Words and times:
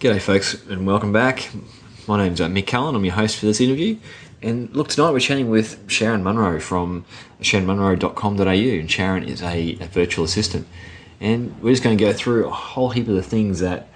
G'day, 0.00 0.20
folks, 0.20 0.64
and 0.68 0.86
welcome 0.86 1.12
back. 1.12 1.48
My 2.06 2.18
name's 2.22 2.40
uh, 2.40 2.46
Mick 2.46 2.68
Cullen. 2.68 2.94
I'm 2.94 3.04
your 3.04 3.14
host 3.14 3.36
for 3.36 3.46
this 3.46 3.60
interview. 3.60 3.98
And 4.40 4.72
look, 4.72 4.86
tonight 4.86 5.10
we're 5.10 5.18
chatting 5.18 5.50
with 5.50 5.84
Sharyn 5.88 6.22
Munro 6.22 6.60
from 6.60 7.04
sharynmunro.com.au. 7.40 8.44
And 8.44 8.88
Sharyn 8.88 9.26
is 9.26 9.42
a, 9.42 9.76
a 9.80 9.86
virtual 9.88 10.24
assistant. 10.24 10.68
And 11.18 11.60
we're 11.60 11.72
just 11.72 11.82
going 11.82 11.98
to 11.98 12.04
go 12.04 12.12
through 12.12 12.46
a 12.46 12.50
whole 12.52 12.90
heap 12.90 13.08
of 13.08 13.16
the 13.16 13.24
things 13.24 13.58
that 13.58 13.88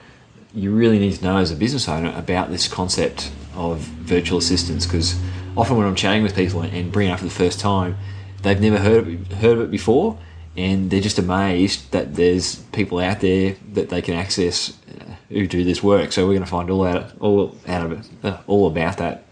you 0.52 0.74
really 0.74 0.98
need 0.98 1.12
to 1.12 1.22
know 1.22 1.36
as 1.36 1.52
a 1.52 1.54
business 1.54 1.88
owner 1.88 2.12
about 2.16 2.50
this 2.50 2.66
concept 2.66 3.30
of 3.54 3.78
virtual 3.78 4.38
assistants. 4.38 4.86
Because 4.86 5.16
often 5.56 5.76
when 5.76 5.86
I'm 5.86 5.94
chatting 5.94 6.24
with 6.24 6.34
people 6.34 6.62
and 6.62 6.90
bringing 6.90 7.12
it 7.12 7.14
up 7.14 7.20
for 7.20 7.26
the 7.26 7.30
first 7.30 7.60
time, 7.60 7.96
they've 8.42 8.60
never 8.60 8.78
heard 8.78 9.06
of 9.06 9.32
heard 9.34 9.58
of 9.58 9.60
it 9.60 9.70
before 9.70 10.18
and 10.56 10.90
they're 10.90 11.00
just 11.00 11.18
amazed 11.18 11.90
that 11.92 12.14
there's 12.14 12.56
people 12.72 12.98
out 12.98 13.20
there 13.20 13.56
that 13.72 13.88
they 13.88 14.02
can 14.02 14.14
access 14.14 14.76
uh, 15.00 15.14
who 15.30 15.46
do 15.46 15.64
this 15.64 15.82
work. 15.82 16.12
So 16.12 16.26
we're 16.26 16.34
going 16.34 16.44
to 16.44 16.50
find 16.50 16.70
all 16.70 16.86
out 16.86 17.12
all 17.20 17.56
out 17.66 17.86
of 17.86 17.92
it, 17.92 18.10
uh, 18.24 18.38
all 18.46 18.66
about 18.66 18.98
that 18.98 19.24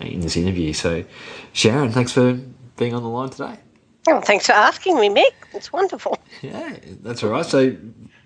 in 0.00 0.20
this 0.20 0.36
interview. 0.36 0.72
So, 0.72 1.04
Sharyn, 1.54 1.92
thanks 1.92 2.12
for 2.12 2.38
being 2.76 2.94
on 2.94 3.02
the 3.02 3.08
line 3.08 3.30
today. 3.30 3.58
Oh, 4.08 4.20
thanks 4.20 4.46
for 4.46 4.52
asking 4.52 4.98
me, 4.98 5.08
Mick. 5.08 5.32
It's 5.52 5.72
wonderful. 5.72 6.18
Yeah, 6.40 6.76
that's 7.02 7.22
all 7.22 7.30
right. 7.30 7.44
So, 7.44 7.76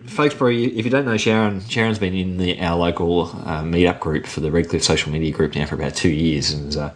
folks, 0.07 0.35
probably 0.35 0.79
if 0.79 0.85
you 0.85 0.91
don't 0.91 1.05
know 1.05 1.15
Sharyn, 1.15 1.61
Sharyn's 1.63 1.99
been 1.99 2.15
in 2.15 2.37
the, 2.37 2.61
our 2.61 2.77
local 2.77 3.23
uh, 3.23 3.63
meetup 3.63 3.99
group 4.01 4.27
for 4.27 4.41
the 4.41 4.51
Redcliffe 4.51 4.85
social 4.85 5.11
media 5.11 5.33
group 5.33 5.55
now 5.55 5.67
for 5.67 5.75
about 5.75 5.95
two 5.95 6.11
years, 6.11 6.53
and 6.53 6.77
uh, 6.77 6.91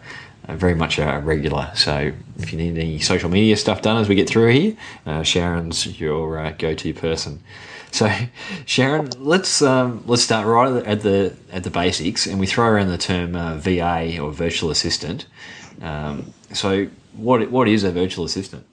very 0.55 0.75
much 0.75 0.97
a 0.97 1.21
regular. 1.23 1.71
So 1.75 2.11
if 2.39 2.51
you 2.51 2.57
need 2.57 2.77
any 2.77 2.99
social 2.99 3.29
media 3.29 3.57
stuff 3.57 3.81
done 3.81 3.97
as 3.97 4.07
we 4.07 4.15
get 4.15 4.29
through 4.29 4.51
here, 4.51 4.77
uh, 5.05 5.19
Sharyn's 5.19 5.99
your 5.99 6.39
uh, 6.39 6.51
go-to 6.57 6.93
person. 6.93 7.41
So 7.91 8.07
Sharyn, 8.65 9.15
let's 9.19 9.61
um, 9.61 10.03
let's 10.05 10.23
start 10.23 10.47
right 10.47 10.85
at 10.85 11.01
the 11.01 11.35
at 11.51 11.63
the 11.63 11.69
basics, 11.69 12.27
and 12.27 12.39
we 12.39 12.47
throw 12.47 12.67
around 12.67 12.89
the 12.89 12.97
term 12.97 13.35
uh, 13.35 13.57
VA 13.57 14.19
or 14.19 14.31
virtual 14.31 14.69
assistant. 14.69 15.25
Um, 15.81 16.33
so 16.53 16.87
what 17.13 17.49
what 17.51 17.67
is 17.67 17.83
a 17.83 17.91
virtual 17.91 18.25
assistant? 18.25 18.65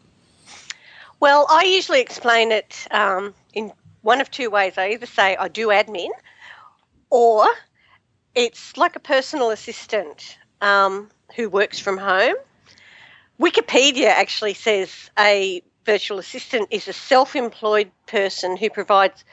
Well, 1.20 1.46
I 1.48 1.64
usually 1.64 2.00
explain 2.00 2.52
it 2.52 2.86
um, 2.90 3.34
in 3.54 3.72
one 4.02 4.20
of 4.20 4.30
two 4.30 4.50
ways. 4.50 4.74
I 4.76 4.90
either 4.90 5.06
say 5.06 5.36
I 5.36 5.48
do 5.48 5.68
admin, 5.68 6.10
or 7.10 7.46
it's 8.34 8.76
like 8.76 8.96
a 8.96 9.00
personal 9.00 9.50
assistant. 9.50 10.38
Um, 10.60 11.10
who 11.34 11.48
works 11.48 11.78
from 11.78 11.98
home. 11.98 12.34
Wikipedia 13.40 14.08
actually 14.08 14.54
says 14.54 15.10
a 15.18 15.62
virtual 15.84 16.18
assistant 16.18 16.68
is 16.70 16.88
a 16.88 16.92
self 16.92 17.36
employed 17.36 17.90
person 18.06 18.56
who 18.56 18.70
provides 18.70 19.24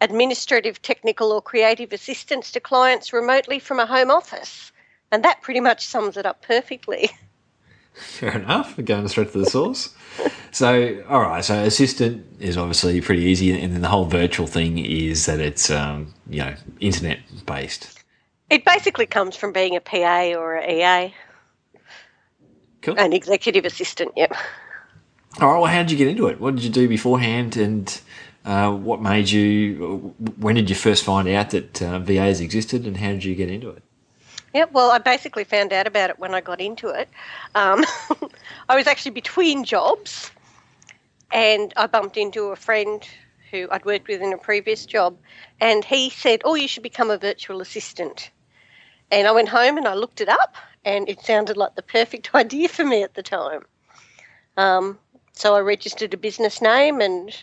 administrative, 0.00 0.80
technical, 0.80 1.32
or 1.32 1.42
creative 1.42 1.92
assistance 1.92 2.52
to 2.52 2.60
clients 2.60 3.12
remotely 3.12 3.58
from 3.58 3.80
a 3.80 3.86
home 3.86 4.10
office. 4.10 4.72
And 5.10 5.24
that 5.24 5.42
pretty 5.42 5.60
much 5.60 5.86
sums 5.86 6.16
it 6.16 6.26
up 6.26 6.42
perfectly. 6.42 7.10
Fair 7.94 8.36
enough. 8.36 8.78
We're 8.78 8.84
going 8.84 9.08
straight 9.08 9.32
to 9.32 9.38
the 9.38 9.46
source. 9.46 9.92
so, 10.52 11.02
all 11.08 11.20
right. 11.20 11.44
So, 11.44 11.58
assistant 11.64 12.24
is 12.38 12.56
obviously 12.56 13.00
pretty 13.00 13.22
easy, 13.22 13.50
and 13.58 13.74
then 13.74 13.80
the 13.80 13.88
whole 13.88 14.04
virtual 14.04 14.46
thing 14.46 14.78
is 14.78 15.26
that 15.26 15.40
it's 15.40 15.68
um, 15.70 16.14
you 16.28 16.38
know 16.38 16.54
internet 16.78 17.18
based. 17.44 18.04
It 18.50 18.64
basically 18.64 19.06
comes 19.06 19.34
from 19.36 19.52
being 19.52 19.74
a 19.74 19.80
PA 19.80 20.32
or 20.36 20.56
a 20.56 21.06
EA. 21.06 21.14
Cool. 22.82 22.98
An 22.98 23.12
executive 23.12 23.64
assistant, 23.64 24.12
yep. 24.16 24.32
All 25.40 25.52
right. 25.52 25.60
Well, 25.60 25.70
how 25.70 25.82
did 25.82 25.90
you 25.90 25.96
get 25.96 26.08
into 26.08 26.26
it? 26.28 26.40
What 26.40 26.56
did 26.56 26.64
you 26.64 26.70
do 26.70 26.88
beforehand, 26.88 27.56
and 27.56 28.00
uh, 28.44 28.72
what 28.72 29.00
made 29.00 29.30
you? 29.30 30.14
When 30.38 30.54
did 30.54 30.70
you 30.70 30.76
first 30.76 31.04
find 31.04 31.28
out 31.28 31.50
that 31.50 31.82
uh, 31.82 31.98
VAs 31.98 32.40
existed, 32.40 32.86
and 32.86 32.96
how 32.96 33.08
did 33.08 33.24
you 33.24 33.34
get 33.34 33.50
into 33.50 33.70
it? 33.70 33.82
Yeah, 34.54 34.64
well, 34.72 34.90
I 34.90 34.98
basically 34.98 35.44
found 35.44 35.72
out 35.72 35.86
about 35.86 36.10
it 36.10 36.18
when 36.18 36.34
I 36.34 36.40
got 36.40 36.60
into 36.60 36.88
it. 36.88 37.08
Um, 37.54 37.84
I 38.68 38.76
was 38.76 38.86
actually 38.86 39.10
between 39.12 39.64
jobs, 39.64 40.30
and 41.30 41.72
I 41.76 41.86
bumped 41.86 42.16
into 42.16 42.46
a 42.46 42.56
friend 42.56 43.06
who 43.50 43.68
I'd 43.70 43.84
worked 43.84 44.08
with 44.08 44.22
in 44.22 44.32
a 44.32 44.38
previous 44.38 44.86
job, 44.86 45.18
and 45.60 45.84
he 45.84 46.10
said, 46.10 46.42
"Oh, 46.44 46.54
you 46.54 46.68
should 46.68 46.82
become 46.82 47.10
a 47.10 47.18
virtual 47.18 47.60
assistant." 47.60 48.30
And 49.10 49.26
I 49.26 49.32
went 49.32 49.48
home 49.48 49.78
and 49.78 49.88
I 49.88 49.94
looked 49.94 50.20
it 50.20 50.28
up, 50.28 50.56
and 50.88 51.06
it 51.06 51.20
sounded 51.20 51.58
like 51.58 51.74
the 51.74 51.82
perfect 51.82 52.30
idea 52.34 52.68
for 52.68 52.84
me 52.84 53.02
at 53.02 53.14
the 53.14 53.22
time. 53.22 53.64
Um, 54.56 54.98
so 55.32 55.54
I 55.54 55.60
registered 55.60 56.14
a 56.14 56.16
business 56.16 56.60
name, 56.62 57.00
and 57.00 57.36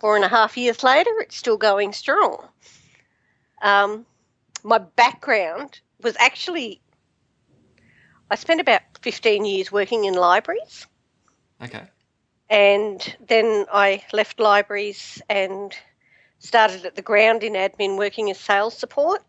four 0.00 0.16
and 0.16 0.24
a 0.24 0.28
half 0.28 0.56
years 0.56 0.82
later, 0.82 1.10
it's 1.20 1.36
still 1.36 1.56
going 1.56 1.92
strong. 1.92 2.48
Um, 3.62 4.04
my 4.64 4.78
background 4.78 5.80
was 6.02 6.16
actually, 6.18 6.82
I 8.30 8.34
spent 8.34 8.60
about 8.60 8.82
15 9.00 9.44
years 9.44 9.70
working 9.70 10.04
in 10.04 10.14
libraries. 10.14 10.86
Okay. 11.62 11.84
And 12.50 13.16
then 13.26 13.66
I 13.72 14.04
left 14.12 14.40
libraries 14.40 15.22
and 15.30 15.72
started 16.40 16.84
at 16.84 16.96
the 16.96 17.02
ground 17.02 17.44
in 17.44 17.54
admin 17.54 17.96
working 17.96 18.30
as 18.30 18.38
sales 18.38 18.76
support 18.76 19.22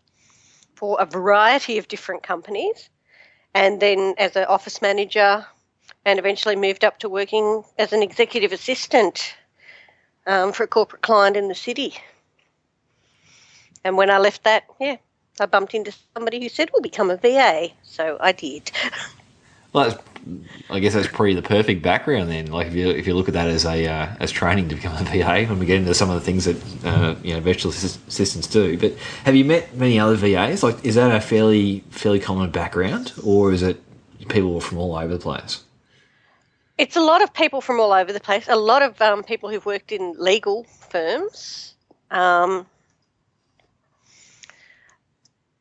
for 0.78 0.96
a 1.02 1.06
variety 1.06 1.80
of 1.80 1.88
different 1.88 2.22
companies, 2.22 2.90
and 3.56 3.82
then 3.82 4.14
as 4.20 4.36
an 4.36 4.46
office 4.46 4.80
manager, 4.80 5.44
and 6.06 6.20
eventually 6.20 6.56
moved 6.56 6.84
up 6.84 7.00
to 7.00 7.10
working 7.10 7.64
as 7.80 7.94
an 7.94 8.04
executive 8.04 8.52
assistant 8.52 9.36
um, 10.28 10.54
for 10.54 10.64
a 10.64 10.68
corporate 10.68 11.02
client 11.02 11.36
in 11.36 11.48
the 11.48 11.56
city. 11.56 11.96
And 13.84 13.98
when 13.98 14.12
I 14.12 14.20
left 14.20 14.44
that, 14.44 14.66
yeah, 14.80 14.98
I 15.40 15.48
bumped 15.48 15.74
into 15.74 15.92
somebody 16.14 16.40
who 16.40 16.50
said, 16.50 16.70
"We'll 16.72 16.84
become 16.84 17.10
a 17.10 17.18
VA," 17.18 17.70
so 17.82 18.18
I 18.20 18.32
did. 18.32 18.72
Well, 19.74 20.00
I 20.70 20.80
guess 20.80 20.94
that's 20.94 21.08
pretty 21.08 21.36
the 21.36 21.42
perfect 21.42 21.82
background 21.82 22.30
then. 22.30 22.48
Like 22.48 22.68
if 22.68 22.74
you 22.74 22.90
if 22.90 23.08
you 23.08 23.14
look 23.14 23.28
at 23.28 23.34
that 23.34 23.48
as 23.48 23.66
a 23.66 23.86
uh, 23.86 24.16
as 24.20 24.32
training 24.32 24.70
to 24.70 24.76
become 24.76 24.94
a 24.94 25.04
VA, 25.12 25.46
when 25.48 25.60
we 25.60 25.66
get 25.66 25.78
into 25.78 25.94
some 25.94 26.10
of 26.10 26.16
the 26.16 26.22
things 26.22 26.46
that 26.46 26.86
uh, 26.86 27.16
you 27.24 27.34
know 27.34 27.40
virtual 27.40 27.72
assistants 27.72 28.48
do. 28.48 28.78
But 28.78 28.98
have 29.24 29.36
you 29.36 29.46
met 29.46 29.76
many 29.76 30.00
other 30.00 30.16
VAs? 30.16 30.64
Like, 30.64 30.84
is 30.84 30.96
that 30.96 31.16
a 31.16 31.22
fairly 31.22 31.84
fairly 31.90 32.20
common 32.20 32.52
background, 32.52 33.14
or 33.24 33.52
is 33.52 33.62
it 33.62 33.82
people 34.28 34.60
from 34.60 34.78
all 34.78 34.96
over 34.96 35.14
the 35.14 35.20
place? 35.20 35.64
It's 36.78 36.96
a 36.96 37.02
lot 37.02 37.24
of 37.24 37.34
people 37.34 37.62
from 37.62 37.80
all 37.80 37.92
over 37.92 38.14
the 38.14 38.20
place. 38.20 38.46
A 38.48 38.56
lot 38.56 38.84
of 38.84 39.02
um, 39.02 39.24
people 39.24 39.50
who've 39.50 39.66
worked 39.66 39.92
in 39.92 40.14
legal 40.18 40.64
firms. 40.64 41.74
Um, 42.12 42.68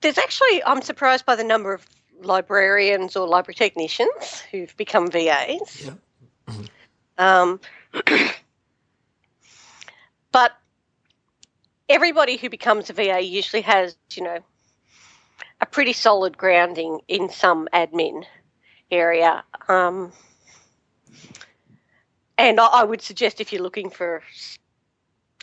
there's 0.02 0.18
actually, 0.18 0.62
I'm 0.64 0.82
surprised 0.82 1.24
by 1.24 1.34
the 1.34 1.42
number 1.42 1.72
of 1.72 1.86
librarians 2.22 3.16
or 3.16 3.28
library 3.28 3.54
technicians 3.54 4.40
who've 4.50 4.76
become 4.76 5.10
VAs. 5.10 5.84
Yeah. 5.84 5.94
Mm-hmm. 6.48 6.64
Um, 7.18 7.60
but 10.32 10.52
everybody 11.88 12.36
who 12.36 12.50
becomes 12.50 12.90
a 12.90 12.92
VA 12.92 13.20
usually 13.20 13.62
has, 13.62 13.96
you 14.12 14.22
know, 14.22 14.38
a 15.60 15.66
pretty 15.66 15.92
solid 15.92 16.36
grounding 16.36 17.00
in 17.08 17.30
some 17.30 17.68
admin 17.72 18.24
area. 18.90 19.42
Um, 19.68 20.12
and 22.36 22.60
I, 22.60 22.66
I 22.66 22.84
would 22.84 23.00
suggest 23.00 23.40
if 23.40 23.52
you're 23.52 23.62
looking 23.62 23.90
for 23.90 24.22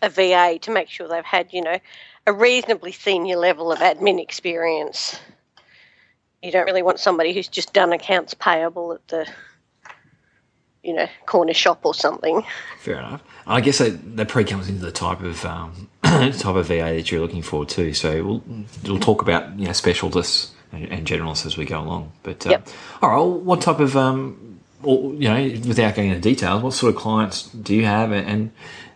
a 0.02 0.10
VA 0.10 0.60
to 0.62 0.72
make 0.72 0.90
sure 0.90 1.08
they've 1.08 1.24
had, 1.24 1.52
you 1.54 1.62
know, 1.62 1.80
a 2.28 2.34
reasonably 2.34 2.92
senior 2.92 3.38
level 3.38 3.72
of 3.72 3.80
admin 3.80 4.22
experience 4.22 5.20
you 6.44 6.52
don't 6.52 6.66
really 6.66 6.84
want 6.84 7.00
somebody 7.00 7.34
who's 7.34 7.48
just 7.48 7.74
done 7.74 7.94
accounts 7.94 8.34
payable 8.34 8.94
at 8.94 9.08
the 9.08 9.28
you 10.84 10.94
know 10.94 11.08
corner 11.26 11.54
shop 11.54 11.80
or 11.84 11.94
something. 11.94 12.44
Fair 12.80 12.98
enough. 12.98 13.24
I 13.48 13.62
guess 13.62 13.80
that, 13.80 14.18
that 14.18 14.28
probably 14.28 14.52
comes 14.52 14.70
into 14.70 14.82
the 14.82 14.92
type 14.92 15.22
of 15.22 15.44
um, 15.46 15.90
type 16.04 16.46
of 16.46 16.68
VA 16.68 16.96
that 16.96 17.12
you're 17.12 17.22
looking 17.22 17.42
for 17.42 17.66
too. 17.66 17.94
So 17.94 18.24
we'll 18.24 18.44
we'll 18.84 19.00
talk 19.00 19.22
about 19.22 19.58
you 19.58 19.66
know 19.66 19.74
specialists 19.74 20.52
and, 20.72 20.86
and 20.92 21.08
generalists 21.08 21.46
as 21.46 21.58
we 21.58 21.66
go 21.66 21.80
along. 21.80 22.12
But 22.24 22.46
uh, 22.46 22.52
yep. 22.52 22.68
all 23.02 23.10
right, 23.10 23.16
well, 23.16 23.40
what 23.40 23.62
type 23.62 23.80
of 23.80 23.96
um, 23.96 24.60
or, 24.84 25.14
you 25.14 25.30
know, 25.30 25.42
without 25.66 25.96
going 25.96 26.10
into 26.10 26.22
details, 26.22 26.62
what 26.62 26.74
sort 26.74 26.94
of 26.94 27.02
clients 27.02 27.44
do 27.48 27.74
you 27.74 27.86
have, 27.86 28.12
and 28.12 28.52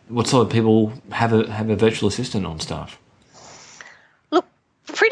what 0.10 0.28
sort 0.28 0.46
of 0.46 0.52
people 0.52 0.92
have 1.12 1.32
a 1.32 1.50
have 1.50 1.70
a 1.70 1.78
virtual 1.78 2.10
assistant 2.10 2.46
on 2.46 2.60
staff? 2.60 3.00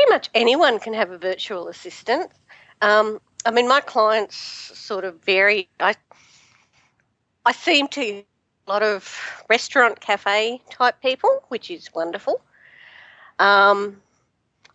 Much 0.10 0.30
anyone 0.34 0.80
can 0.80 0.94
have 0.94 1.12
a 1.12 1.18
virtual 1.18 1.68
assistant. 1.68 2.32
Um, 2.82 3.20
I 3.46 3.52
mean, 3.52 3.68
my 3.68 3.82
clients 3.82 4.36
sort 4.36 5.06
of 5.06 5.24
vary. 5.24 5.70
I 5.80 5.96
I 7.46 7.52
seem 7.52 7.88
to 7.90 8.02
a 8.68 8.72
lot 8.72 8.82
of 8.82 9.44
restaurant 9.50 10.00
cafe 10.02 10.62
type 10.72 11.02
people, 11.02 11.44
which 11.50 11.70
is 11.70 11.94
wonderful. 11.94 12.42
Um, 13.38 14.02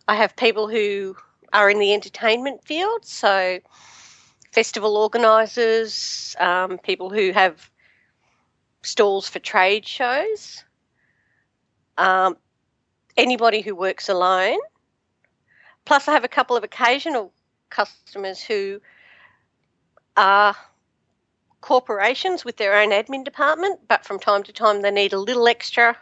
I 0.07 0.15
have 0.15 0.35
people 0.35 0.69
who 0.69 1.17
are 1.51 1.69
in 1.69 1.79
the 1.79 1.93
entertainment 1.93 2.63
field, 2.63 3.05
so 3.05 3.59
festival 4.51 4.95
organisers, 4.95 6.35
um, 6.39 6.77
people 6.77 7.09
who 7.09 7.31
have 7.31 7.69
stalls 8.83 9.27
for 9.27 9.39
trade 9.39 9.85
shows. 9.85 10.63
Um, 11.97 12.37
anybody 13.17 13.61
who 13.61 13.75
works 13.75 14.09
alone. 14.09 14.57
Plus, 15.85 16.07
I 16.07 16.13
have 16.13 16.23
a 16.23 16.29
couple 16.29 16.55
of 16.55 16.63
occasional 16.63 17.33
customers 17.69 18.41
who 18.41 18.81
are 20.15 20.55
corporations 21.61 22.43
with 22.43 22.57
their 22.57 22.75
own 22.79 22.89
admin 22.89 23.23
department, 23.23 23.79
but 23.87 24.05
from 24.05 24.19
time 24.19 24.43
to 24.43 24.53
time 24.53 24.81
they 24.81 24.91
need 24.91 25.13
a 25.13 25.19
little 25.19 25.47
extra 25.47 25.97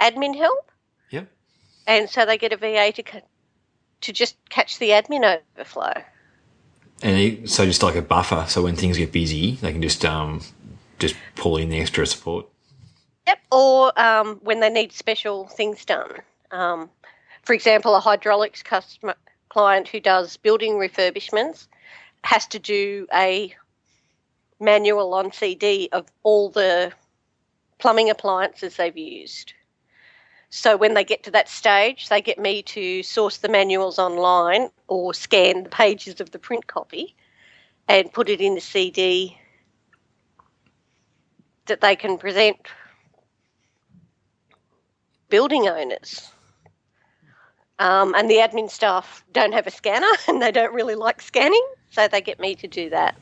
admin 0.00 0.36
help. 0.36 0.70
Yep. 1.10 1.28
And 1.86 2.10
so 2.10 2.26
they 2.26 2.38
get 2.38 2.52
a 2.52 2.56
VA 2.56 2.92
to 2.92 3.22
to 4.02 4.12
just 4.12 4.36
catch 4.50 4.78
the 4.78 4.90
admin 4.90 5.40
overflow. 5.56 6.02
And 7.02 7.48
so 7.48 7.64
just 7.64 7.82
like 7.82 7.96
a 7.96 8.02
buffer, 8.02 8.46
so 8.48 8.62
when 8.62 8.76
things 8.76 8.98
get 8.98 9.12
busy, 9.12 9.52
they 9.56 9.72
can 9.72 9.82
just 9.82 10.04
um, 10.04 10.42
just 10.98 11.14
pull 11.34 11.56
in 11.56 11.68
the 11.68 11.80
extra 11.80 12.06
support. 12.06 12.46
Yep. 13.26 13.38
Or 13.52 14.00
um, 14.00 14.40
when 14.42 14.60
they 14.60 14.70
need 14.70 14.92
special 14.92 15.46
things 15.48 15.84
done. 15.84 16.10
Um, 16.50 16.90
for 17.46 17.52
example, 17.52 17.94
a 17.94 18.00
hydraulics 18.00 18.64
customer 18.64 19.14
client 19.48 19.86
who 19.86 20.00
does 20.00 20.36
building 20.36 20.72
refurbishments 20.72 21.68
has 22.24 22.44
to 22.48 22.58
do 22.58 23.06
a 23.14 23.54
manual 24.58 25.14
on 25.14 25.30
CD 25.30 25.88
of 25.92 26.08
all 26.24 26.50
the 26.50 26.92
plumbing 27.78 28.10
appliances 28.10 28.76
they've 28.76 28.96
used. 28.96 29.54
So 30.50 30.76
when 30.76 30.94
they 30.94 31.04
get 31.04 31.22
to 31.24 31.30
that 31.32 31.48
stage, 31.48 32.08
they 32.08 32.20
get 32.20 32.40
me 32.40 32.62
to 32.64 33.04
source 33.04 33.36
the 33.36 33.48
manuals 33.48 34.00
online 34.00 34.70
or 34.88 35.14
scan 35.14 35.62
the 35.62 35.70
pages 35.70 36.20
of 36.20 36.32
the 36.32 36.40
print 36.40 36.66
copy 36.66 37.14
and 37.86 38.12
put 38.12 38.28
it 38.28 38.40
in 38.40 38.56
the 38.56 38.60
CD 38.60 39.38
that 41.66 41.80
they 41.80 41.94
can 41.94 42.18
present 42.18 42.56
building 45.28 45.68
owners. 45.68 46.28
Um, 47.78 48.14
and 48.14 48.30
the 48.30 48.36
admin 48.36 48.70
staff 48.70 49.24
don't 49.32 49.52
have 49.52 49.66
a 49.66 49.70
scanner 49.70 50.10
and 50.28 50.40
they 50.40 50.52
don't 50.52 50.72
really 50.72 50.94
like 50.94 51.20
scanning, 51.20 51.66
so 51.90 52.08
they 52.08 52.20
get 52.20 52.40
me 52.40 52.54
to 52.56 52.66
do 52.66 52.90
that. 52.90 53.16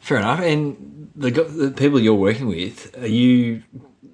Fair 0.00 0.18
enough. 0.18 0.40
And 0.40 1.10
the, 1.14 1.30
the 1.30 1.70
people 1.70 2.00
you're 2.00 2.14
working 2.14 2.48
with, 2.48 2.96
are 2.98 3.06
you 3.06 3.62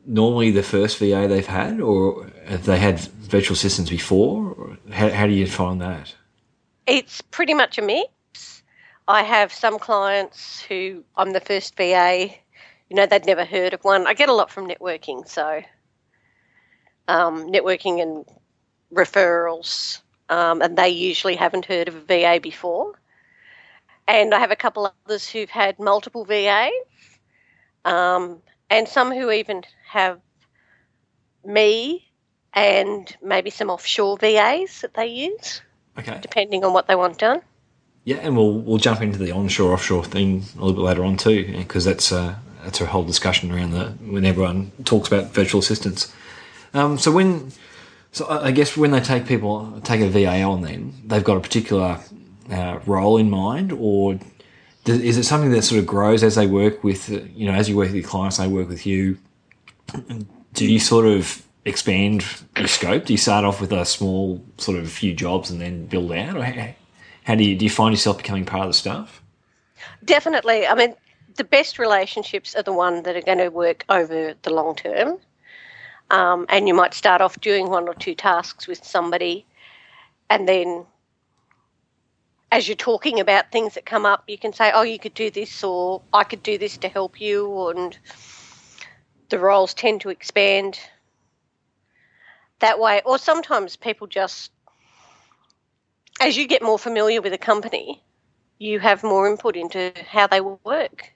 normally 0.07 0.51
the 0.51 0.63
first 0.63 0.99
VA 0.99 1.27
they've 1.29 1.47
had, 1.47 1.81
or 1.81 2.31
have 2.47 2.65
they 2.65 2.79
had 2.79 3.01
virtual 3.01 3.55
assistants 3.55 3.91
before? 3.91 4.79
How, 4.91 5.11
how 5.11 5.27
do 5.27 5.33
you 5.33 5.47
find 5.47 5.81
that? 5.81 6.15
It's 6.87 7.21
pretty 7.21 7.55
much 7.55 7.79
a 7.79 7.83
mix. 7.83 8.63
I 9.07 9.23
have 9.23 9.53
some 9.53 9.79
clients 9.79 10.61
who 10.63 11.05
I'm 11.17 11.33
the 11.33 11.41
first 11.41 11.77
VA, 11.77 12.31
you 12.91 12.97
know, 12.97 13.07
they'd 13.07 13.27
never 13.27 13.45
heard 13.45 13.75
of 13.75 13.85
one. 13.85 14.07
I 14.07 14.15
get 14.15 14.29
a 14.29 14.35
lot 14.35 14.51
from 14.51 14.69
networking, 14.69 15.29
so 15.29 15.63
um, 17.07 17.51
networking 17.51 18.01
and 18.01 18.25
referrals, 18.93 20.01
um, 20.29 20.63
and 20.63 20.77
they 20.77 20.89
usually 20.89 21.37
haven't 21.37 21.67
heard 21.67 21.89
of 21.89 21.97
a 21.97 22.01
VA 22.01 22.41
before. 22.41 22.99
And 24.07 24.35
I 24.35 24.41
have 24.41 24.51
a 24.51 24.57
couple 24.57 24.93
others 25.07 25.29
who've 25.29 25.51
had 25.51 25.79
multiple 25.79 26.25
VAs, 26.25 26.73
um, 27.85 28.41
and 28.71 28.89
some 28.89 29.13
who 29.13 29.31
even 29.31 29.65
have 29.87 30.21
me 31.45 32.07
and 32.55 33.17
maybe 33.23 33.51
some 33.51 33.71
offshore 33.71 34.17
VAs 34.19 34.81
that 34.81 34.95
they 34.95 35.07
use. 35.07 35.63
Okay. 35.99 36.19
Depending 36.23 36.65
on 36.65 36.73
what 36.73 36.87
they 36.87 36.95
want 36.95 37.19
done. 37.19 37.43
Yeah, 38.05 38.17
and 38.17 38.37
we'll 38.37 38.55
we'll 38.55 38.79
jump 38.79 39.03
into 39.03 39.19
the 39.19 39.33
onshore 39.33 39.75
offshore 39.75 40.05
thing 40.05 40.45
a 40.57 40.61
little 40.61 40.73
bit 40.73 40.81
later 40.81 41.05
on 41.05 41.17
too, 41.17 41.55
because 41.59 41.85
that's 41.85 42.11
uh, 42.11 42.37
that's 42.65 42.81
a 42.81 42.87
whole 42.87 43.05
discussion 43.05 43.53
around 43.53 43.73
the 43.73 43.91
when 44.11 44.25
everyone 44.25 44.73
talks 44.85 45.09
about 45.09 45.35
virtual 45.35 45.61
assistants. 45.61 46.13
Um, 46.73 46.99
so 46.99 47.11
when 47.11 47.53
so 48.19 48.29
I 48.29 48.51
guess 48.51 48.77
when 48.77 48.91
they 48.91 49.01
take 49.01 49.27
people 49.27 49.81
take 49.85 50.01
a 50.01 50.09
VA 50.09 50.43
on, 50.43 50.63
then 50.63 50.93
they've 51.07 51.23
got 51.23 51.37
a 51.37 51.41
particular 51.41 52.01
uh, 52.51 52.81
role 52.85 53.17
in 53.17 53.31
mind, 53.31 53.73
or 53.73 54.19
is 54.87 55.17
it 55.17 55.23
something 55.23 55.53
that 55.53 55.63
sort 55.63 55.79
of 55.79 55.87
grows 55.87 56.25
as 56.25 56.35
they 56.35 56.49
work 56.49 56.83
with 56.83 57.09
you 57.09 57.47
know 57.47 57.55
as 57.55 57.69
you 57.69 57.77
work 57.77 57.89
with 57.89 57.95
your 57.95 58.09
clients, 58.09 58.39
they 58.39 58.49
work 58.49 58.69
with 58.69 58.87
you? 58.87 59.19
Do 60.53 60.67
you 60.67 60.81
sort 60.81 61.07
of 61.07 61.47
expand 61.65 62.25
your 62.57 62.67
scope? 62.67 63.05
Do 63.05 63.13
you 63.13 63.19
start 63.19 63.45
off 63.45 63.61
with 63.61 63.71
a 63.71 63.85
small 63.85 64.45
sort 64.57 64.79
of 64.79 64.91
few 64.91 65.15
jobs 65.15 65.49
and 65.51 65.61
then 65.61 65.87
build 65.87 66.11
out, 66.11 66.37
or 66.37 66.43
how, 66.43 66.75
how 67.23 67.35
do 67.37 67.45
you 67.45 67.57
do 67.57 67.65
you 67.65 67.71
find 67.71 67.93
yourself 67.95 68.17
becoming 68.17 68.45
part 68.45 68.63
of 68.63 68.71
the 68.71 68.75
staff? 68.75 69.23
Definitely. 70.05 70.67
I 70.67 70.75
mean, 70.75 70.97
the 71.37 71.45
best 71.45 71.79
relationships 71.79 72.57
are 72.57 72.65
the 72.65 72.73
ones 72.73 73.05
that 73.05 73.15
are 73.15 73.23
going 73.23 73.39
to 73.39 73.51
work 73.51 73.85
over 73.89 74.35
the 74.43 74.51
long 74.51 74.75
term. 74.75 75.19
Um, 76.11 76.47
and 76.49 76.67
you 76.67 76.75
might 76.75 76.95
start 76.95 77.21
off 77.21 77.41
doing 77.41 77.69
one 77.69 77.87
or 77.87 77.95
two 77.95 78.15
tasks 78.15 78.67
with 78.67 78.83
somebody, 78.85 79.45
and 80.31 80.49
then 80.49 80.87
as 82.51 82.67
you're 82.67 82.77
talking 82.77 83.21
about 83.21 83.53
things 83.53 83.75
that 83.75 83.85
come 83.85 84.07
up, 84.07 84.25
you 84.27 84.39
can 84.39 84.53
say, 84.55 84.71
"Oh, 84.73 84.83
you 84.83 84.99
could 84.99 85.15
do 85.15 85.31
this," 85.31 85.63
or 85.63 86.01
"I 86.13 86.25
could 86.25 86.43
do 86.43 86.57
this 86.57 86.79
to 86.79 86.89
help 86.89 87.21
you," 87.21 87.69
and 87.69 87.99
the 89.29 89.39
roles 89.39 89.75
tend 89.75 90.01
to 90.01 90.09
expand 90.09 90.81
that 92.61 92.79
way. 92.79 93.03
Or 93.05 93.19
sometimes 93.19 93.77
people 93.77 94.07
just, 94.07 94.51
as 96.21 96.39
you 96.39 96.47
get 96.47 96.63
more 96.63 96.79
familiar 96.79 97.21
with 97.21 97.35
a 97.35 97.39
company, 97.39 98.03
you 98.59 98.81
have 98.81 99.05
more 99.05 99.29
input 99.29 99.57
into 99.57 99.93
how 100.11 100.27
they 100.27 100.41
work. 100.41 101.13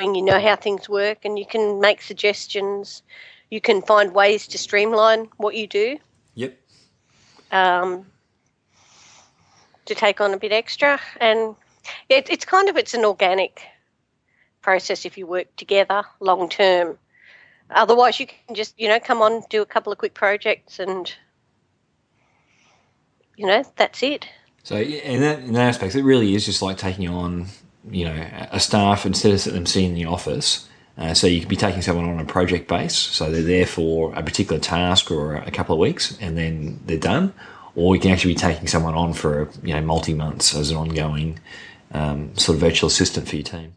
You 0.00 0.22
know 0.22 0.40
how 0.40 0.56
things 0.56 0.88
work, 0.88 1.24
and 1.24 1.38
you 1.38 1.46
can 1.46 1.80
make 1.80 2.02
suggestions. 2.02 3.02
You 3.50 3.60
can 3.60 3.82
find 3.82 4.14
ways 4.14 4.46
to 4.48 4.58
streamline 4.58 5.28
what 5.36 5.54
you 5.54 5.66
do. 5.66 5.98
Yep. 6.34 6.58
Um, 7.50 8.06
to 9.86 9.94
take 9.94 10.20
on 10.20 10.34
a 10.34 10.38
bit 10.38 10.52
extra, 10.52 11.00
and 11.20 11.56
it, 12.08 12.28
it's 12.30 12.44
kind 12.44 12.68
of 12.68 12.76
it's 12.76 12.94
an 12.94 13.04
organic 13.04 13.62
process 14.60 15.04
if 15.04 15.16
you 15.16 15.26
work 15.26 15.54
together 15.56 16.02
long 16.20 16.48
term. 16.48 16.98
Otherwise, 17.70 18.20
you 18.20 18.26
can 18.26 18.54
just 18.54 18.78
you 18.78 18.88
know 18.88 19.00
come 19.00 19.22
on, 19.22 19.42
do 19.50 19.62
a 19.62 19.66
couple 19.66 19.92
of 19.92 19.98
quick 19.98 20.14
projects, 20.14 20.78
and 20.78 21.12
you 23.36 23.46
know 23.46 23.64
that's 23.76 24.02
it. 24.02 24.28
So 24.62 24.76
in 24.76 25.22
that, 25.22 25.38
in 25.40 25.54
that 25.54 25.68
aspect, 25.68 25.94
it 25.94 26.02
really 26.02 26.34
is 26.34 26.44
just 26.44 26.60
like 26.60 26.76
taking 26.76 27.08
on 27.08 27.46
you 27.90 28.04
know 28.04 28.26
a 28.50 28.60
staff 28.60 29.06
instead 29.06 29.32
of 29.32 29.44
them 29.44 29.66
sitting 29.66 29.90
in 29.90 29.94
the 29.94 30.04
office. 30.06 30.68
Uh, 30.96 31.14
so 31.14 31.28
you 31.28 31.38
could 31.38 31.48
be 31.48 31.56
taking 31.56 31.80
someone 31.80 32.08
on 32.08 32.18
a 32.18 32.24
project 32.24 32.66
base, 32.66 32.96
so 32.96 33.30
they're 33.30 33.40
there 33.40 33.66
for 33.66 34.12
a 34.14 34.22
particular 34.22 34.60
task 34.60 35.12
or 35.12 35.36
a 35.36 35.50
couple 35.50 35.72
of 35.72 35.78
weeks, 35.78 36.18
and 36.20 36.36
then 36.36 36.80
they're 36.86 36.98
done. 36.98 37.32
Or 37.76 37.94
you 37.94 38.00
can 38.00 38.10
actually 38.10 38.34
be 38.34 38.40
taking 38.40 38.66
someone 38.66 38.94
on 38.94 39.12
for 39.12 39.48
you 39.62 39.74
know 39.74 39.80
multi 39.80 40.14
months 40.14 40.54
as 40.56 40.70
an 40.70 40.76
ongoing 40.76 41.38
um, 41.92 42.36
sort 42.36 42.56
of 42.56 42.60
virtual 42.60 42.88
assistant 42.88 43.28
for 43.28 43.36
your 43.36 43.44
team. 43.44 43.74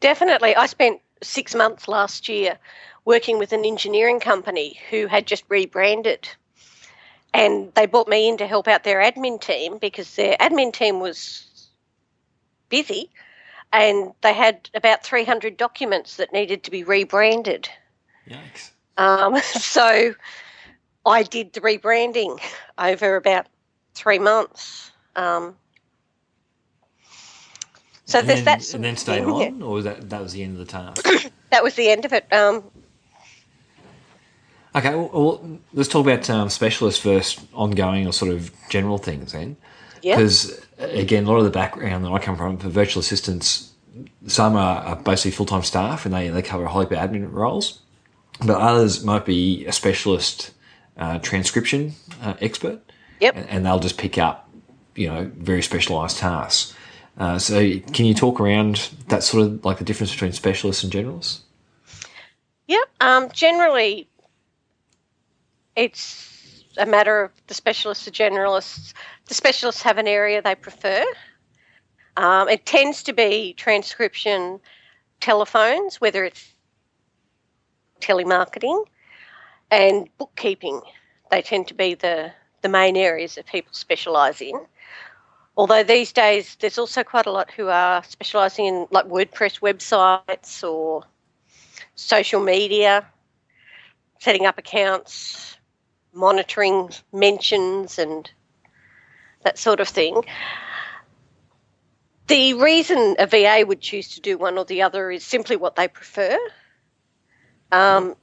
Definitely, 0.00 0.56
I 0.56 0.66
spent 0.66 1.00
six 1.22 1.54
months 1.54 1.86
last 1.86 2.28
year 2.28 2.58
working 3.04 3.38
with 3.38 3.52
an 3.52 3.64
engineering 3.64 4.20
company 4.20 4.78
who 4.90 5.06
had 5.06 5.26
just 5.26 5.44
rebranded. 5.48 6.28
And 7.32 7.72
they 7.74 7.86
brought 7.86 8.08
me 8.08 8.28
in 8.28 8.38
to 8.38 8.46
help 8.46 8.66
out 8.66 8.82
their 8.82 9.00
admin 9.00 9.40
team 9.40 9.78
because 9.78 10.16
their 10.16 10.36
admin 10.38 10.72
team 10.72 11.00
was 11.00 11.46
busy 12.68 13.10
and 13.72 14.12
they 14.22 14.32
had 14.32 14.68
about 14.74 15.04
300 15.04 15.56
documents 15.56 16.16
that 16.16 16.32
needed 16.32 16.64
to 16.64 16.70
be 16.70 16.84
rebranded. 16.84 17.68
Yikes. 18.28 18.70
Um, 18.96 19.40
so 19.42 20.14
I 21.06 21.22
did 21.22 21.52
the 21.52 21.60
rebranding 21.60 22.40
over 22.78 23.16
about 23.16 23.46
three 23.94 24.18
months. 24.18 24.90
Um, 25.16 25.56
so 28.04 28.18
and 28.18 28.28
there's 28.28 28.44
then, 28.44 28.58
that. 28.58 28.74
and 28.74 28.84
then 28.84 28.96
stayed 28.96 29.22
on, 29.22 29.62
or 29.62 29.74
was 29.74 29.84
that 29.84 30.10
that 30.10 30.20
was 30.20 30.32
the 30.32 30.42
end 30.42 30.58
of 30.58 30.66
the 30.66 30.72
task? 30.72 31.32
that 31.50 31.62
was 31.62 31.74
the 31.74 31.90
end 31.90 32.04
of 32.04 32.12
it. 32.12 32.26
Um, 32.32 32.64
okay, 34.74 34.94
well, 34.96 35.10
well, 35.12 35.58
let's 35.72 35.88
talk 35.88 36.04
about 36.04 36.28
um, 36.28 36.50
specialists 36.50 37.00
first, 37.00 37.40
ongoing 37.54 38.08
or 38.08 38.12
sort 38.12 38.32
of 38.32 38.50
general 38.68 38.98
things 38.98 39.32
then. 39.32 39.56
Yeah. 40.02 40.16
Because 40.16 40.60
again, 40.78 41.24
a 41.24 41.28
lot 41.28 41.38
of 41.38 41.44
the 41.44 41.50
background 41.50 42.04
that 42.04 42.10
I 42.10 42.18
come 42.18 42.36
from 42.36 42.58
for 42.58 42.68
virtual 42.68 43.00
assistants, 43.00 43.72
some 44.26 44.56
are, 44.56 44.82
are 44.82 44.96
basically 44.96 45.32
full 45.32 45.46
time 45.46 45.62
staff 45.62 46.04
and 46.04 46.14
they, 46.14 46.28
they 46.28 46.42
cover 46.42 46.64
a 46.64 46.68
whole 46.68 46.82
heap 46.82 46.92
of 46.92 46.98
admin 46.98 47.30
roles, 47.32 47.80
but 48.44 48.60
others 48.60 49.04
might 49.04 49.24
be 49.24 49.64
a 49.66 49.72
specialist 49.72 50.52
uh, 50.96 51.18
transcription 51.18 51.94
uh, 52.22 52.34
expert. 52.40 52.80
Yep. 53.20 53.36
And, 53.36 53.48
and, 53.48 53.66
they'll 53.66 53.80
just 53.80 53.98
pick 53.98 54.16
up, 54.16 54.48
you 54.94 55.06
know, 55.06 55.30
very 55.36 55.62
specialised 55.62 56.18
tasks. 56.18 56.74
Uh, 57.18 57.38
so, 57.38 57.78
can 57.92 58.06
you 58.06 58.14
talk 58.14 58.40
around 58.40 58.90
that 59.08 59.22
sort 59.22 59.44
of 59.44 59.62
like 59.62 59.76
the 59.76 59.84
difference 59.84 60.10
between 60.10 60.32
specialists 60.32 60.82
and 60.82 60.92
generalists? 60.92 61.40
Yep. 62.66 62.88
Um, 63.00 63.28
generally, 63.32 64.08
it's 65.76 66.29
a 66.80 66.86
matter 66.86 67.22
of 67.22 67.30
the 67.46 67.54
specialists 67.54 68.08
or 68.08 68.10
generalists. 68.10 68.94
The 69.26 69.34
specialists 69.34 69.82
have 69.82 69.98
an 69.98 70.08
area 70.08 70.42
they 70.42 70.54
prefer. 70.56 71.04
Um, 72.16 72.48
it 72.48 72.66
tends 72.66 73.02
to 73.04 73.12
be 73.12 73.52
transcription 73.54 74.60
telephones, 75.20 76.00
whether 76.00 76.24
it's 76.24 76.54
telemarketing. 78.00 78.84
and 79.70 80.08
bookkeeping. 80.18 80.80
They 81.30 81.42
tend 81.42 81.68
to 81.68 81.74
be 81.74 81.94
the, 81.94 82.32
the 82.62 82.68
main 82.68 82.96
areas 82.96 83.36
that 83.36 83.46
people 83.46 83.72
specialise 83.72 84.40
in. 84.40 84.60
Although 85.56 85.82
these 85.84 86.12
days 86.12 86.56
there's 86.60 86.78
also 86.78 87.04
quite 87.04 87.26
a 87.26 87.30
lot 87.30 87.50
who 87.50 87.68
are 87.68 88.02
specialising 88.04 88.66
in 88.66 88.86
like 88.90 89.06
WordPress 89.06 89.60
websites 89.60 90.68
or 90.68 91.04
social 91.94 92.40
media, 92.40 93.06
setting 94.18 94.46
up 94.46 94.58
accounts, 94.58 95.56
monitoring 96.12 96.90
mentions 97.12 97.98
and 97.98 98.30
that 99.44 99.58
sort 99.58 99.80
of 99.80 99.88
thing. 99.88 100.22
The 102.26 102.54
reason 102.54 103.16
a 103.18 103.26
VA 103.26 103.64
would 103.66 103.80
choose 103.80 104.08
to 104.14 104.20
do 104.20 104.38
one 104.38 104.56
or 104.56 104.64
the 104.64 104.82
other 104.82 105.10
is 105.10 105.24
simply 105.24 105.56
what 105.56 105.76
they 105.76 105.88
prefer. 105.88 106.38
Um, 107.72 108.14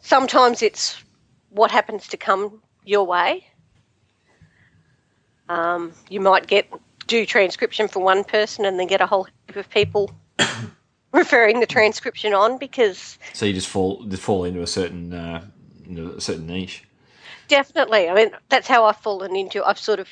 sometimes 0.00 0.62
it's 0.62 1.02
what 1.50 1.70
happens 1.70 2.08
to 2.08 2.16
come 2.16 2.62
your 2.84 3.06
way. 3.06 3.46
Um, 5.48 5.92
you 6.08 6.20
might 6.20 6.46
get 6.46 6.68
do 7.06 7.26
transcription 7.26 7.88
for 7.88 8.02
one 8.02 8.24
person 8.24 8.64
and 8.64 8.78
then 8.78 8.86
get 8.86 9.00
a 9.00 9.06
whole 9.06 9.24
heap 9.46 9.56
of 9.56 9.68
people 9.68 10.10
referring 11.12 11.60
the 11.60 11.66
transcription 11.66 12.32
on 12.32 12.58
because 12.58 13.18
So 13.34 13.46
you 13.46 13.52
just 13.52 13.68
fall 13.68 14.04
just 14.04 14.22
fall 14.22 14.44
into 14.44 14.62
a 14.62 14.66
certain 14.66 15.12
uh, 15.12 15.44
a 16.16 16.20
certain 16.20 16.46
niche. 16.46 16.84
Definitely. 17.48 18.08
I 18.08 18.14
mean 18.14 18.30
that's 18.48 18.68
how 18.68 18.84
i've 18.84 18.96
fallen 18.96 19.36
into 19.36 19.64
i've 19.64 19.78
sort 19.78 20.00
of 20.00 20.08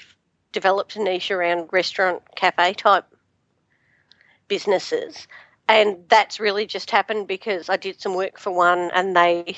developed 0.52 0.96
a 0.96 1.02
niche 1.02 1.30
around 1.30 1.68
restaurant 1.72 2.22
cafe 2.36 2.74
type 2.74 3.04
businesses. 4.48 5.26
And 5.68 5.96
that's 6.08 6.40
really 6.40 6.66
just 6.66 6.90
happened 6.90 7.26
because 7.28 7.68
i 7.68 7.76
did 7.76 8.00
some 8.00 8.14
work 8.14 8.38
for 8.38 8.52
one 8.52 8.90
and 8.94 9.16
they 9.16 9.56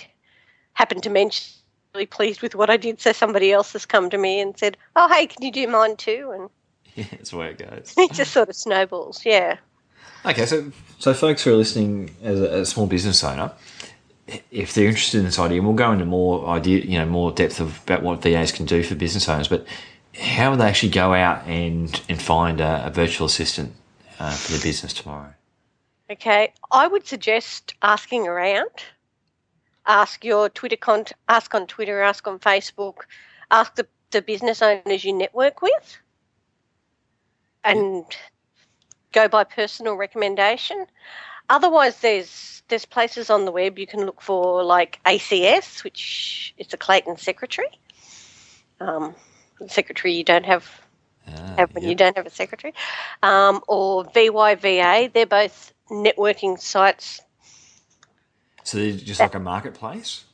happened 0.75 1.03
to 1.05 1.11
mention 1.11 1.53
really 1.95 2.07
pleased 2.07 2.43
with 2.43 2.55
what 2.55 2.71
i 2.71 2.77
did. 2.77 3.01
So 3.01 3.13
somebody 3.13 3.53
else 3.53 3.73
has 3.73 3.87
come 3.87 4.11
to 4.11 4.19
me 4.19 4.41
and 4.41 4.57
said 4.59 4.77
oh 4.97 5.13
hey 5.13 5.27
can 5.27 5.45
you 5.45 5.53
do 5.53 5.67
mine 5.69 5.97
too? 5.97 6.33
And 6.35 6.51
Yeah, 6.95 7.07
that's 7.11 7.31
the 7.31 7.39
way 7.39 7.51
it 7.51 7.59
goes. 7.59 7.95
it 7.99 8.13
just 8.13 8.33
sort 8.33 8.49
of 8.49 8.57
snowballs 8.57 9.25
yeah. 9.25 9.57
Okay, 10.27 10.47
so 10.47 10.73
so 10.99 11.13
folks 11.13 11.45
who 11.45 11.53
are 11.53 11.57
listening 11.57 12.15
as 12.23 12.41
a, 12.41 12.61
a 12.61 12.65
small 12.65 12.87
business 12.87 13.23
owner, 13.23 13.53
if 14.51 14.75
they're 14.75 14.89
interested 14.89 15.19
in 15.19 15.25
this 15.25 15.39
idea, 15.39 15.59
and 15.59 15.67
we'll 15.67 15.77
go 15.77 15.93
into 15.93 16.05
more 16.05 16.49
idea, 16.49 16.81
you 16.81 16.99
know, 16.99 17.07
more 17.07 17.33
depth 17.33 17.61
of 17.61 17.83
about 17.85 18.03
what 18.03 18.23
VAs 18.23 18.53
can 18.53 18.67
do 18.67 18.83
for 18.83 18.95
business 18.95 19.29
owners, 19.29 19.49
but 19.49 19.67
how 20.19 20.51
will 20.51 20.57
they 20.57 20.67
actually 20.67 20.91
go 20.91 21.13
out 21.13 21.47
and 21.47 22.01
and 22.09 22.21
find 22.21 22.61
a, 22.61 22.87
a 22.87 22.91
virtual 22.91 23.27
assistant 23.27 23.75
uh, 24.19 24.31
for 24.31 24.53
their 24.53 24.63
business 24.63 24.93
tomorrow? 24.93 25.33
Okay, 26.11 26.53
I 26.71 26.87
would 26.87 27.07
suggest 27.07 27.75
asking 27.83 28.27
around. 28.27 28.71
Ask 29.87 30.25
your 30.25 30.49
Twitter 30.49 30.77
con- 30.77 31.07
ask 31.29 31.55
on 31.55 31.67
Twitter, 31.67 32.01
ask 32.01 32.27
on 32.27 32.39
Facebook, 32.39 33.01
ask 33.51 33.75
the, 33.75 33.87
the 34.13 34.23
business 34.23 34.63
owners 34.63 35.05
you 35.05 35.13
network 35.13 35.61
with, 35.61 35.99
and 37.65 38.05
go 39.13 39.29
by 39.29 39.45
personal 39.45 39.95
recommendation. 39.95 40.87
Otherwise, 41.49 42.01
there's 42.01 42.63
there's 42.69 42.85
places 42.87 43.31
on 43.31 43.45
the 43.45 43.53
web 43.53 43.79
you 43.79 43.87
can 43.87 44.07
look 44.07 44.21
for 44.23 44.63
like 44.65 44.99
ACS, 45.05 45.85
which 45.85 46.55
is 46.59 46.73
a 46.73 46.77
Clayton 46.77 47.17
secretary. 47.19 47.69
Um, 48.81 49.15
secretary 49.69 50.15
you 50.15 50.25
don't 50.25 50.47
have 50.47 50.81
Ah, 51.27 51.55
have 51.59 51.75
when 51.75 51.85
yeah. 51.85 51.91
you 51.91 51.95
don't 51.95 52.17
have 52.17 52.27
a 52.27 52.31
secretary, 52.31 52.75
um, 53.23 53.63
or 53.67 54.05
VYVA. 54.05 55.11
They're 55.13 55.25
both 55.27 55.73
networking 55.91 56.59
sites. 56.61 57.21
So 58.63 58.77
they're 58.79 58.93
just 58.93 59.21
like 59.21 59.35
a 59.35 59.41
marketplace. 59.41 60.25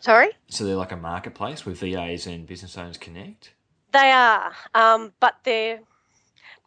Sorry, 0.00 0.28
So 0.48 0.64
they're 0.64 0.76
like 0.76 0.92
a 0.92 0.96
marketplace 0.96 1.66
where 1.66 1.74
VAs 1.74 2.26
and 2.26 2.46
business 2.46 2.76
owners 2.78 2.96
connect. 2.98 3.50
they 3.92 4.10
are, 4.12 4.52
um, 4.74 5.12
but 5.20 5.36
they're, 5.44 5.80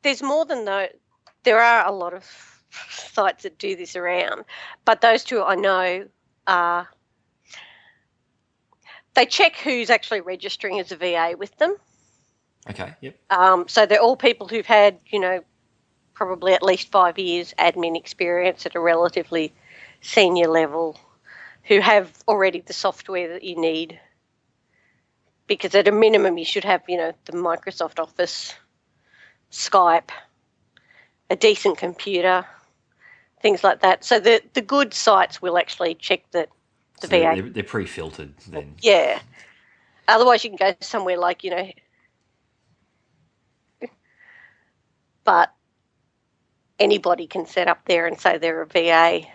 there's 0.04 0.22
more 0.22 0.46
than 0.46 0.66
though. 0.66 0.88
There 1.44 1.60
are 1.62 1.88
a 1.88 1.92
lot 1.92 2.14
of 2.14 2.59
sites 2.90 3.44
that 3.44 3.58
do 3.58 3.76
this 3.76 3.96
around, 3.96 4.46
but 4.86 5.02
those 5.02 5.24
two 5.24 5.44
I 5.44 5.56
know 5.56 6.06
are. 6.48 6.88
They 9.16 9.26
check 9.26 9.58
who's 9.58 9.90
actually 9.90 10.22
registering 10.22 10.80
as 10.80 10.92
a 10.92 10.96
VA 10.96 11.36
with 11.38 11.56
them. 11.58 11.76
Okay. 12.70 12.94
Yep. 13.02 13.16
Um, 13.32 13.68
so 13.68 13.86
they're 13.86 14.02
all 14.02 14.16
people 14.16 14.48
who've 14.48 14.66
had, 14.66 15.00
you 15.08 15.20
know, 15.20 15.42
probably 16.14 16.54
at 16.54 16.62
least 16.62 16.92
five 16.92 17.18
years 17.18 17.54
admin 17.58 17.98
experience 17.98 18.66
at 18.66 18.76
a 18.76 18.80
relatively 18.80 19.54
senior 20.02 20.48
level, 20.48 21.00
who 21.64 21.80
have 21.80 22.12
already 22.28 22.62
the 22.62 22.74
software 22.74 23.30
that 23.30 23.44
you 23.44 23.60
need. 23.60 24.00
Because 25.48 25.74
at 25.76 25.88
a 25.88 25.92
minimum, 25.92 26.38
you 26.38 26.46
should 26.46 26.64
have, 26.64 26.84
you 26.88 26.98
know, 26.98 27.14
the 27.26 27.34
Microsoft 27.34 28.00
Office, 28.00 28.54
Skype, 29.52 30.10
a 31.30 31.36
decent 31.36 31.78
computer, 31.78 32.46
things 33.42 33.64
like 33.64 33.82
that. 33.82 34.04
So 34.06 34.20
the 34.20 34.42
the 34.54 34.62
good 34.62 34.94
sites 34.94 35.42
will 35.42 35.58
actually 35.58 35.96
check 35.96 36.22
that 36.32 36.50
the 37.02 37.08
So 37.08 37.10
VA 37.10 37.36
they're, 37.36 37.50
they're 37.50 37.64
pre-filtered 37.64 38.36
then. 38.48 38.76
yeah. 38.82 39.22
Otherwise, 40.08 40.44
you 40.44 40.52
can 40.52 40.58
go 40.58 40.76
somewhere 40.82 41.18
like, 41.18 41.44
you 41.44 41.52
know, 41.52 41.70
but 45.26 45.54
anybody 46.80 47.28
can 47.28 47.46
set 47.48 47.68
up 47.68 47.82
there 47.86 48.08
and 48.08 48.20
say 48.20 48.38
they're 48.38 48.64
a 48.64 48.68
VA. 48.68 49.28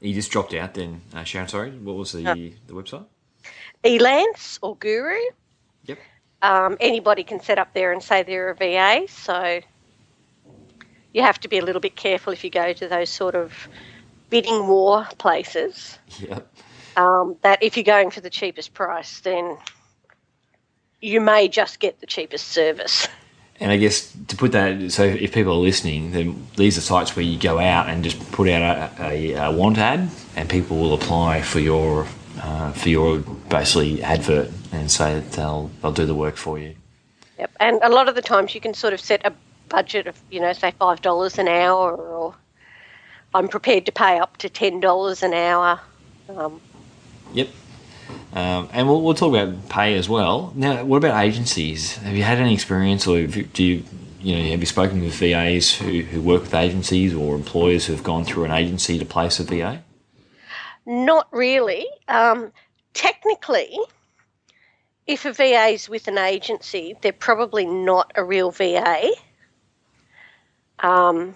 You 0.00 0.14
just 0.14 0.30
dropped 0.32 0.54
out 0.54 0.74
then, 0.74 1.02
uh, 1.14 1.20
Sharyn. 1.22 1.50
Sorry, 1.50 1.70
what 1.72 1.96
was 1.96 2.12
the 2.12 2.54
the 2.66 2.74
website? 2.74 3.06
Elance 3.84 4.58
or 4.62 4.76
Guru, 4.76 5.18
Yep. 5.84 6.00
um, 6.42 6.76
anybody 6.80 7.24
can 7.24 7.40
set 7.40 7.58
up 7.58 7.74
there 7.74 7.92
and 7.92 8.02
say 8.02 8.22
they're 8.22 8.50
a 8.50 8.56
VA. 8.56 9.06
So 9.08 9.60
you 11.14 11.22
have 11.22 11.40
to 11.40 11.48
be 11.48 11.58
a 11.58 11.64
little 11.64 11.80
bit 11.80 11.96
careful 11.96 12.32
if 12.34 12.44
you 12.44 12.50
go 12.50 12.74
to 12.74 12.88
those 12.88 13.08
sort 13.08 13.34
of 13.34 13.68
bidding 14.28 14.68
war 14.68 15.06
places. 15.16 15.98
Yep. 16.18 16.46
um, 16.96 17.36
that 17.42 17.62
if 17.62 17.76
you're 17.76 17.84
going 17.84 18.10
for 18.10 18.20
the 18.20 18.30
cheapest 18.30 18.74
price, 18.74 19.20
then 19.20 19.56
you 21.00 21.20
may 21.20 21.48
just 21.48 21.80
get 21.80 22.00
the 22.00 22.06
cheapest 22.06 22.48
service. 22.48 23.08
And 23.60 23.70
I 23.70 23.76
guess 23.76 24.14
to 24.28 24.36
put 24.36 24.52
that, 24.52 24.90
so 24.90 25.04
if 25.04 25.32
people 25.32 25.52
are 25.52 25.56
listening, 25.62 26.10
then 26.10 26.46
these 26.56 26.76
are 26.76 26.80
sites 26.80 27.14
where 27.14 27.24
you 27.24 27.38
go 27.38 27.60
out 27.60 27.88
and 27.88 28.02
just 28.02 28.18
put 28.32 28.48
out 28.48 28.90
a, 28.98 29.04
a, 29.04 29.32
a 29.34 29.52
want 29.52 29.78
ad, 29.78 30.10
and 30.34 30.50
people 30.50 30.76
will 30.76 30.94
apply 30.94 31.42
for 31.42 31.60
your 31.60 32.06
uh, 32.42 32.72
for 32.72 32.88
your 32.88 33.18
basically 33.48 34.02
advert 34.02 34.50
and 34.72 34.90
say 34.90 35.14
that 35.14 35.32
they'll 35.32 35.70
they'll 35.80 35.92
do 35.92 36.04
the 36.04 36.16
work 36.16 36.36
for 36.36 36.58
you. 36.58 36.74
Yep. 37.38 37.50
And 37.60 37.78
a 37.82 37.90
lot 37.90 38.08
of 38.08 38.16
the 38.16 38.22
times 38.22 38.56
you 38.56 38.60
can 38.60 38.74
sort 38.74 38.92
of 38.92 39.00
set 39.00 39.24
a 39.24 39.32
budget 39.74 40.06
of, 40.06 40.16
you 40.30 40.40
know, 40.40 40.52
say 40.52 40.72
five 40.78 41.02
dollars 41.02 41.38
an 41.38 41.48
hour, 41.48 41.94
or 41.94 42.34
I'm 43.34 43.48
prepared 43.48 43.86
to 43.86 43.92
pay 43.92 44.18
up 44.18 44.36
to 44.38 44.48
ten 44.48 44.80
dollars 44.80 45.22
an 45.22 45.34
hour. 45.34 45.80
Um, 46.28 46.60
Yep. 47.32 47.48
Um, 48.32 48.68
and 48.72 48.86
we'll, 48.88 49.02
we'll 49.02 49.14
talk 49.14 49.34
about 49.34 49.68
pay 49.68 49.96
as 49.96 50.08
well. 50.08 50.52
Now, 50.54 50.84
what 50.84 50.98
about 50.98 51.24
agencies? 51.24 51.96
Have 51.96 52.16
you 52.16 52.22
had 52.22 52.38
any 52.38 52.54
experience, 52.54 53.06
or 53.06 53.20
have 53.20 53.34
you, 53.34 53.42
do 53.44 53.64
you, 53.64 53.84
you 54.20 54.36
know, 54.36 54.50
have 54.50 54.60
you 54.60 54.66
spoken 54.66 55.00
with 55.00 55.14
VAs 55.14 55.74
who, 55.74 56.02
who 56.02 56.20
work 56.20 56.42
with 56.42 56.54
agencies 56.54 57.12
or 57.12 57.34
employers 57.34 57.86
who 57.86 57.92
have 57.94 58.04
gone 58.04 58.24
through 58.24 58.44
an 58.44 58.52
agency 58.52 58.98
to 58.98 59.04
place 59.04 59.40
a 59.40 59.44
VA? 59.44 59.82
not 60.86 61.28
really. 61.32 61.86
Um, 62.08 62.52
technically, 62.92 63.78
if 65.06 65.24
a 65.24 65.32
VA 65.32 65.68
is 65.68 65.88
with 65.88 66.08
an 66.08 66.18
agency, 66.18 66.96
they're 67.00 67.12
probably 67.12 67.66
not 67.66 68.12
a 68.14 68.24
real 68.24 68.50
VA. 68.50 69.10
Um, 70.84 71.34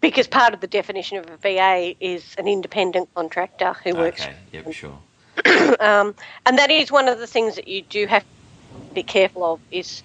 because 0.00 0.26
part 0.26 0.54
of 0.54 0.60
the 0.60 0.66
definition 0.66 1.18
of 1.18 1.26
a 1.30 1.36
VA 1.36 1.94
is 2.00 2.34
an 2.38 2.48
independent 2.48 3.08
contractor 3.14 3.74
who 3.84 3.94
works 3.94 4.22
Okay. 4.22 4.36
Yep. 4.52 4.72
Sure. 4.72 4.98
um, 5.80 6.14
and 6.46 6.58
that 6.58 6.70
is 6.70 6.90
one 6.90 7.08
of 7.08 7.18
the 7.18 7.26
things 7.26 7.56
that 7.56 7.68
you 7.68 7.82
do 7.82 8.06
have 8.06 8.22
to 8.22 8.94
be 8.94 9.02
careful 9.02 9.44
of 9.44 9.60
is 9.70 10.02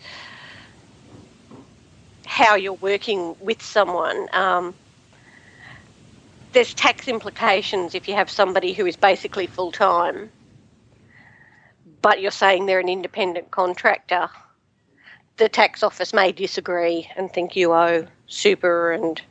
how 2.25 2.56
you're 2.56 2.74
working 2.74 3.36
with 3.39 3.62
someone. 3.62 4.27
Um, 4.34 4.75
there's 6.53 6.74
tax 6.74 7.08
implications 7.08 7.96
if 7.96 8.08
you 8.08 8.15
have 8.15 8.29
somebody 8.29 8.74
who 8.74 8.86
is 8.86 8.98
basically 8.98 9.48
full 9.48 9.72
time, 9.72 10.29
but 12.01 12.22
you're 12.22 12.32
saying 12.32 12.65
they're 12.65 12.79
an 12.79 12.89
independent 12.89 13.51
contractor. 13.51 14.29
The 15.39 15.50
tax 15.50 15.84
office 15.84 16.13
may 16.13 16.31
disagree 16.31 17.10
and 17.15 17.31
think 17.31 17.55
you 17.55 17.74
owe 17.74 18.05
super 18.27 18.91
and 18.91 19.22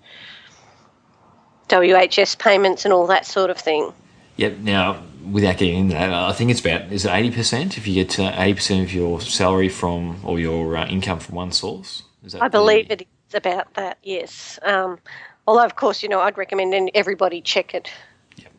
WHS 1.69 2.38
payments 2.38 2.85
and 2.85 2.95
all 2.95 3.07
that 3.07 3.27
sort 3.27 3.50
of 3.50 3.59
thing. 3.59 3.93
Yep. 4.37 4.59
Now, 4.59 5.03
without 5.31 5.59
getting 5.59 5.81
into 5.81 5.95
that, 5.95 6.12
I 6.12 6.33
think 6.33 6.50
it's 6.50 6.61
about 6.61 6.93
is 6.93 7.05
it 7.05 7.11
eighty 7.11 7.31
percent 7.31 7.77
if 7.77 7.87
you 7.87 7.95
get 8.03 8.19
eighty 8.19 8.55
percent 8.55 8.83
of 8.85 8.93
your 8.93 9.21
salary 9.21 9.69
from 9.69 10.21
or 10.25 10.41
your 10.41 10.77
uh, 10.77 10.87
income 10.87 11.21
from 11.21 11.35
one 11.35 11.53
source. 11.53 12.05
Is 12.25 12.33
that 12.33 12.43
I 12.43 12.49
believe 12.49 12.91
it 12.91 13.03
is 13.03 13.35
about 13.35 13.75
that, 13.75 13.99
yes. 14.03 14.59
Um, 14.62 14.99
although, 15.47 15.65
of 15.65 15.77
course, 15.77 16.03
you 16.03 16.09
know, 16.09 16.21
I'd 16.21 16.38
recommend 16.38 16.91
everybody 16.95 17.41
check 17.41 17.75
it. 17.75 17.91
Yep. 18.37 18.53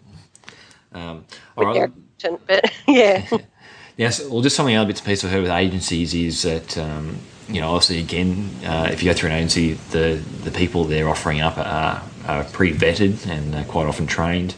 Um, 0.93 1.25
all 1.57 1.65
right. 1.65 1.91
But 2.45 2.71
yeah. 2.87 3.25
yes. 3.97 4.23
Well, 4.27 4.41
just 4.41 4.55
something 4.55 4.75
other 4.75 4.87
bits 4.87 4.99
and 4.99 5.07
pieces 5.07 5.25
I've 5.25 5.31
heard 5.31 5.43
with 5.43 5.51
agencies 5.51 6.13
is 6.13 6.41
that 6.43 6.77
um, 6.77 7.17
you 7.49 7.61
know, 7.61 7.69
obviously, 7.69 7.99
again, 7.99 8.49
uh, 8.63 8.89
if 8.91 9.01
you 9.01 9.09
go 9.09 9.17
through 9.17 9.31
an 9.31 9.35
agency, 9.37 9.73
the 9.91 10.21
the 10.43 10.51
people 10.51 10.83
they're 10.85 11.09
offering 11.09 11.41
up 11.41 11.57
are, 11.57 12.03
are 12.27 12.43
pre 12.45 12.73
vetted 12.73 13.27
and 13.27 13.55
uh, 13.55 13.63
quite 13.63 13.87
often 13.87 14.07
trained. 14.07 14.55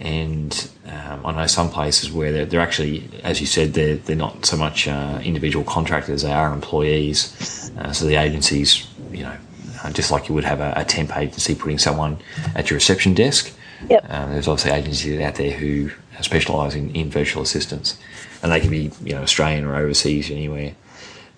And 0.00 0.70
um, 0.86 1.26
I 1.26 1.32
know 1.32 1.46
some 1.48 1.70
places 1.70 2.12
where 2.12 2.30
they're, 2.30 2.46
they're, 2.46 2.60
actually, 2.60 3.08
as 3.24 3.40
you 3.40 3.46
said, 3.46 3.74
they're, 3.74 3.96
they're 3.96 4.14
not 4.14 4.46
so 4.46 4.56
much 4.56 4.86
uh, 4.86 5.20
individual 5.24 5.64
contractors, 5.64 6.22
they 6.22 6.32
are 6.32 6.52
employees. 6.52 7.72
Uh, 7.76 7.92
so 7.92 8.06
the 8.06 8.14
agencies, 8.14 8.86
you 9.10 9.24
know, 9.24 9.36
uh, 9.82 9.90
just 9.90 10.12
like 10.12 10.28
you 10.28 10.36
would 10.36 10.44
have 10.44 10.60
a, 10.60 10.72
a, 10.76 10.84
temp 10.84 11.16
agency 11.16 11.54
putting 11.54 11.78
someone 11.78 12.18
at 12.54 12.70
your 12.70 12.76
reception 12.76 13.12
desk. 13.12 13.52
Yep. 13.88 14.06
Um, 14.08 14.30
there's 14.30 14.46
obviously 14.46 14.70
agencies 14.70 15.20
out 15.20 15.34
there 15.34 15.50
who 15.50 15.90
specialise 16.20 16.74
in, 16.74 16.94
in 16.94 17.10
virtual 17.10 17.42
assistants, 17.42 17.98
and 18.42 18.52
they 18.52 18.60
can 18.60 18.70
be, 18.70 18.90
you 19.02 19.14
know, 19.14 19.22
Australian 19.22 19.64
or 19.64 19.74
overseas, 19.74 20.30
anywhere. 20.30 20.74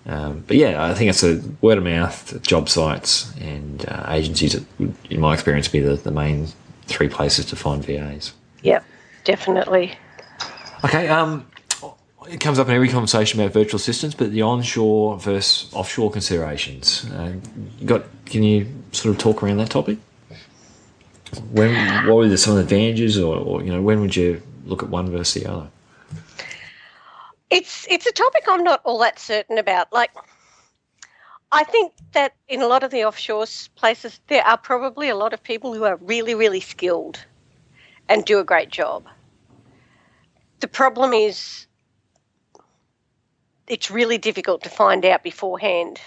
Um, 0.05 0.43
but 0.47 0.57
yeah, 0.57 0.83
I 0.83 0.93
think 0.93 1.09
it's 1.09 1.23
a 1.23 1.41
word 1.61 1.77
of 1.77 1.83
mouth, 1.83 2.41
job 2.41 2.69
sites, 2.69 3.31
and 3.39 3.85
uh, 3.87 4.05
agencies. 4.09 4.53
That 4.53 4.65
would, 4.79 4.95
in 5.09 5.19
my 5.19 5.33
experience, 5.33 5.67
be 5.67 5.79
the, 5.79 5.95
the 5.95 6.11
main 6.11 6.47
three 6.85 7.07
places 7.07 7.45
to 7.47 7.55
find 7.55 7.85
VAs. 7.85 8.33
Yep, 8.63 8.83
definitely. 9.23 9.93
Okay. 10.83 11.07
Um, 11.07 11.45
it 12.29 12.39
comes 12.39 12.59
up 12.59 12.67
in 12.67 12.73
every 12.73 12.89
conversation 12.89 13.39
about 13.39 13.53
virtual 13.53 13.77
assistants, 13.77 14.15
but 14.15 14.31
the 14.31 14.41
onshore 14.41 15.17
versus 15.19 15.71
offshore 15.73 16.11
considerations. 16.11 17.09
Uh, 17.11 17.33
got? 17.85 18.05
Can 18.25 18.43
you 18.43 18.67
sort 18.91 19.15
of 19.15 19.21
talk 19.21 19.43
around 19.43 19.57
that 19.57 19.69
topic? 19.69 19.97
When, 21.51 22.07
what 22.07 22.17
were 22.17 22.37
some 22.37 22.53
of 22.53 22.57
the, 22.57 22.63
advantages, 22.63 23.17
or, 23.17 23.37
or 23.37 23.63
you 23.63 23.71
know, 23.71 23.81
when 23.81 24.01
would 24.01 24.15
you 24.15 24.41
look 24.65 24.83
at 24.83 24.89
one 24.89 25.09
versus 25.09 25.41
the 25.41 25.49
other? 25.49 25.67
It's 27.51 27.85
it's 27.89 28.05
a 28.07 28.11
topic 28.13 28.43
I'm 28.47 28.63
not 28.63 28.81
all 28.85 28.97
that 28.99 29.19
certain 29.19 29.57
about. 29.57 29.91
Like, 29.91 30.11
I 31.51 31.65
think 31.65 31.91
that 32.13 32.33
in 32.47 32.61
a 32.61 32.67
lot 32.67 32.83
of 32.83 32.91
the 32.91 33.03
offshore 33.03 33.45
places, 33.75 34.21
there 34.27 34.43
are 34.43 34.57
probably 34.57 35.09
a 35.09 35.15
lot 35.15 35.33
of 35.33 35.43
people 35.43 35.73
who 35.73 35.83
are 35.83 35.97
really, 35.97 36.33
really 36.33 36.61
skilled 36.61 37.23
and 38.07 38.23
do 38.23 38.39
a 38.39 38.43
great 38.43 38.69
job. 38.69 39.05
The 40.61 40.67
problem 40.69 41.11
is 41.11 41.67
it's 43.67 43.91
really 43.91 44.17
difficult 44.17 44.63
to 44.63 44.69
find 44.69 45.05
out 45.05 45.23
beforehand 45.23 45.99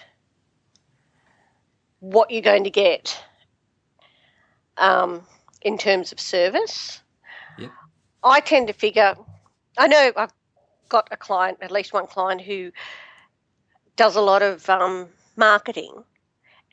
what 2.01 2.31
you're 2.31 2.43
going 2.43 2.65
to 2.65 2.71
get 2.71 3.23
um, 4.79 5.27
in 5.63 5.77
terms 5.77 6.13
of 6.13 6.21
service. 6.21 7.01
Yep. 7.59 7.71
I 8.23 8.41
tend 8.41 8.69
to 8.69 8.73
figure, 8.73 9.15
I 9.77 9.89
know 9.89 10.13
I've 10.17 10.33
got 10.88 11.09
a 11.11 11.17
client, 11.17 11.59
at 11.61 11.71
least 11.71 11.93
one 11.93 12.07
client, 12.07 12.41
who 12.41 12.73
does 13.97 14.17
a 14.17 14.21
lot 14.21 14.43
of 14.43 14.69
um, 14.69 15.09
marketing 15.37 16.05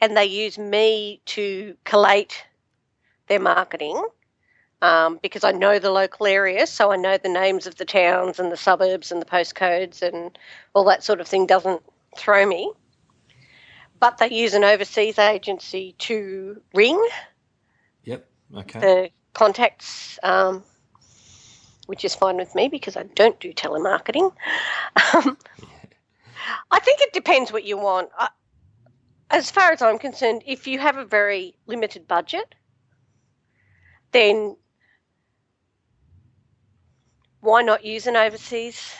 and 0.01 0.17
they 0.17 0.25
use 0.25 0.57
me 0.57 1.21
to 1.25 1.77
collate 1.85 2.43
their 3.27 3.39
marketing 3.39 4.03
um, 4.81 5.19
because 5.21 5.43
I 5.43 5.51
know 5.51 5.77
the 5.77 5.91
local 5.91 6.25
area, 6.25 6.65
so 6.65 6.91
I 6.91 6.95
know 6.95 7.17
the 7.17 7.29
names 7.29 7.67
of 7.67 7.75
the 7.75 7.85
towns 7.85 8.39
and 8.39 8.51
the 8.51 8.57
suburbs 8.57 9.11
and 9.11 9.21
the 9.21 9.27
postcodes 9.27 10.01
and 10.01 10.37
all 10.73 10.85
that 10.85 11.03
sort 11.03 11.21
of 11.21 11.27
thing 11.27 11.45
doesn't 11.45 11.83
throw 12.17 12.45
me. 12.47 12.71
But 13.99 14.17
they 14.17 14.31
use 14.31 14.55
an 14.55 14.63
overseas 14.63 15.19
agency 15.19 15.93
to 15.99 16.59
ring. 16.73 16.99
Yep. 18.03 18.27
Okay. 18.57 18.79
The 18.79 19.09
contacts, 19.33 20.17
um, 20.23 20.63
which 21.91 22.05
is 22.05 22.15
fine 22.15 22.37
with 22.37 22.55
me 22.55 22.69
because 22.69 22.95
I 22.95 23.03
don't 23.03 23.37
do 23.41 23.51
telemarketing. 23.51 24.31
Um, 25.13 25.37
I 26.71 26.79
think 26.79 27.01
it 27.01 27.11
depends 27.11 27.51
what 27.51 27.65
you 27.65 27.77
want. 27.77 28.07
I, 28.17 28.29
as 29.29 29.51
far 29.51 29.73
as 29.73 29.81
I'm 29.81 29.99
concerned, 29.99 30.41
if 30.47 30.67
you 30.67 30.79
have 30.79 30.95
a 30.95 31.03
very 31.03 31.53
limited 31.65 32.07
budget, 32.07 32.55
then 34.13 34.55
why 37.41 37.61
not 37.61 37.83
use 37.83 38.07
an 38.07 38.15
overseas 38.15 38.93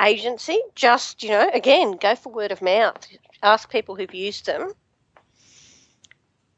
agency? 0.00 0.60
Just, 0.76 1.24
you 1.24 1.30
know, 1.30 1.50
again, 1.52 1.96
go 2.00 2.14
for 2.14 2.32
word 2.32 2.52
of 2.52 2.62
mouth. 2.62 3.08
Ask 3.42 3.72
people 3.72 3.96
who've 3.96 4.14
used 4.14 4.46
them 4.46 4.72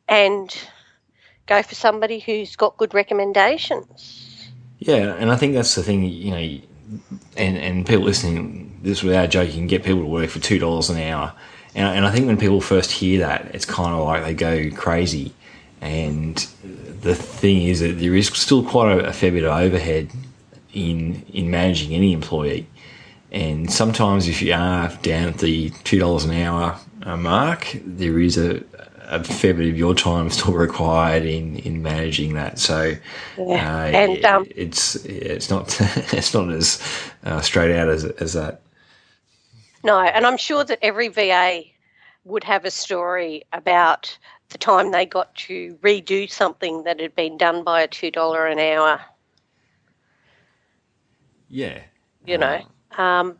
and 0.06 0.54
go 1.46 1.62
for 1.62 1.74
somebody 1.74 2.18
who's 2.18 2.56
got 2.56 2.76
good 2.76 2.92
recommendations. 2.92 4.25
Yeah, 4.86 5.16
and 5.18 5.32
I 5.32 5.36
think 5.36 5.54
that's 5.54 5.74
the 5.74 5.82
thing, 5.82 6.04
you 6.04 6.30
know, 6.30 6.60
and, 7.36 7.56
and 7.58 7.84
people 7.84 8.04
listening, 8.04 8.78
this 8.82 9.02
without 9.02 9.30
joking, 9.30 9.50
you 9.50 9.58
can 9.58 9.66
get 9.66 9.82
people 9.82 10.02
to 10.02 10.06
work 10.06 10.30
for 10.30 10.38
$2 10.38 10.90
an 10.90 10.98
hour. 10.98 11.32
And, 11.74 11.98
and 11.98 12.06
I 12.06 12.12
think 12.12 12.26
when 12.26 12.38
people 12.38 12.60
first 12.60 12.92
hear 12.92 13.18
that, 13.18 13.52
it's 13.52 13.64
kind 13.64 13.92
of 13.92 14.06
like 14.06 14.22
they 14.22 14.34
go 14.34 14.70
crazy. 14.76 15.34
And 15.80 16.36
the 17.02 17.16
thing 17.16 17.62
is 17.62 17.80
that 17.80 17.98
there 17.98 18.14
is 18.14 18.28
still 18.28 18.64
quite 18.64 18.96
a, 18.96 19.08
a 19.08 19.12
fair 19.12 19.32
bit 19.32 19.42
of 19.42 19.52
overhead 19.52 20.10
in 20.72 21.24
in 21.32 21.50
managing 21.50 21.92
any 21.92 22.12
employee. 22.12 22.68
And 23.32 23.70
sometimes, 23.70 24.28
if 24.28 24.40
you 24.40 24.54
are 24.54 24.88
down 25.02 25.28
at 25.28 25.38
the 25.38 25.70
two 25.84 25.98
dollars 25.98 26.24
an 26.24 26.32
hour 26.32 26.78
uh, 27.02 27.16
mark, 27.16 27.76
there 27.84 28.18
is 28.20 28.38
a, 28.38 28.62
a 29.08 29.22
fair 29.22 29.54
bit 29.54 29.68
of 29.68 29.78
your 29.78 29.94
time 29.94 30.30
still 30.30 30.54
required 30.54 31.24
in, 31.24 31.56
in 31.60 31.82
managing 31.82 32.34
that. 32.34 32.58
So, 32.58 32.94
yeah. 33.38 33.82
uh, 33.82 33.86
and 33.86 34.24
um, 34.24 34.46
it's 34.54 34.96
it's 35.04 35.50
not 35.50 35.76
it's 36.12 36.34
not 36.34 36.50
as 36.50 36.82
uh, 37.24 37.40
straight 37.40 37.76
out 37.76 37.88
as 37.88 38.04
as 38.04 38.32
that. 38.34 38.62
No, 39.84 40.00
and 40.00 40.26
I'm 40.26 40.36
sure 40.36 40.64
that 40.64 40.78
every 40.82 41.08
VA 41.08 41.62
would 42.24 42.44
have 42.44 42.64
a 42.64 42.70
story 42.70 43.44
about 43.52 44.16
the 44.48 44.58
time 44.58 44.90
they 44.90 45.06
got 45.06 45.34
to 45.34 45.74
redo 45.82 46.30
something 46.30 46.82
that 46.84 47.00
had 47.00 47.14
been 47.14 47.36
done 47.36 47.62
by 47.62 47.82
a 47.82 47.88
two 47.88 48.10
dollar 48.10 48.46
an 48.46 48.58
hour. 48.58 49.00
Yeah. 51.48 51.82
You 52.26 52.38
know, 52.38 52.60
um, 52.98 53.38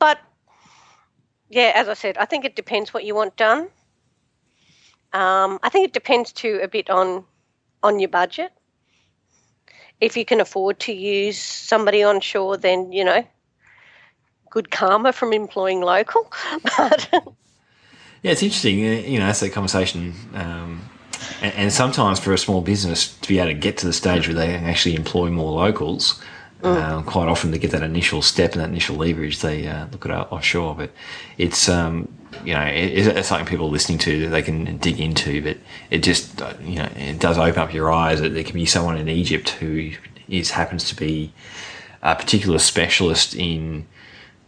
but 0.00 0.18
yeah, 1.50 1.72
as 1.76 1.88
I 1.88 1.94
said, 1.94 2.18
I 2.18 2.24
think 2.24 2.44
it 2.44 2.56
depends 2.56 2.92
what 2.92 3.04
you 3.04 3.14
want 3.14 3.36
done. 3.36 3.68
Um, 5.12 5.58
I 5.62 5.68
think 5.70 5.86
it 5.86 5.92
depends 5.92 6.32
too 6.32 6.60
a 6.62 6.68
bit 6.68 6.90
on 6.90 7.24
on 7.82 7.98
your 7.98 8.08
budget. 8.08 8.52
If 10.00 10.16
you 10.16 10.24
can 10.24 10.40
afford 10.40 10.78
to 10.80 10.92
use 10.92 11.38
somebody 11.38 12.02
on 12.02 12.20
shore, 12.20 12.56
then 12.56 12.92
you 12.92 13.04
know, 13.04 13.24
good 14.50 14.70
karma 14.70 15.12
from 15.12 15.32
employing 15.32 15.80
local. 15.80 16.30
But 16.62 17.08
yeah, 18.22 18.32
it's 18.32 18.42
interesting. 18.42 18.78
You 18.80 19.18
know, 19.20 19.26
that's 19.26 19.42
a 19.42 19.50
conversation. 19.50 20.14
Um, 20.34 20.88
and, 21.40 21.54
and, 21.54 21.72
sometimes 21.72 22.18
for 22.18 22.32
a 22.32 22.38
small 22.38 22.60
business 22.60 23.16
to 23.18 23.28
be 23.28 23.38
able 23.38 23.48
to 23.48 23.54
get 23.54 23.76
to 23.78 23.86
the 23.86 23.92
stage 23.92 24.26
where 24.26 24.34
they 24.34 24.54
actually 24.54 24.94
employ 24.96 25.30
more 25.30 25.52
locals, 25.52 26.20
mm. 26.62 26.76
uh, 26.76 27.02
quite 27.02 27.28
often 27.28 27.52
to 27.52 27.58
get 27.58 27.70
that 27.72 27.82
initial 27.82 28.22
step 28.22 28.52
and 28.52 28.60
that 28.60 28.68
initial 28.68 28.96
leverage, 28.96 29.40
they 29.40 29.66
uh, 29.66 29.86
look 29.92 30.06
at 30.06 30.12
offshore. 30.32 30.74
But 30.74 30.90
it's 31.36 31.68
um, 31.68 32.12
you 32.44 32.54
know 32.54 32.62
it, 32.62 33.06
it's 33.06 33.28
something 33.28 33.46
people 33.46 33.66
are 33.66 33.70
listening 33.70 33.98
to 33.98 34.20
that 34.22 34.28
they 34.28 34.42
can 34.42 34.78
dig 34.78 35.00
into. 35.00 35.42
But 35.42 35.58
it 35.90 36.02
just 36.02 36.40
uh, 36.40 36.54
you 36.62 36.76
know 36.76 36.88
it 36.96 37.18
does 37.18 37.38
open 37.38 37.60
up 37.60 37.72
your 37.72 37.92
eyes 37.92 38.20
that 38.20 38.30
there 38.30 38.44
can 38.44 38.54
be 38.54 38.66
someone 38.66 38.96
in 38.96 39.08
Egypt 39.08 39.50
who 39.50 39.92
is 40.28 40.50
happens 40.50 40.84
to 40.88 40.96
be 40.96 41.32
a 42.02 42.14
particular 42.14 42.58
specialist 42.58 43.34
in 43.34 43.86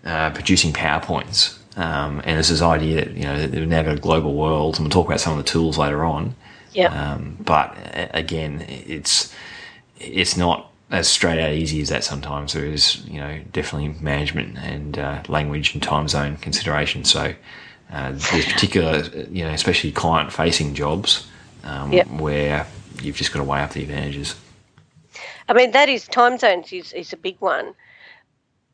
uh, 0.05 0.31
producing 0.31 0.73
powerpoints 0.73 1.61
um, 1.77 2.21
and 2.25 2.37
there's 2.37 2.49
this 2.49 2.63
idea 2.63 3.05
that 3.05 3.17
you 3.17 3.23
know 3.23 3.47
they've 3.47 3.67
now 3.67 3.83
got 3.83 3.97
a 3.97 4.01
global 4.01 4.35
world, 4.35 4.77
and 4.77 4.85
we'll 4.85 4.91
talk 4.91 5.07
about 5.07 5.21
some 5.21 5.39
of 5.39 5.45
the 5.45 5.51
tools 5.51 5.79
later 5.79 6.05
on. 6.05 6.35
Yeah. 6.73 6.87
Um, 6.89 7.37
but 7.41 7.77
again, 8.13 8.65
it's 8.69 9.35
it's 9.99 10.37
not 10.37 10.70
as 10.91 11.09
straight 11.09 11.41
out 11.41 11.53
easy 11.53 11.81
as 11.81 11.89
that. 11.89 12.05
Sometimes 12.05 12.53
there 12.53 12.65
is 12.65 13.05
you 13.07 13.21
know 13.21 13.41
definitely 13.53 14.01
management 14.03 14.59
and 14.59 14.99
uh, 14.99 15.23
language 15.29 15.75
and 15.75 15.83
time 15.83 16.09
zone 16.09 16.37
consideration. 16.37 17.05
So 17.05 17.35
uh, 17.93 18.13
there's 18.13 18.47
particular 18.47 19.03
you 19.31 19.45
know 19.45 19.51
especially 19.51 19.93
client 19.93 20.33
facing 20.33 20.75
jobs 20.75 21.27
um, 21.65 21.93
yep. 21.93 22.09
where 22.09 22.67
you've 23.03 23.17
just 23.17 23.33
got 23.33 23.39
to 23.39 23.45
weigh 23.45 23.61
up 23.61 23.73
the 23.73 23.83
advantages. 23.83 24.35
I 25.49 25.53
mean 25.53 25.71
that 25.73 25.89
is 25.89 26.07
time 26.07 26.39
zones 26.39 26.73
is, 26.73 26.93
is 26.93 27.13
a 27.13 27.17
big 27.17 27.37
one 27.41 27.75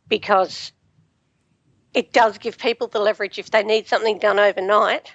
because 0.09 0.73
it 1.95 2.13
does 2.13 2.39
give 2.39 2.59
people 2.59 2.89
the 2.89 2.99
leverage 2.99 3.39
if 3.39 3.51
they 3.51 3.63
need 3.63 3.89
something 3.89 4.19
done 4.19 4.39
overnight. 4.39 5.13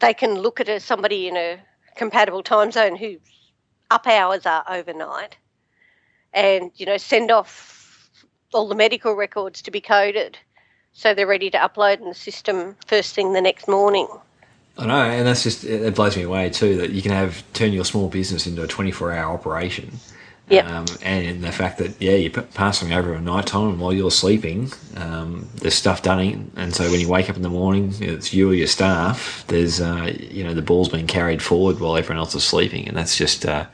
They 0.00 0.14
can 0.14 0.34
look 0.34 0.60
at 0.60 0.82
somebody 0.82 1.28
in 1.28 1.36
a 1.36 1.60
compatible 1.96 2.42
time 2.42 2.72
zone 2.72 2.96
whose 2.96 3.18
up 3.90 4.06
hours 4.06 4.46
are 4.46 4.64
overnight 4.68 5.36
and, 6.32 6.70
you 6.76 6.86
know, 6.86 6.96
send 6.96 7.30
off 7.30 8.10
all 8.52 8.68
the 8.68 8.74
medical 8.74 9.14
records 9.14 9.62
to 9.62 9.70
be 9.70 9.80
coded 9.80 10.38
so 10.92 11.14
they're 11.14 11.26
ready 11.26 11.50
to 11.50 11.58
upload 11.58 12.00
in 12.00 12.08
the 12.08 12.14
system 12.14 12.76
first 12.86 13.14
thing 13.14 13.32
the 13.32 13.40
next 13.40 13.68
morning. 13.68 14.08
I 14.78 14.86
know, 14.86 14.94
and 14.94 15.26
that's 15.26 15.42
just 15.42 15.64
it 15.64 15.94
blows 15.94 16.16
me 16.16 16.22
away 16.22 16.50
too 16.50 16.78
that 16.78 16.90
you 16.90 17.02
can 17.02 17.12
have 17.12 17.42
turn 17.52 17.72
your 17.72 17.84
small 17.84 18.08
business 18.08 18.46
into 18.46 18.62
a 18.62 18.66
twenty 18.66 18.90
four 18.90 19.12
hour 19.12 19.34
operation. 19.34 19.92
Yep. 20.50 20.66
Um, 20.66 20.86
and 21.02 21.44
the 21.44 21.52
fact 21.52 21.78
that 21.78 21.94
yeah, 22.02 22.16
you're 22.16 22.42
passing 22.42 22.92
over 22.92 23.14
at 23.14 23.22
night 23.22 23.46
time 23.46 23.78
while 23.78 23.92
you're 23.92 24.10
sleeping, 24.10 24.72
um, 24.96 25.48
there's 25.54 25.74
stuff 25.74 26.02
done, 26.02 26.50
and 26.56 26.74
so 26.74 26.90
when 26.90 26.98
you 26.98 27.08
wake 27.08 27.30
up 27.30 27.36
in 27.36 27.42
the 27.42 27.48
morning, 27.48 27.94
it's 28.00 28.34
you 28.34 28.50
or 28.50 28.54
your 28.54 28.66
staff. 28.66 29.44
There's 29.46 29.80
uh, 29.80 30.12
you 30.18 30.42
know 30.42 30.52
the 30.52 30.60
ball's 30.60 30.88
being 30.88 31.06
carried 31.06 31.40
forward 31.40 31.78
while 31.78 31.96
everyone 31.96 32.18
else 32.18 32.34
is 32.34 32.42
sleeping, 32.42 32.88
and 32.88 32.96
that's 32.96 33.16
just 33.16 33.46
uh, 33.46 33.66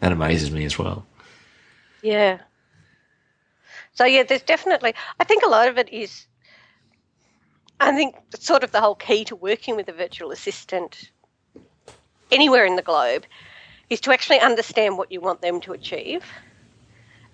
that 0.00 0.10
amazes 0.10 0.50
me 0.50 0.64
as 0.64 0.78
well. 0.78 1.04
Yeah. 2.00 2.38
So 3.92 4.06
yeah, 4.06 4.22
there's 4.22 4.42
definitely. 4.42 4.94
I 5.20 5.24
think 5.24 5.44
a 5.44 5.50
lot 5.50 5.68
of 5.68 5.76
it 5.76 5.92
is. 5.92 6.26
I 7.78 7.94
think 7.94 8.16
sort 8.38 8.64
of 8.64 8.72
the 8.72 8.80
whole 8.80 8.94
key 8.94 9.24
to 9.26 9.36
working 9.36 9.76
with 9.76 9.86
a 9.88 9.92
virtual 9.92 10.30
assistant 10.30 11.10
anywhere 12.30 12.64
in 12.64 12.76
the 12.76 12.82
globe 12.82 13.26
is 13.92 14.00
to 14.00 14.10
actually 14.10 14.40
understand 14.40 14.96
what 14.96 15.12
you 15.12 15.20
want 15.20 15.42
them 15.42 15.60
to 15.60 15.72
achieve 15.72 16.24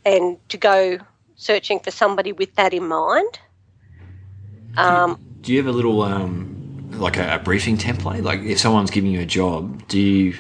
and 0.05 0.37
to 0.49 0.57
go 0.57 0.99
searching 1.37 1.79
for 1.79 1.93
somebody 1.93 2.33
with 2.33 2.53
that 2.57 2.75
in 2.75 2.85
mind. 2.85 3.39
Um, 4.77 5.21
do 5.41 5.53
you 5.53 5.59
have 5.59 5.69
a 5.69 5.73
little 5.73 6.03
um, 6.03 6.91
like 6.93 7.17
a, 7.17 7.37
a, 7.37 7.39
briefing 7.39 7.77
template? 7.77 8.25
Like 8.25 8.41
if 8.41 8.59
someone's 8.59 8.91
giving 8.91 9.13
you 9.13 9.21
a 9.21 9.27
job, 9.27 9.87
do 9.87 10.01
you 10.01 10.37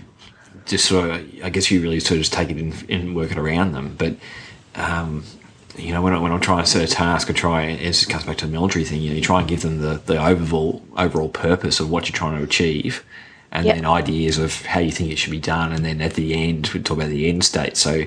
just 0.66 0.86
sort 0.86 1.08
of? 1.08 1.16
I 1.44 1.50
guess 1.50 1.70
you 1.70 1.80
really 1.80 2.00
sort 2.00 2.18
of 2.18 2.18
just 2.18 2.32
take 2.32 2.50
it 2.50 2.58
in 2.58 2.72
and 2.88 3.14
work 3.14 3.30
it 3.30 3.38
around 3.38 3.72
them. 3.72 3.94
But 3.96 4.16
um, 4.74 5.22
you 5.76 5.92
know, 5.92 6.02
when, 6.02 6.12
I, 6.12 6.18
when 6.18 6.32
I'm 6.32 6.40
trying 6.40 6.64
to 6.64 6.68
set 6.68 6.82
a 6.82 6.92
task, 6.92 7.30
I 7.30 7.32
try, 7.32 7.62
it 7.66 8.06
comes 8.08 8.24
back 8.24 8.38
to 8.38 8.46
the 8.46 8.52
military 8.52 8.84
thing, 8.84 9.00
you 9.00 9.10
know, 9.10 9.16
you 9.16 9.22
try 9.22 9.38
and 9.38 9.48
give 9.48 9.62
them 9.62 9.78
the, 9.78 9.94
the 10.04 10.20
overall, 10.20 10.82
overall 10.96 11.28
purpose 11.28 11.78
of 11.78 11.88
what 11.88 12.08
you're 12.08 12.16
trying 12.16 12.36
to 12.36 12.42
achieve 12.42 13.04
and 13.52 13.66
yep. 13.66 13.76
then 13.76 13.86
ideas 13.86 14.38
of 14.38 14.62
how 14.62 14.80
you 14.80 14.90
think 14.90 15.10
it 15.10 15.16
should 15.16 15.30
be 15.30 15.40
done. 15.40 15.72
And 15.72 15.84
then 15.84 16.00
at 16.00 16.14
the 16.14 16.34
end, 16.34 16.68
we 16.68 16.80
talk 16.80 16.98
about 16.98 17.10
the 17.10 17.28
end 17.28 17.44
state. 17.44 17.76
So 17.76 18.04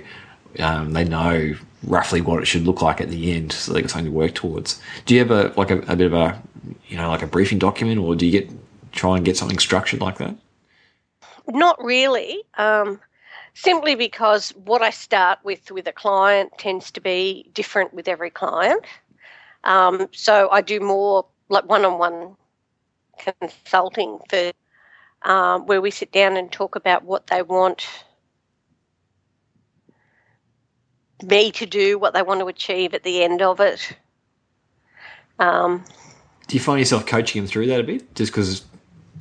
um, 0.60 0.94
they 0.94 1.04
know 1.04 1.56
roughly 1.84 2.22
what 2.22 2.42
it 2.42 2.46
should 2.46 2.64
look 2.64 2.82
like 2.82 3.02
at 3.02 3.10
the 3.10 3.34
end 3.34 3.52
so 3.52 3.74
they've 3.74 3.84
got 3.84 3.90
something 3.90 4.12
to 4.12 4.18
work 4.18 4.36
towards. 4.36 4.80
Do 5.06 5.16
you 5.16 5.22
have 5.22 5.32
a, 5.32 5.52
like 5.58 5.72
a, 5.72 5.80
a 5.80 5.96
bit 5.96 6.08
of 6.08 6.14
a, 6.14 6.42
you 6.88 6.98
know, 6.98 7.10
like 7.10 7.24
a 7.24 7.28
briefing 7.28 7.58
document 7.58 8.00
or 8.00 8.16
do 8.16 8.26
you 8.26 8.42
get, 8.42 8.50
try 8.92 9.16
and 9.16 9.26
get 9.26 9.36
something 9.38 9.58
structured 9.58 10.00
like 10.00 10.18
that? 10.18 10.36
Not 11.48 11.84
really. 11.84 12.44
Um, 12.58 13.00
simply 13.54 13.96
because 13.96 14.52
what 14.52 14.82
I 14.82 14.92
start 14.92 15.40
with 15.44 15.72
with 15.72 15.88
a 15.88 15.92
client 15.92 16.52
tends 16.58 16.92
to 16.92 17.02
be 17.02 17.50
different 17.54 17.94
with 17.94 18.08
every 18.08 18.30
client. 18.30 18.86
Um, 19.64 20.08
so 20.12 20.50
I 20.52 20.62
do 20.62 20.80
more 20.80 21.26
like 21.50 21.66
one-on-one 21.66 22.36
consulting 23.40 24.20
for 24.30 24.52
um, 25.24 25.66
where 25.66 25.82
we 25.82 25.92
sit 25.92 26.12
down 26.12 26.38
and 26.38 26.52
talk 26.52 26.76
about 26.76 27.04
what 27.04 27.28
they 27.28 27.42
want 27.42 27.88
me 31.24 31.52
to 31.52 31.66
do, 31.66 32.00
what 32.00 32.14
they 32.14 32.22
want 32.22 32.40
to 32.40 32.48
achieve 32.48 32.94
at 32.94 33.04
the 33.04 33.24
end 33.24 33.42
of 33.42 33.60
it. 33.60 33.96
Um, 35.40 35.84
do 36.48 36.56
you 36.56 36.60
find 36.60 36.80
yourself 36.80 37.06
coaching 37.06 37.42
them 37.42 37.48
through 37.48 37.68
that 37.68 37.80
a 37.80 37.84
bit, 37.84 38.14
just 38.16 38.32
because 38.32 38.64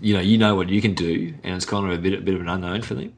you 0.00 0.14
know 0.14 0.20
you 0.20 0.38
know 0.38 0.54
what 0.54 0.68
you 0.68 0.80
can 0.80 0.94
do, 0.94 1.34
and 1.42 1.54
it's 1.54 1.64
kind 1.64 1.86
of 1.86 1.92
a 1.92 1.98
bit 1.98 2.18
a 2.18 2.20
bit 2.20 2.34
of 2.34 2.40
an 2.40 2.48
unknown 2.48 2.82
for 2.82 2.94
them? 2.94 3.12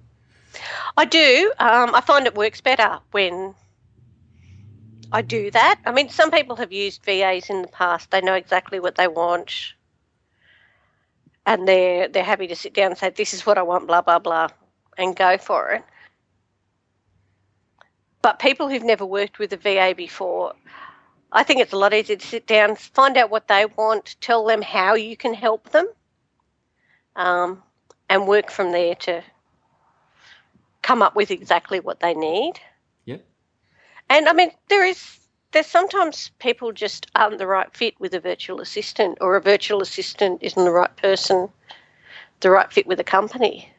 I 0.97 1.05
do. 1.05 1.53
Um, 1.59 1.95
I 1.95 2.01
find 2.01 2.27
it 2.27 2.35
works 2.35 2.61
better 2.61 3.01
when 3.13 3.55
I 5.11 5.23
do 5.23 5.51
that. 5.51 5.81
I 5.87 5.93
mean, 5.93 6.09
some 6.09 6.31
people 6.31 6.57
have 6.57 6.73
used 6.73 7.05
VAs 7.05 7.49
in 7.51 7.63
the 7.63 7.69
past. 7.69 8.11
They 8.11 8.21
know 8.21 8.35
exactly 8.35 8.81
what 8.81 8.97
they 8.97 9.09
want, 9.09 9.75
and 11.47 11.67
they're 11.67 12.09
they're 12.09 12.25
happy 12.25 12.47
to 12.47 12.57
sit 12.57 12.75
down 12.75 12.93
and 12.93 12.99
say, 12.99 13.11
"This 13.11 13.35
is 13.35 13.47
what 13.47 13.59
I 13.59 13.63
want," 13.63 13.87
blah 13.87 14.03
blah 14.03 14.19
blah, 14.19 14.49
and 14.97 15.17
go 15.17 15.39
for 15.39 15.71
it. 15.71 15.85
But 18.23 18.39
people 18.39 18.69
who've 18.69 18.85
never 18.85 19.05
worked 19.05 19.39
with 19.39 19.53
a 19.53 19.57
VA 19.57 19.95
before, 19.97 20.55
I 21.33 21.43
think 21.43 21.61
it's 21.61 21.73
a 21.73 21.79
lot 21.79 21.93
easier 21.93 22.17
to 22.17 22.27
sit 22.27 22.47
down, 22.47 22.77
find 22.77 23.17
out 23.17 23.31
what 23.31 23.49
they 23.49 23.67
want, 23.67 24.15
tell 24.21 24.45
them 24.45 24.63
how 24.63 24.95
you 24.95 25.17
can 25.17 25.35
help 25.35 25.71
them, 25.71 25.89
um, 27.17 27.63
and 28.09 28.29
work 28.29 28.51
from 28.51 28.71
there 28.71 28.95
to 28.95 29.23
come 30.83 31.03
up 31.03 31.17
with 31.17 31.31
exactly 31.31 31.81
what 31.81 32.01
they 32.01 32.15
need. 32.15 32.61
Yeah. 33.05 33.19
And 34.09 34.29
I 34.29 34.33
mean, 34.35 34.53
there 34.69 34.85
is 34.85 35.19
there's 35.53 35.67
sometimes 35.67 36.31
people 36.39 36.73
just 36.73 37.07
aren't 37.15 37.39
the 37.39 37.47
right 37.47 37.73
fit 37.75 37.95
with 38.01 38.15
a 38.15 38.21
virtual 38.21 38.61
assistant, 38.61 39.19
or 39.21 39.37
a 39.37 39.41
virtual 39.41 39.83
assistant 39.83 40.43
isn't 40.43 40.65
the 40.65 40.71
right 40.71 40.95
person, 40.97 41.49
the 42.41 42.51
right 42.51 42.73
fit 42.73 42.87
with 42.87 42.99
a 43.01 43.05
company. 43.05 43.71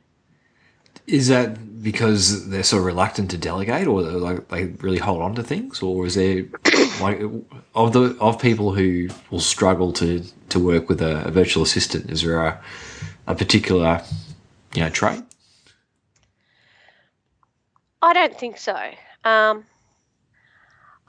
Is 1.05 1.27
that 1.27 1.83
because 1.83 2.49
they're 2.49 2.63
so 2.63 2.77
reluctant 2.77 3.29
to 3.31 3.37
delegate, 3.37 3.87
or 3.87 4.01
like 4.01 4.47
they 4.47 4.65
really 4.65 4.99
hold 4.99 5.21
on 5.21 5.35
to 5.35 5.43
things, 5.43 5.81
or 5.81 6.05
is 6.05 6.15
there 6.15 6.45
like 7.01 7.21
of 7.75 7.91
the 7.91 8.15
of 8.21 8.39
people 8.39 8.73
who 8.73 9.09
will 9.29 9.41
struggle 9.41 9.91
to 9.93 10.23
to 10.49 10.59
work 10.59 10.87
with 10.87 11.01
a, 11.01 11.25
a 11.25 11.31
virtual 11.31 11.63
assistant? 11.63 12.09
Is 12.09 12.21
there 12.21 12.45
a, 12.45 12.61
a 13.27 13.35
particular 13.35 14.01
you 14.73 14.81
know 14.81 14.89
trait? 14.89 15.23
I 18.01 18.13
don't 18.13 18.37
think 18.37 18.57
so. 18.57 18.77
Um, 19.25 19.65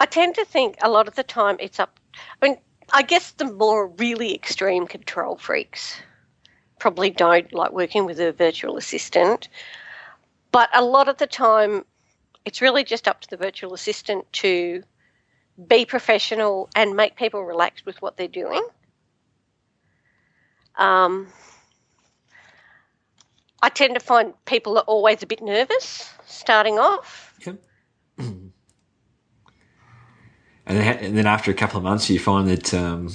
I 0.00 0.06
tend 0.06 0.34
to 0.36 0.44
think 0.44 0.76
a 0.82 0.90
lot 0.90 1.08
of 1.08 1.14
the 1.14 1.22
time 1.22 1.56
it's 1.60 1.78
up. 1.78 1.98
I 2.40 2.48
mean, 2.48 2.58
I 2.92 3.02
guess 3.02 3.32
the 3.32 3.46
more 3.46 3.88
really 3.88 4.34
extreme 4.34 4.86
control 4.86 5.36
freaks 5.36 5.96
probably 6.78 7.10
don't 7.10 7.52
like 7.52 7.72
working 7.72 8.04
with 8.04 8.20
a 8.20 8.32
virtual 8.32 8.76
assistant. 8.76 9.48
But 10.52 10.68
a 10.74 10.84
lot 10.84 11.08
of 11.08 11.16
the 11.18 11.26
time, 11.26 11.84
it's 12.44 12.60
really 12.60 12.84
just 12.84 13.08
up 13.08 13.20
to 13.22 13.30
the 13.30 13.36
virtual 13.36 13.74
assistant 13.74 14.30
to 14.34 14.82
be 15.66 15.84
professional 15.84 16.68
and 16.76 16.94
make 16.94 17.16
people 17.16 17.42
relax 17.44 17.84
with 17.86 18.00
what 18.02 18.16
they're 18.16 18.28
doing. 18.28 18.66
Um, 20.76 21.28
I 23.62 23.68
tend 23.68 23.94
to 23.94 24.00
find 24.00 24.34
people 24.44 24.76
are 24.76 24.84
always 24.84 25.22
a 25.22 25.26
bit 25.26 25.42
nervous 25.42 26.12
starting 26.26 26.78
off. 26.78 27.34
and, 30.66 30.78
then, 30.78 30.98
and 30.98 31.16
then 31.16 31.26
after 31.26 31.50
a 31.50 31.54
couple 31.54 31.78
of 31.78 31.84
months, 31.84 32.08
you 32.10 32.18
find 32.18 32.48
that 32.48 32.74
um, 32.74 33.08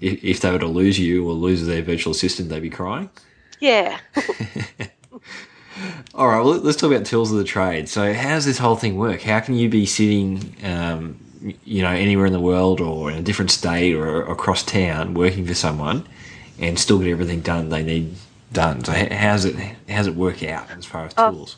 if, 0.00 0.22
if, 0.24 0.40
they 0.40 0.50
were 0.50 0.58
to 0.58 0.66
lose 0.66 0.98
you 0.98 1.28
or 1.28 1.32
lose 1.32 1.66
their 1.66 1.82
virtual 1.82 2.12
assistant, 2.12 2.48
they'd 2.48 2.60
be 2.60 2.70
crying. 2.70 3.10
Yeah. 3.60 3.98
All 6.14 6.28
right, 6.28 6.44
well, 6.44 6.58
let's 6.58 6.76
talk 6.76 6.92
about 6.92 7.06
tools 7.06 7.32
of 7.32 7.38
the 7.38 7.44
trade. 7.44 7.88
So, 7.88 8.12
how 8.12 8.30
does 8.30 8.44
this 8.44 8.58
whole 8.58 8.76
thing 8.76 8.96
work? 8.96 9.22
How 9.22 9.40
can 9.40 9.54
you 9.54 9.68
be 9.68 9.86
sitting, 9.86 10.54
um, 10.62 11.18
you 11.64 11.82
know, 11.82 11.90
anywhere 11.90 12.26
in 12.26 12.32
the 12.32 12.40
world 12.40 12.80
or 12.80 13.10
in 13.10 13.18
a 13.18 13.22
different 13.22 13.50
state 13.50 13.94
or 13.94 14.22
across 14.30 14.62
town 14.62 15.14
working 15.14 15.46
for 15.46 15.54
someone 15.54 16.06
and 16.58 16.78
still 16.78 16.98
get 16.98 17.08
everything 17.08 17.40
done 17.40 17.70
they 17.70 17.82
need 17.82 18.14
done. 18.52 18.84
So 18.84 18.92
how's 18.92 19.44
it 19.44 19.56
how's 19.88 20.06
it 20.06 20.14
work 20.14 20.42
out 20.42 20.70
as 20.70 20.84
far 20.84 21.06
as 21.06 21.14
oh, 21.16 21.30
tools? 21.30 21.56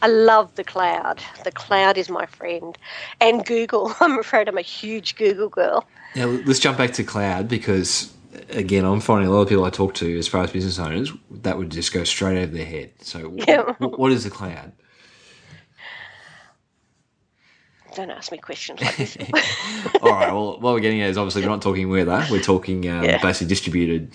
I 0.00 0.06
love 0.06 0.54
the 0.54 0.64
cloud. 0.64 1.22
The 1.44 1.52
cloud 1.52 1.98
is 1.98 2.08
my 2.08 2.26
friend, 2.26 2.76
and 3.20 3.44
Google. 3.44 3.92
I'm 4.00 4.18
afraid 4.18 4.48
I'm 4.48 4.58
a 4.58 4.62
huge 4.62 5.16
Google 5.16 5.48
girl. 5.48 5.84
Now 6.14 6.26
let's 6.26 6.60
jump 6.60 6.78
back 6.78 6.92
to 6.94 7.04
cloud 7.04 7.48
because 7.48 8.12
again, 8.50 8.84
I'm 8.84 9.00
finding 9.00 9.28
a 9.28 9.32
lot 9.32 9.42
of 9.42 9.48
people 9.48 9.64
I 9.64 9.70
talk 9.70 9.94
to, 9.94 10.18
as 10.18 10.28
far 10.28 10.44
as 10.44 10.52
business 10.52 10.78
owners, 10.78 11.12
that 11.30 11.58
would 11.58 11.70
just 11.70 11.92
go 11.92 12.04
straight 12.04 12.38
over 12.38 12.52
their 12.52 12.64
head. 12.64 12.92
So, 13.00 13.34
yeah. 13.34 13.74
what, 13.78 13.98
what 13.98 14.12
is 14.12 14.24
the 14.24 14.30
cloud? 14.30 14.72
Don't 17.94 18.10
ask 18.10 18.30
me 18.30 18.38
questions 18.38 18.80
like 18.80 18.96
this. 18.96 19.16
All 20.02 20.10
right. 20.10 20.32
Well, 20.32 20.60
what 20.60 20.74
we're 20.74 20.80
getting 20.80 21.00
at 21.00 21.10
is 21.10 21.18
obviously 21.18 21.42
we're 21.42 21.48
not 21.48 21.62
talking 21.62 21.88
weather. 21.88 22.24
We're 22.30 22.42
talking 22.42 22.88
um, 22.88 23.02
yeah. 23.02 23.20
basically 23.20 23.48
distributed 23.48 24.12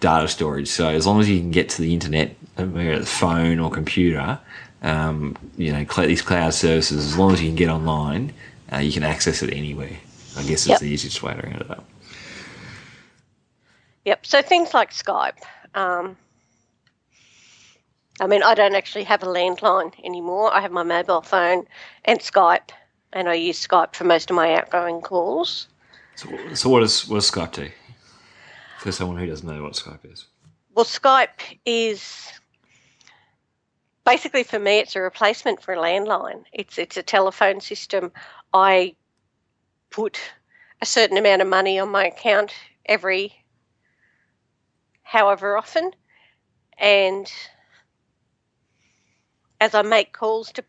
data 0.00 0.28
storage. 0.28 0.68
So 0.68 0.88
as 0.88 1.06
long 1.06 1.20
as 1.20 1.28
you 1.28 1.38
can 1.38 1.50
get 1.50 1.70
to 1.70 1.82
the 1.82 1.94
internet, 1.94 2.36
whether 2.56 2.92
it's 2.92 3.10
phone 3.10 3.60
or 3.60 3.70
computer, 3.70 4.38
um, 4.84 5.36
you 5.56 5.72
know, 5.72 5.84
these 6.06 6.22
cloud 6.22 6.54
services, 6.54 7.04
as 7.04 7.18
long 7.18 7.32
as 7.32 7.42
you 7.42 7.48
can 7.48 7.56
get 7.56 7.68
online, 7.68 8.32
uh, 8.72 8.78
you 8.78 8.92
can 8.92 9.02
access 9.02 9.42
it 9.42 9.52
anywhere. 9.52 9.96
I 10.36 10.42
guess 10.42 10.62
it's 10.62 10.68
yep. 10.68 10.80
the 10.80 10.86
easiest 10.86 11.22
way 11.22 11.34
to 11.34 11.40
round 11.40 11.62
it 11.62 11.70
up. 11.70 11.84
Yep. 14.04 14.26
So 14.26 14.42
things 14.42 14.74
like 14.74 14.92
Skype. 14.92 15.38
Um, 15.74 16.16
I 18.20 18.26
mean, 18.26 18.42
I 18.42 18.54
don't 18.54 18.74
actually 18.74 19.04
have 19.04 19.22
a 19.22 19.26
landline 19.26 19.92
anymore. 20.04 20.52
I 20.54 20.60
have 20.60 20.70
my 20.70 20.82
mobile 20.82 21.22
phone 21.22 21.66
and 22.04 22.20
Skype, 22.20 22.70
and 23.12 23.28
I 23.28 23.34
use 23.34 23.66
Skype 23.66 23.96
for 23.96 24.04
most 24.04 24.30
of 24.30 24.36
my 24.36 24.54
outgoing 24.54 25.00
calls. 25.00 25.68
So, 26.16 26.28
so 26.54 26.68
what 26.68 26.80
does 26.80 27.08
what 27.08 27.16
does 27.16 27.30
Skype 27.30 27.52
do? 27.52 27.70
for 28.84 28.92
someone 28.92 29.16
who 29.16 29.24
doesn't 29.24 29.48
know 29.48 29.62
what 29.62 29.72
Skype 29.72 30.12
is? 30.12 30.26
Well, 30.74 30.84
Skype 30.84 31.58
is 31.64 32.30
basically 34.04 34.42
for 34.42 34.58
me 34.58 34.78
it's 34.78 34.96
a 34.96 35.00
replacement 35.00 35.62
for 35.62 35.74
a 35.74 35.78
landline. 35.78 36.44
It's 36.52 36.78
it's 36.78 36.96
a 36.96 37.02
telephone 37.02 37.60
system. 37.60 38.12
I 38.52 38.96
put 39.90 40.18
a 40.80 40.86
certain 40.86 41.16
amount 41.16 41.42
of 41.42 41.48
money 41.48 41.78
on 41.78 41.90
my 41.90 42.06
account 42.06 42.52
every 42.86 43.32
however 45.02 45.56
often 45.56 45.90
and 46.78 47.32
as 49.60 49.74
I 49.74 49.82
make 49.82 50.12
calls 50.12 50.52
to 50.52 50.64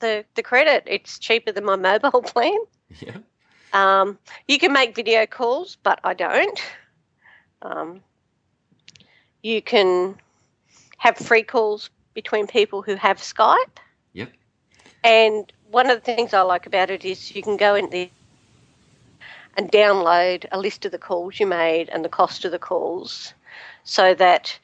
the 0.00 0.24
the 0.34 0.42
credit, 0.42 0.84
it's 0.86 1.18
cheaper 1.18 1.52
than 1.52 1.64
my 1.64 1.76
mobile 2.02 2.22
plan. 2.22 2.58
Yeah. 3.00 3.18
Um, 3.72 4.18
you 4.48 4.58
can 4.58 4.72
make 4.72 4.96
video 4.96 5.26
calls, 5.26 5.76
but 5.82 6.00
I 6.02 6.14
don't. 6.14 6.60
Um, 7.62 8.00
you 9.42 9.62
can 9.62 10.16
have 11.00 11.16
free 11.16 11.42
calls 11.42 11.88
between 12.12 12.46
people 12.46 12.82
who 12.82 12.94
have 12.94 13.16
Skype. 13.16 13.78
Yep. 14.12 14.30
And 15.02 15.50
one 15.70 15.88
of 15.88 15.96
the 15.96 16.04
things 16.04 16.34
I 16.34 16.42
like 16.42 16.66
about 16.66 16.90
it 16.90 17.06
is 17.06 17.34
you 17.34 17.42
can 17.42 17.56
go 17.56 17.74
in 17.74 17.88
there 17.88 18.10
and 19.56 19.72
download 19.72 20.44
a 20.52 20.60
list 20.60 20.84
of 20.84 20.92
the 20.92 20.98
calls 20.98 21.40
you 21.40 21.46
made 21.46 21.88
and 21.88 22.04
the 22.04 22.10
cost 22.10 22.44
of 22.44 22.52
the 22.52 22.58
calls 22.58 23.32
so 23.82 24.14
that 24.14 24.58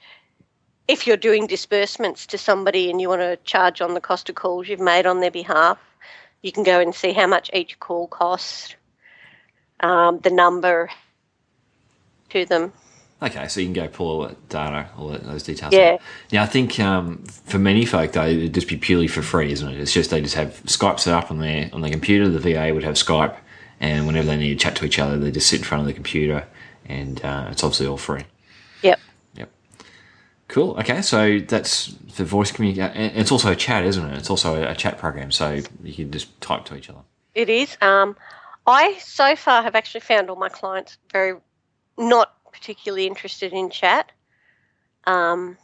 if 0.87 1.07
you're 1.07 1.16
doing 1.16 1.46
disbursements 1.46 2.27
to 2.27 2.37
somebody 2.37 2.90
and 2.90 3.01
you 3.01 3.09
want 3.09 3.22
to 3.22 3.38
charge 3.44 3.81
on 3.81 3.94
the 3.94 4.01
cost 4.01 4.29
of 4.29 4.35
calls 4.35 4.68
you've 4.68 4.79
made 4.79 5.07
on 5.07 5.20
their 5.20 5.31
behalf, 5.31 5.79
you 6.42 6.53
can 6.53 6.64
go 6.64 6.81
and 6.81 6.94
see 6.94 7.14
how 7.14 7.27
much 7.27 7.51
each 7.55 7.81
call 7.81 8.09
costs, 8.09 8.77
um, 9.81 10.20
the 10.20 10.31
number 10.31 10.90
to 12.29 12.44
them. 12.44 12.75
Okay, 13.22 13.48
so 13.48 13.61
you 13.61 13.66
can 13.66 13.72
go 13.72 13.88
pull 13.88 14.09
all 14.09 14.29
that 14.29 14.48
data, 14.50 14.90
all 14.98 15.09
that, 15.09 15.24
those 15.24 15.42
details. 15.42 15.72
Yeah. 15.72 15.92
out. 15.94 16.00
Now, 16.33 16.42
I 16.42 16.46
think 16.46 16.79
um, 16.79 17.24
for 17.24 17.59
many 17.59 17.87
folk 17.87 18.12
though, 18.12 18.26
it'd 18.26 18.52
just 18.52 18.68
be 18.68 18.76
purely 18.76 19.09
for 19.09 19.22
free, 19.22 19.52
isn't 19.52 19.66
it? 19.66 19.81
It's 19.81 19.92
just 19.92 20.11
they 20.11 20.20
just 20.20 20.35
have 20.35 20.62
Skype 20.64 21.00
set 21.00 21.14
up 21.14 21.31
on 21.31 21.38
their 21.38 21.70
on 21.72 21.81
their 21.81 21.90
computer. 21.90 22.29
The 22.29 22.38
VA 22.38 22.74
would 22.74 22.85
have 22.85 22.96
Skype, 22.96 23.35
and 23.81 24.07
whenever 24.07 24.26
they 24.26 24.37
need 24.37 24.50
to 24.50 24.62
chat 24.62 24.76
to 24.76 24.85
each 24.85 24.98
other, 24.98 25.18
they 25.18 25.31
just 25.31 25.48
sit 25.48 25.61
in 25.61 25.64
front 25.64 25.81
of 25.81 25.87
the 25.87 25.94
computer, 25.94 26.46
and 26.85 27.24
uh, 27.24 27.48
it's 27.50 27.64
obviously 27.64 27.87
all 27.87 27.96
free. 27.96 28.24
Yep. 28.83 29.00
Yep. 29.37 29.50
Cool. 30.48 30.76
Okay, 30.79 31.00
so 31.00 31.38
that's 31.38 31.94
for 32.12 32.24
voice 32.24 32.52
communication. 32.52 33.00
It's 33.16 33.33
also 33.33 33.50
a 33.50 33.57
chat, 33.57 33.85
isn't 33.87 34.05
it? 34.05 34.18
It's 34.18 34.29
also 34.29 34.62
a 34.62 34.74
chat 34.74 34.98
program, 34.98 35.31
so 35.31 35.62
you 35.83 35.94
can 35.94 36.11
just 36.12 36.38
type 36.42 36.66
to 36.66 36.76
each 36.76 36.90
other. 36.90 37.00
It 37.35 37.48
is. 37.48 37.79
Um, 37.81 38.14
I 38.66 38.98
so 38.98 39.37
far 39.37 39.62
have 39.62 39.74
actually 39.74 40.00
found 40.00 40.29
all 40.29 40.37
my 40.37 40.50
clients 40.50 40.98
very 41.12 41.38
not 41.98 42.36
particularly 42.57 43.07
interested 43.07 43.53
in 43.53 43.69
chat. 43.71 44.11
Um, 45.05 45.59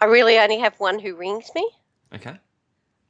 I 0.00 0.04
really 0.06 0.38
only 0.38 0.58
have 0.60 0.78
one 0.78 0.98
who 0.98 1.16
rings 1.16 1.50
me. 1.54 1.68
Okay. 2.14 2.36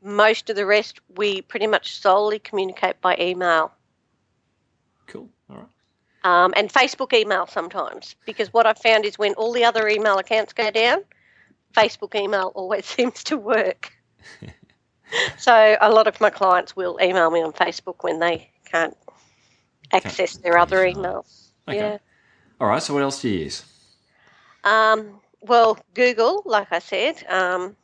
Most 0.02 0.50
of 0.50 0.56
the 0.56 0.66
rest, 0.66 1.00
we 1.16 1.42
pretty 1.42 1.66
much 1.66 2.00
solely 2.00 2.38
communicate 2.38 3.00
by 3.00 3.16
email 3.20 3.72
Cool. 5.06 5.28
All 5.50 5.56
right. 5.56 6.44
um, 6.44 6.54
and 6.56 6.72
Facebook 6.72 7.12
email 7.12 7.46
sometimes. 7.46 8.16
Because 8.24 8.52
what 8.52 8.66
I've 8.66 8.78
found 8.78 9.04
is 9.04 9.18
when 9.18 9.34
all 9.34 9.52
the 9.52 9.64
other 9.64 9.86
email 9.88 10.18
accounts 10.18 10.52
go 10.54 10.70
down, 10.70 11.04
Facebook 11.74 12.14
email 12.14 12.50
always 12.54 12.86
seems 12.96 13.22
to 13.24 13.36
work. 13.36 13.92
so 15.38 15.76
a 15.80 15.90
lot 15.90 16.06
of 16.06 16.20
my 16.20 16.30
clients 16.30 16.74
will 16.74 16.98
email 17.02 17.30
me 17.30 17.42
on 17.42 17.52
Facebook 17.52 17.96
when 18.00 18.20
they 18.20 18.50
can't 18.64 18.96
access 19.92 20.38
their 20.38 20.56
other 20.56 20.84
email. 20.86 21.26
emails. 21.26 21.50
Okay. 21.68 21.78
Yeah. 21.78 21.98
All 22.62 22.68
right. 22.68 22.80
So 22.80 22.94
what 22.94 23.02
else 23.02 23.20
do 23.20 23.28
you 23.28 23.40
use? 23.40 23.64
Um, 24.62 25.20
well, 25.40 25.76
Google, 25.94 26.44
like 26.46 26.68
I 26.70 26.78
said, 26.78 27.16
um, 27.28 27.74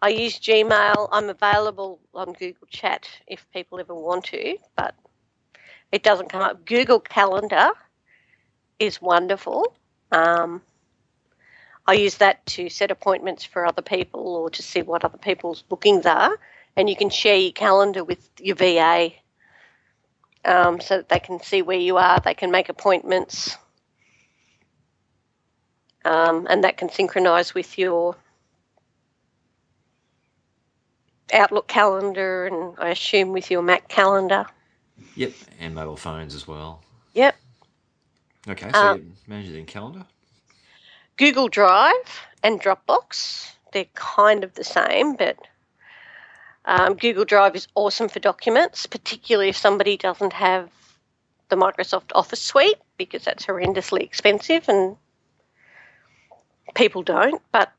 I 0.00 0.08
use 0.08 0.38
Gmail. 0.38 1.10
I'm 1.12 1.28
available 1.28 2.00
on 2.14 2.32
Google 2.32 2.66
Chat 2.70 3.06
if 3.26 3.44
people 3.52 3.78
ever 3.78 3.94
want 3.94 4.24
to, 4.24 4.56
but 4.76 4.94
it 5.92 6.02
doesn't 6.02 6.30
come 6.30 6.40
up. 6.40 6.64
Google 6.64 7.00
Calendar 7.00 7.68
is 8.78 9.02
wonderful. 9.02 9.74
Um, 10.10 10.62
I 11.86 11.92
use 11.92 12.14
that 12.16 12.46
to 12.46 12.70
set 12.70 12.90
appointments 12.90 13.44
for 13.44 13.66
other 13.66 13.82
people 13.82 14.36
or 14.36 14.48
to 14.48 14.62
see 14.62 14.80
what 14.80 15.04
other 15.04 15.18
people's 15.18 15.60
bookings 15.60 16.06
are, 16.06 16.34
and 16.78 16.88
you 16.88 16.96
can 16.96 17.10
share 17.10 17.36
your 17.36 17.52
calendar 17.52 18.04
with 18.04 18.26
your 18.40 18.56
VA 18.56 19.10
um, 20.46 20.80
so 20.80 20.96
that 20.96 21.10
they 21.10 21.18
can 21.18 21.42
see 21.42 21.60
where 21.60 21.76
you 21.76 21.98
are. 21.98 22.18
They 22.20 22.32
can 22.32 22.50
make 22.50 22.70
appointments 22.70 23.58
um, 26.04 26.46
and 26.48 26.64
that 26.64 26.76
can 26.76 26.90
synchronize 26.90 27.54
with 27.54 27.78
your 27.78 28.16
Outlook 31.32 31.68
calendar 31.68 32.46
and 32.46 32.74
I 32.78 32.90
assume 32.90 33.32
with 33.32 33.50
your 33.50 33.62
Mac 33.62 33.88
calendar. 33.88 34.46
Yep, 35.14 35.32
and 35.60 35.74
mobile 35.74 35.96
phones 35.96 36.34
as 36.34 36.48
well. 36.48 36.82
Yep. 37.14 37.36
Okay, 38.48 38.72
so 38.72 38.78
Um, 38.78 39.12
manage 39.26 39.48
it 39.48 39.56
in 39.56 39.66
calendar. 39.66 40.06
Google 41.16 41.48
Drive 41.48 42.26
and 42.42 42.60
Dropbox, 42.60 43.50
they're 43.72 43.86
kind 43.94 44.44
of 44.44 44.54
the 44.54 44.64
same, 44.64 45.16
but 45.16 45.36
um, 46.64 46.94
Google 46.94 47.24
Drive 47.24 47.56
is 47.56 47.68
awesome 47.74 48.08
for 48.08 48.20
documents, 48.20 48.86
particularly 48.86 49.50
if 49.50 49.56
somebody 49.56 49.96
doesn't 49.96 50.32
have 50.32 50.70
the 51.48 51.56
Microsoft 51.56 52.12
Office 52.14 52.40
suite 52.40 52.78
because 52.96 53.24
that's 53.24 53.46
horrendously 53.46 54.00
expensive 54.00 54.68
and 54.68 54.96
people 56.74 57.02
don't. 57.02 57.40
But 57.52 57.72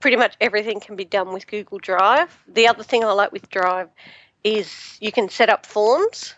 pretty 0.00 0.16
much 0.16 0.36
everything 0.40 0.80
can 0.80 0.96
be 0.96 1.04
done 1.04 1.32
with 1.32 1.46
Google 1.46 1.78
Drive. 1.78 2.36
The 2.46 2.68
other 2.68 2.82
thing 2.82 3.04
I 3.04 3.12
like 3.12 3.32
with 3.32 3.48
Drive 3.50 3.88
is 4.44 4.96
you 5.00 5.10
can 5.12 5.28
set 5.28 5.50
up 5.50 5.66
forms. 5.66 6.34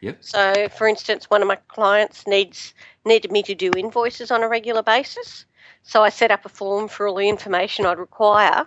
Yep. 0.00 0.18
So, 0.20 0.68
for 0.76 0.86
instance, 0.86 1.28
one 1.28 1.42
of 1.42 1.48
my 1.48 1.56
clients 1.68 2.26
needs 2.26 2.74
needed 3.04 3.32
me 3.32 3.42
to 3.42 3.54
do 3.54 3.70
invoices 3.76 4.30
on 4.30 4.42
a 4.42 4.48
regular 4.48 4.82
basis. 4.82 5.44
So 5.82 6.02
I 6.02 6.08
set 6.08 6.30
up 6.30 6.44
a 6.44 6.48
form 6.48 6.88
for 6.88 7.06
all 7.06 7.16
the 7.16 7.28
information 7.28 7.86
I'd 7.86 7.98
require, 7.98 8.66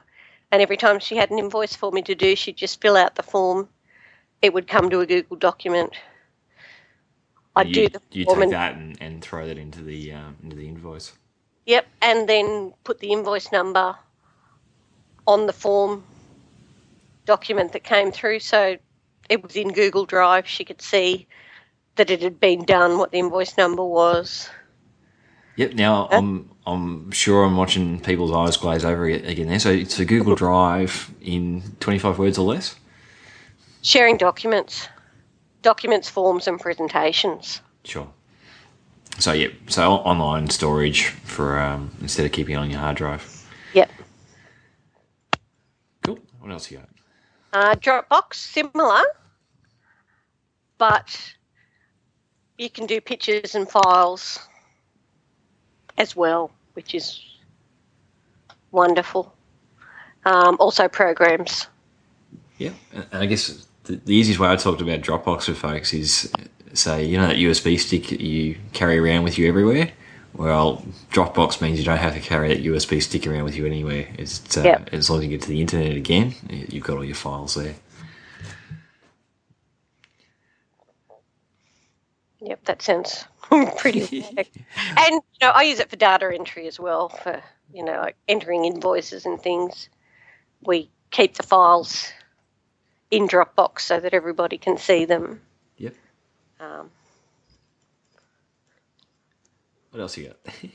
and 0.52 0.62
every 0.62 0.78
time 0.78 1.00
she 1.00 1.16
had 1.16 1.32
an 1.32 1.40
invoice 1.40 1.76
for 1.76 1.92
me 1.92 2.02
to 2.04 2.16
do, 2.16 2.36
she'd 2.36 2.58
just 2.58 2.82
fill 2.82 2.98
out 2.98 3.16
the 3.16 3.24
form. 3.24 3.70
It 4.42 4.54
would 4.54 4.68
come 4.68 4.90
to 4.90 5.00
a 5.02 5.06
Google 5.06 5.38
document. 5.38 5.94
I'd 7.56 7.68
you, 7.68 7.74
do 7.74 7.90
the 7.90 8.02
you 8.12 8.26
take 8.26 8.38
and, 8.38 8.52
that 8.52 8.76
and, 8.76 8.98
and 9.02 9.22
throw 9.22 9.46
that 9.48 9.58
into 9.58 9.82
the 9.82 10.14
um, 10.14 10.38
into 10.42 10.56
the 10.56 10.68
invoice. 10.68 11.14
Yep, 11.66 11.88
and 12.02 12.28
then 12.28 12.74
put 12.84 13.00
the 13.00 13.12
invoice 13.12 13.52
number 13.52 13.96
on 15.28 15.46
the 15.46 15.54
form 15.54 16.04
document 17.26 17.74
that 17.74 17.84
came 17.84 18.12
through. 18.12 18.40
So 18.40 18.78
it 19.30 19.44
was 19.44 19.56
in 19.56 19.72
Google 19.72 20.06
Drive. 20.06 20.48
She 20.48 20.66
could 20.66 20.82
see 20.82 21.28
that 21.96 22.10
it 22.10 22.22
had 22.22 22.40
been 22.40 22.66
done, 22.66 22.98
what 22.98 23.12
the 23.12 23.20
invoice 23.20 23.58
number 23.58 23.84
was. 23.84 24.50
Yep. 25.58 25.74
Now 25.74 26.08
I'm 26.12 26.50
I'm 26.66 27.12
sure 27.12 27.44
I'm 27.44 27.58
watching 27.58 28.00
people's 28.00 28.32
eyes 28.32 28.58
glaze 28.58 28.86
over 28.86 29.06
again 29.06 29.48
there. 29.48 29.60
So 29.60 29.70
it's 29.70 30.00
a 30.00 30.06
Google 30.06 30.36
Drive 30.36 31.14
in 31.22 31.62
25 31.80 32.18
words 32.18 32.38
or 32.38 32.54
less. 32.54 32.76
Sharing 33.82 34.18
documents, 34.18 34.88
documents, 35.62 36.10
forms, 36.10 36.48
and 36.48 36.60
presentations. 36.60 37.62
Sure. 37.84 38.08
So 39.22 39.34
yeah, 39.34 39.50
So 39.68 39.92
online 39.92 40.50
storage 40.50 41.10
for 41.10 41.60
um, 41.60 41.92
instead 42.02 42.26
of 42.26 42.32
keeping 42.32 42.56
it 42.56 42.58
on 42.58 42.72
your 42.72 42.80
hard 42.80 42.98
drive. 42.98 43.48
Yep. 43.74 43.92
Cool. 46.02 46.18
What 46.40 46.52
else 46.52 46.72
you 46.72 46.80
got? 46.80 46.90
Uh, 47.54 47.76
Dropbox, 47.76 48.34
similar, 48.34 49.04
but 50.80 51.36
you 52.58 52.70
can 52.70 52.88
do 52.88 53.00
pictures 53.00 53.54
and 53.54 53.70
files 53.70 54.40
as 56.00 56.16
well, 56.16 56.50
which 56.74 56.96
is 56.96 57.22
wonderful. 58.72 59.36
Um, 60.26 60.58
also, 60.60 60.88
programs. 60.88 61.68
Yeah, 62.58 62.72
and 62.92 63.06
I 63.12 63.26
guess 63.28 63.68
the, 63.84 63.98
the 63.98 64.16
easiest 64.16 64.40
way 64.40 64.50
I 64.50 64.56
talked 64.56 64.82
about 64.82 65.02
Dropbox 65.02 65.48
with 65.48 65.60
folks 65.60 65.94
is 65.94 66.32
say, 66.78 67.06
you 67.06 67.18
know, 67.18 67.28
that 67.28 67.38
USB 67.38 67.80
stick 67.80 68.12
you 68.12 68.58
carry 68.74 69.00
around 69.00 69.24
with 69.24 69.38
you 69.38 69.48
everywhere. 69.48 69.92
Well, 70.34 70.86
Dropbox 71.12 71.62
means 71.62 71.80
you 71.80 71.86
don't 71.86 71.98
have 71.98 72.14
to 72.16 72.22
carry 72.22 72.50
that 72.50 72.64
USB 72.64 73.02
stick 73.02 73.28
around 73.28 73.44
with 73.46 73.56
you 73.56 73.66
anywhere. 73.66 74.08
It's 74.18 74.58
uh, 74.58 74.64
Yep. 74.64 74.90
as 74.92 75.10
long 75.10 75.20
as 75.20 75.26
you 75.26 75.32
get 75.32 75.42
to 75.44 75.50
the 75.50 75.62
internet 75.62 75.96
again, 75.98 76.36
you've 76.50 76.84
got 76.86 76.98
all 76.98 77.06
your 77.06 77.16
files 77.16 77.56
there. 77.56 77.76
Yep, 82.42 82.66
that 82.66 82.82
sounds 82.82 83.26
pretty. 83.78 84.08
and 84.98 85.14
you 85.14 85.22
know, 85.42 85.50
I 85.52 85.64
use 85.64 85.80
it 85.80 85.90
for 85.90 85.96
data 85.96 86.32
entry 86.34 86.68
as 86.68 86.80
well 86.80 87.10
for 87.10 87.42
you 87.74 87.84
know 87.84 88.00
like 88.02 88.18
entering 88.28 88.66
invoices 88.66 89.26
and 89.26 89.42
things. 89.42 89.90
We 90.66 90.92
keep 91.12 91.36
the 91.36 91.44
files 91.44 92.12
in 93.12 93.28
Dropbox 93.28 93.82
so 93.82 94.00
that 94.00 94.14
everybody 94.14 94.58
can 94.58 94.78
see 94.78 95.06
them. 95.06 95.42
Um, 96.62 96.92
What 99.92 100.00
else 100.00 100.18
you 100.18 100.28
got? 100.28 100.38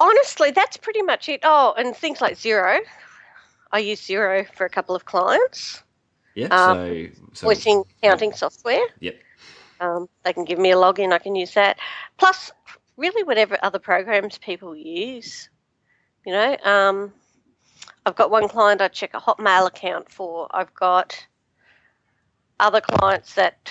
honestly, 0.00 0.50
that's 0.50 0.76
pretty 0.76 1.02
much 1.02 1.28
it. 1.28 1.40
Oh, 1.42 1.74
and 1.76 1.96
things 1.96 2.20
like 2.20 2.34
Xero. 2.34 2.80
I 3.72 3.78
use 3.78 4.00
Xero 4.00 4.46
for 4.54 4.64
a 4.64 4.70
couple 4.70 4.94
of 4.94 5.04
clients. 5.04 5.82
yeah. 6.34 6.46
Um, 6.46 6.76
so, 6.76 7.28
so 7.32 7.46
Voicing 7.48 7.84
accounting 7.98 8.32
software. 8.32 8.86
Yep. 9.00 9.16
Um, 9.80 10.08
they 10.24 10.32
can 10.32 10.44
give 10.44 10.58
me 10.58 10.72
a 10.72 10.76
login. 10.76 11.12
I 11.12 11.18
can 11.18 11.34
use 11.34 11.54
that. 11.54 11.78
Plus, 12.16 12.50
really 12.96 13.22
whatever 13.22 13.58
other 13.62 13.78
programs 13.78 14.38
people 14.38 14.74
use. 14.74 15.48
You 16.24 16.32
know, 16.32 16.56
um, 16.64 17.12
I've 18.04 18.16
got 18.16 18.30
one 18.30 18.48
client 18.48 18.80
I 18.80 18.88
check 18.88 19.14
a 19.14 19.20
Hotmail 19.20 19.66
account 19.66 20.10
for. 20.10 20.48
I've 20.50 20.74
got 20.74 21.26
other 22.58 22.80
clients 22.80 23.34
that 23.34 23.70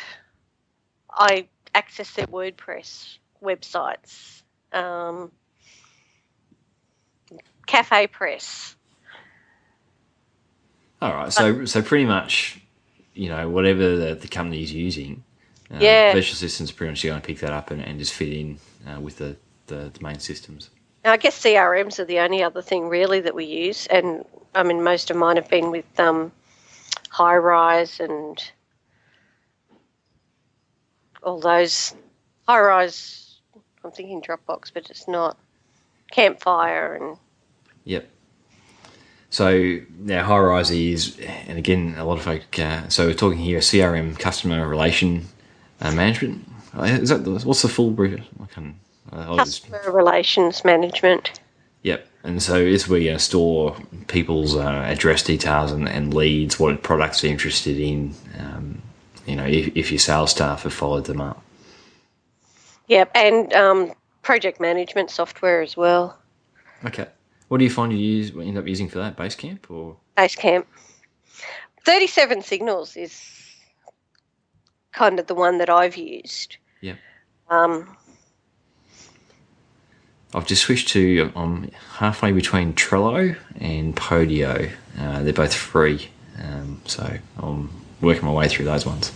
I 1.12 1.48
access 1.74 2.12
their 2.14 2.28
WordPress 2.28 3.18
websites, 3.44 4.42
um, 4.72 5.32
CafePress. 7.68 8.76
All 11.02 11.14
right, 11.14 11.32
so 11.34 11.66
so 11.66 11.82
pretty 11.82 12.06
much, 12.06 12.62
you 13.14 13.30
know, 13.30 13.50
whatever 13.50 13.96
the, 13.96 14.16
the 14.16 14.28
company 14.28 14.64
is 14.64 14.72
using, 14.72 15.24
uh, 15.72 15.78
Yeah. 15.80 16.14
virtual 16.14 16.34
assistants 16.34 16.72
pretty 16.72 16.92
much 16.92 17.04
going 17.04 17.20
to 17.20 17.26
pick 17.26 17.40
that 17.40 17.52
up 17.52 17.72
and, 17.72 17.82
and 17.82 18.00
just 18.00 18.14
fit 18.14 18.30
in 18.30 18.60
uh, 18.88 19.00
with 19.00 19.18
the, 19.18 19.36
the, 19.68 19.92
the 19.94 20.00
main 20.02 20.20
systems. 20.20 20.70
Now, 21.04 21.12
I 21.12 21.18
guess 21.18 21.40
CRMs 21.40 22.00
are 22.00 22.06
the 22.06 22.20
only 22.20 22.42
other 22.42 22.62
thing 22.62 22.88
really 22.88 23.20
that 23.20 23.36
we 23.36 23.46
use, 23.46 23.86
and 23.88 24.26
I 24.56 24.64
mean 24.64 24.84
most 24.84 25.12
of 25.12 25.18
mine 25.18 25.36
have 25.36 25.50
been 25.50 25.70
with 25.70 26.00
um, 26.00 26.32
Highrise 27.12 28.00
and 28.00 28.42
all 31.26 31.40
those 31.40 31.94
Highrise. 32.48 33.34
I'm 33.84 33.92
thinking 33.92 34.22
Dropbox, 34.22 34.72
but 34.74 34.90
it's 34.90 35.08
not 35.08 35.38
Campfire 36.12 36.96
and 36.96 37.18
Yep. 37.86 38.08
So 39.30 39.80
now 40.00 40.28
Highrise 40.28 40.94
is, 40.94 41.20
and 41.48 41.58
again, 41.58 41.96
a 41.98 42.06
lot 42.06 42.18
of 42.18 42.24
folk. 42.24 42.58
Uh, 42.58 42.88
so 42.88 43.06
we're 43.08 43.14
talking 43.14 43.38
here 43.40 43.60
CRM, 43.60 44.18
customer 44.18 44.68
relation 44.68 45.26
uh, 45.82 45.92
management. 45.92 46.48
Uh, 46.78 46.84
Is 46.84 47.10
that 47.10 47.26
the- 47.26 47.32
what's 47.32 47.62
the 47.62 47.68
full 47.68 47.92
brief? 47.92 48.22
I 48.42 48.46
can. 48.46 48.80
Uh, 49.12 49.26
I'll 49.28 49.38
just- 49.38 49.70
customer 49.70 49.92
relations 49.94 50.64
management. 50.64 51.40
Yep. 51.84 52.08
And 52.24 52.42
so 52.42 52.56
it's 52.56 52.88
where 52.88 53.00
you 53.00 53.20
store 53.20 53.76
people's 54.08 54.56
uh, 54.56 54.62
address 54.88 55.22
details 55.22 55.72
and, 55.72 55.88
and 55.88 56.14
leads, 56.14 56.60
what 56.60 56.82
products 56.82 57.22
they're 57.22 57.30
interested 57.30 57.78
in. 57.78 58.16
Um, 58.40 58.82
you 59.26 59.36
know, 59.36 59.46
if, 59.46 59.76
if 59.76 59.92
your 59.92 60.00
sales 60.00 60.32
staff 60.32 60.64
have 60.64 60.74
followed 60.74 61.06
them 61.06 61.22
up. 61.22 61.42
Yep, 62.88 63.12
and 63.16 63.54
um, 63.54 63.94
project 64.22 64.60
management 64.60 65.10
software 65.10 65.62
as 65.62 65.76
well. 65.76 66.18
Okay. 66.86 67.08
What 67.48 67.58
do 67.58 67.64
you 67.64 67.70
find 67.70 67.92
you 67.92 68.00
use 68.00 68.32
end 68.32 68.58
up 68.58 68.68
using 68.68 68.90
for 68.90 69.00
that? 69.00 69.16
Basecamp 69.16 69.70
or 69.70 69.98
Basecamp. 70.18 70.66
37signals 71.86 72.98
is 72.98 73.32
kind 74.92 75.20
of 75.20 75.28
the 75.28 75.36
one 75.36 75.60
that 75.60 75.70
I've 75.70 75.96
used. 75.96 76.58
Yep. 76.82 76.98
Um, 77.50 77.96
I've 80.34 80.48
just 80.48 80.64
switched 80.64 80.90
to 80.90 81.32
I'm 81.36 81.72
halfway 81.98 82.32
between 82.32 82.74
Trello 82.74 83.38
and 83.60 83.96
Podio. 83.96 84.72
Uh, 85.00 85.24
they're 85.24 85.34
both 85.34 85.54
free, 85.54 86.10
um, 86.42 86.82
so 86.86 87.18
I'm 87.38 87.70
working 88.06 88.26
my 88.26 88.32
way 88.32 88.48
through 88.48 88.66
those 88.66 88.86
ones. 88.86 89.12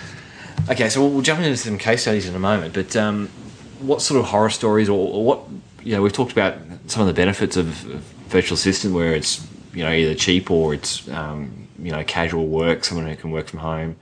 okay, 0.70 0.88
so 0.88 1.00
we'll, 1.00 1.10
we'll 1.10 1.22
jump 1.22 1.40
into 1.40 1.56
some 1.56 1.78
case 1.78 2.02
studies 2.02 2.28
in 2.28 2.34
a 2.34 2.38
moment. 2.38 2.74
But 2.74 2.94
um, 2.96 3.28
what 3.80 4.02
sort 4.02 4.20
of 4.20 4.26
horror 4.26 4.50
stories, 4.50 4.88
or, 4.88 5.12
or 5.12 5.24
what 5.24 5.40
you 5.82 5.94
know, 5.94 6.02
we've 6.02 6.12
talked 6.12 6.32
about 6.32 6.58
some 6.86 7.02
of 7.02 7.06
the 7.06 7.14
benefits 7.14 7.56
of, 7.56 7.68
of 7.86 8.00
virtual 8.28 8.54
assistant, 8.54 8.94
where 8.94 9.14
it's 9.14 9.46
you 9.72 9.82
know 9.82 9.90
either 9.90 10.14
cheap 10.14 10.50
or 10.50 10.74
it's 10.74 11.08
um, 11.08 11.68
you 11.78 11.92
know 11.92 12.04
casual 12.04 12.46
work, 12.46 12.84
someone 12.84 13.06
who 13.06 13.16
can 13.16 13.30
work 13.30 13.46
from 13.46 13.60
home. 13.60 13.96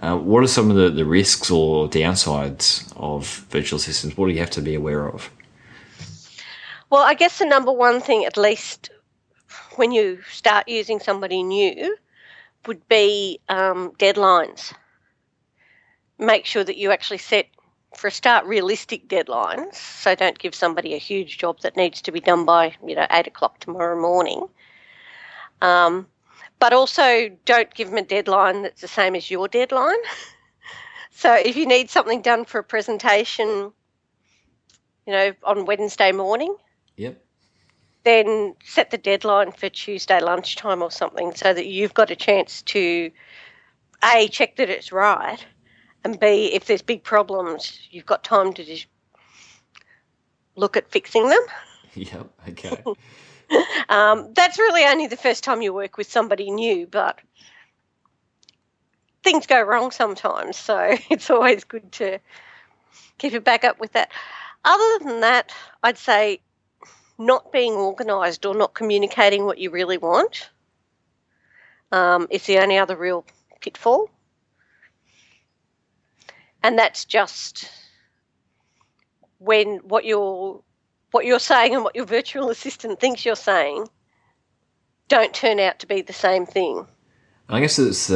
Uh, 0.00 0.16
what 0.18 0.42
are 0.42 0.48
some 0.48 0.70
of 0.70 0.76
the, 0.76 0.90
the 0.90 1.04
risks 1.04 1.50
or 1.50 1.88
downsides 1.88 2.92
of 2.96 3.26
virtual 3.50 3.78
assistants? 3.78 4.16
What 4.16 4.26
do 4.26 4.32
you 4.32 4.40
have 4.40 4.50
to 4.50 4.60
be 4.60 4.74
aware 4.74 5.08
of? 5.08 5.30
well, 6.94 7.02
I 7.02 7.14
guess 7.14 7.38
the 7.38 7.46
number 7.46 7.72
one 7.72 8.00
thing, 8.00 8.24
at 8.24 8.36
least 8.36 8.90
when 9.74 9.90
you 9.90 10.20
start 10.30 10.68
using 10.68 11.00
somebody 11.00 11.42
new, 11.42 11.96
would 12.66 12.86
be 12.88 13.40
um, 13.48 13.92
deadlines. 13.98 14.72
Make 16.18 16.46
sure 16.46 16.64
that 16.64 16.76
you 16.76 16.90
actually 16.90 17.18
set, 17.18 17.46
for 17.96 18.08
a 18.08 18.10
start, 18.10 18.46
realistic 18.46 19.08
deadlines. 19.08 19.74
So 19.74 20.14
don't 20.14 20.38
give 20.38 20.54
somebody 20.54 20.94
a 20.94 20.98
huge 20.98 21.38
job 21.38 21.60
that 21.60 21.76
needs 21.76 22.02
to 22.02 22.12
be 22.12 22.20
done 22.20 22.44
by, 22.44 22.74
you 22.86 22.94
know, 22.94 23.06
eight 23.10 23.26
o'clock 23.26 23.60
tomorrow 23.60 24.00
morning. 24.00 24.46
Um, 25.60 26.06
but 26.58 26.72
also 26.72 27.30
don't 27.44 27.72
give 27.74 27.88
them 27.88 27.98
a 27.98 28.02
deadline 28.02 28.62
that's 28.62 28.80
the 28.80 28.88
same 28.88 29.14
as 29.14 29.30
your 29.30 29.48
deadline. 29.48 29.96
so 31.10 31.34
if 31.34 31.56
you 31.56 31.66
need 31.66 31.90
something 31.90 32.22
done 32.22 32.44
for 32.44 32.58
a 32.58 32.64
presentation, 32.64 33.72
you 35.06 35.12
know, 35.12 35.32
on 35.42 35.64
Wednesday 35.64 36.12
morning, 36.12 36.56
Yep. 36.96 37.23
Then 38.04 38.54
set 38.64 38.90
the 38.90 38.98
deadline 38.98 39.52
for 39.52 39.68
Tuesday 39.68 40.20
lunchtime 40.20 40.82
or 40.82 40.90
something 40.90 41.34
so 41.34 41.52
that 41.52 41.66
you've 41.66 41.94
got 41.94 42.10
a 42.10 42.16
chance 42.16 42.62
to 42.62 43.10
A, 44.14 44.28
check 44.28 44.56
that 44.56 44.70
it's 44.70 44.92
right, 44.92 45.44
and 46.04 46.20
B, 46.20 46.52
if 46.52 46.66
there's 46.66 46.82
big 46.82 47.02
problems, 47.02 47.80
you've 47.90 48.06
got 48.06 48.22
time 48.22 48.52
to 48.54 48.64
just 48.64 48.86
look 50.56 50.76
at 50.76 50.90
fixing 50.90 51.28
them. 51.28 51.40
Yep. 51.94 52.30
Okay. 52.50 52.82
Um, 53.88 54.32
that's 54.34 54.58
really 54.58 54.84
only 54.84 55.06
the 55.06 55.18
first 55.18 55.44
time 55.44 55.60
you 55.60 55.72
work 55.72 55.98
with 55.98 56.10
somebody 56.10 56.50
new, 56.50 56.86
but 56.86 57.20
things 59.22 59.46
go 59.46 59.60
wrong 59.62 59.90
sometimes, 59.90 60.56
so 60.56 60.96
it's 61.10 61.30
always 61.30 61.62
good 61.62 61.92
to 61.92 62.18
keep 63.18 63.34
it 63.34 63.44
back 63.44 63.62
up 63.62 63.78
with 63.78 63.92
that. 63.92 64.10
Other 64.64 65.04
than 65.04 65.20
that, 65.20 65.52
I'd 65.82 65.98
say 65.98 66.40
not 67.18 67.52
being 67.52 67.74
organised 67.74 68.44
or 68.44 68.54
not 68.54 68.74
communicating 68.74 69.44
what 69.44 69.58
you 69.58 69.70
really 69.70 69.98
want 69.98 70.50
um, 71.92 72.26
is 72.30 72.44
the 72.46 72.58
only 72.58 72.78
other 72.78 72.96
real 72.96 73.24
pitfall. 73.60 74.10
And 76.62 76.78
that's 76.78 77.04
just 77.04 77.70
when 79.38 79.76
what 79.78 80.04
you're 80.04 80.60
what 81.10 81.26
you're 81.26 81.38
saying 81.38 81.74
and 81.74 81.84
what 81.84 81.94
your 81.94 82.06
virtual 82.06 82.50
assistant 82.50 82.98
thinks 82.98 83.24
you're 83.24 83.36
saying 83.36 83.86
don't 85.08 85.32
turn 85.32 85.60
out 85.60 85.78
to 85.78 85.86
be 85.86 86.02
the 86.02 86.12
same 86.12 86.46
thing. 86.46 86.86
I 87.48 87.60
guess 87.60 87.78
it's 87.78 88.08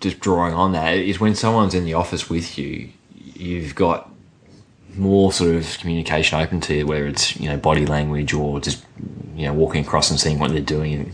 just 0.00 0.20
drawing 0.20 0.54
on 0.54 0.72
that 0.72 0.96
is 0.96 1.18
when 1.18 1.34
someone's 1.34 1.74
in 1.74 1.84
the 1.84 1.94
office 1.94 2.28
with 2.28 2.58
you, 2.58 2.90
you've 3.34 3.74
got 3.74 4.13
more 4.96 5.32
sort 5.32 5.54
of 5.54 5.78
communication 5.78 6.40
open 6.40 6.60
to 6.62 6.74
you, 6.74 6.86
whether 6.86 7.06
it's 7.06 7.36
you 7.38 7.48
know 7.48 7.56
body 7.56 7.86
language 7.86 8.32
or 8.32 8.60
just 8.60 8.84
you 9.34 9.46
know 9.46 9.52
walking 9.52 9.84
across 9.84 10.10
and 10.10 10.18
seeing 10.18 10.38
what 10.38 10.50
they're 10.50 10.60
doing, 10.60 10.94
and, 10.94 11.12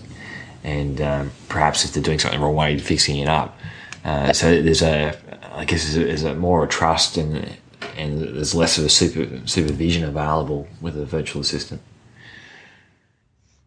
and 0.64 1.01
um, 1.01 1.31
perhaps 1.49 1.85
if 1.85 1.93
they're 1.93 2.03
doing 2.03 2.19
something 2.19 2.40
the 2.40 2.45
wrong 2.45 2.55
way, 2.55 2.79
fixing 2.79 3.19
it 3.19 3.29
up. 3.29 3.59
Uh, 4.05 4.33
so 4.33 4.62
there's 4.62 4.83
a, 4.83 5.16
I 5.53 5.64
guess 5.64 5.85
there's 5.85 5.97
a, 5.97 6.05
there's 6.05 6.25
a 6.25 6.35
more 6.35 6.64
a 6.64 6.69
trust 6.69 7.16
and 7.16 7.57
and 7.97 8.21
there's 8.21 8.55
less 8.55 8.79
of 8.79 8.85
a 8.85 8.88
super 8.88 9.47
supervision 9.47 10.05
available 10.05 10.66
with 10.81 10.97
a 10.97 11.05
virtual 11.05 11.43
assistant. 11.43 11.81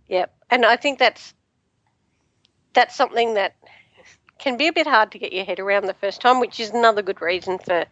Yep. 0.08 0.34
And 0.49 0.65
I 0.65 0.76
think 0.76 0.99
that's 0.99 1.34
that's 2.73 2.95
something 2.95 3.36
that 3.36 3.56
can 4.39 4.58
be 4.58 4.67
a 4.67 4.73
bit 4.73 4.88
hard 4.88 5.12
to 5.12 5.19
get 5.19 5.32
your 5.32 5.45
head 5.45 5.60
around 5.60 5.86
the 5.86 5.93
first 5.93 6.21
time, 6.21 6.39
which 6.39 6.60
is 6.60 6.71
another 6.71 7.02
good 7.02 7.21
reason 7.21 7.60
for, 7.60 7.86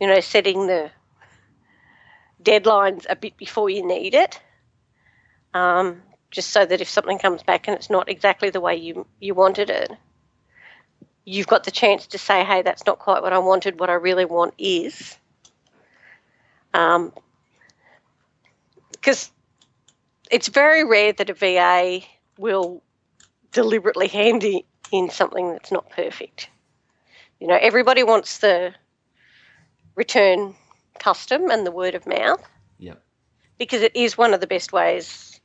you 0.00 0.06
know, 0.06 0.20
setting 0.20 0.66
the 0.66 0.90
deadlines 2.42 3.06
a 3.08 3.16
bit 3.16 3.36
before 3.36 3.70
you 3.70 3.86
need 3.86 4.14
it. 4.14 4.40
Um, 5.54 6.02
just 6.30 6.50
so 6.50 6.66
that 6.66 6.80
if 6.80 6.88
something 6.88 7.18
comes 7.18 7.42
back 7.42 7.68
and 7.68 7.76
it's 7.76 7.90
not 7.90 8.08
exactly 8.08 8.50
the 8.50 8.60
way 8.60 8.76
you 8.76 9.06
you 9.20 9.34
wanted 9.34 9.70
it, 9.70 9.90
you've 11.24 11.46
got 11.46 11.64
the 11.64 11.70
chance 11.70 12.08
to 12.08 12.18
say, 12.18 12.44
"Hey, 12.44 12.62
that's 12.62 12.86
not 12.86 12.98
quite 12.98 13.22
what 13.22 13.32
I 13.32 13.38
wanted. 13.38 13.80
What 13.80 13.90
I 13.90 13.94
really 13.94 14.24
want 14.24 14.54
is." 14.58 15.16
Um, 16.74 17.12
because 18.92 19.30
it's 20.30 20.48
very 20.48 20.84
rare 20.84 21.12
that 21.12 21.30
a 21.30 21.34
VA 21.34 22.00
will 22.38 22.82
deliberately 23.52 24.08
hand 24.08 24.42
i- 24.44 24.64
in 24.92 25.10
something 25.10 25.50
that's 25.52 25.72
not 25.72 25.90
perfect. 25.90 26.50
You 27.40 27.48
know, 27.48 27.58
everybody 27.60 28.02
wants 28.02 28.38
the 28.38 28.74
return 29.94 30.54
custom 30.98 31.50
and 31.50 31.66
the 31.66 31.70
word 31.72 31.94
of 31.94 32.06
mouth 32.06 32.42
Yep. 32.78 33.02
because 33.58 33.82
it 33.82 33.94
is 33.94 34.18
one 34.18 34.34
of 34.34 34.40
the 34.40 34.46
best 34.46 34.72
ways, 34.72 35.40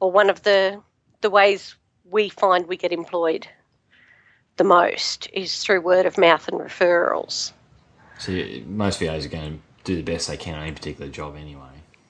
or 0.00 0.10
one 0.10 0.30
of 0.30 0.42
the 0.42 0.82
the 1.20 1.30
ways 1.30 1.74
we 2.04 2.28
find 2.28 2.66
we 2.66 2.76
get 2.76 2.92
employed 2.92 3.48
the 4.56 4.64
most 4.64 5.28
is 5.32 5.62
through 5.62 5.80
word 5.80 6.06
of 6.06 6.18
mouth 6.18 6.46
and 6.48 6.60
referrals. 6.60 7.52
So 8.18 8.32
most 8.66 9.00
VAs 9.00 9.26
are 9.26 9.28
going 9.28 9.54
to 9.54 9.60
do 9.84 9.96
the 9.96 10.02
best 10.02 10.28
they 10.28 10.36
can 10.36 10.54
on 10.54 10.62
any 10.62 10.72
particular 10.72 11.10
job 11.10 11.36
anyway. 11.36 11.62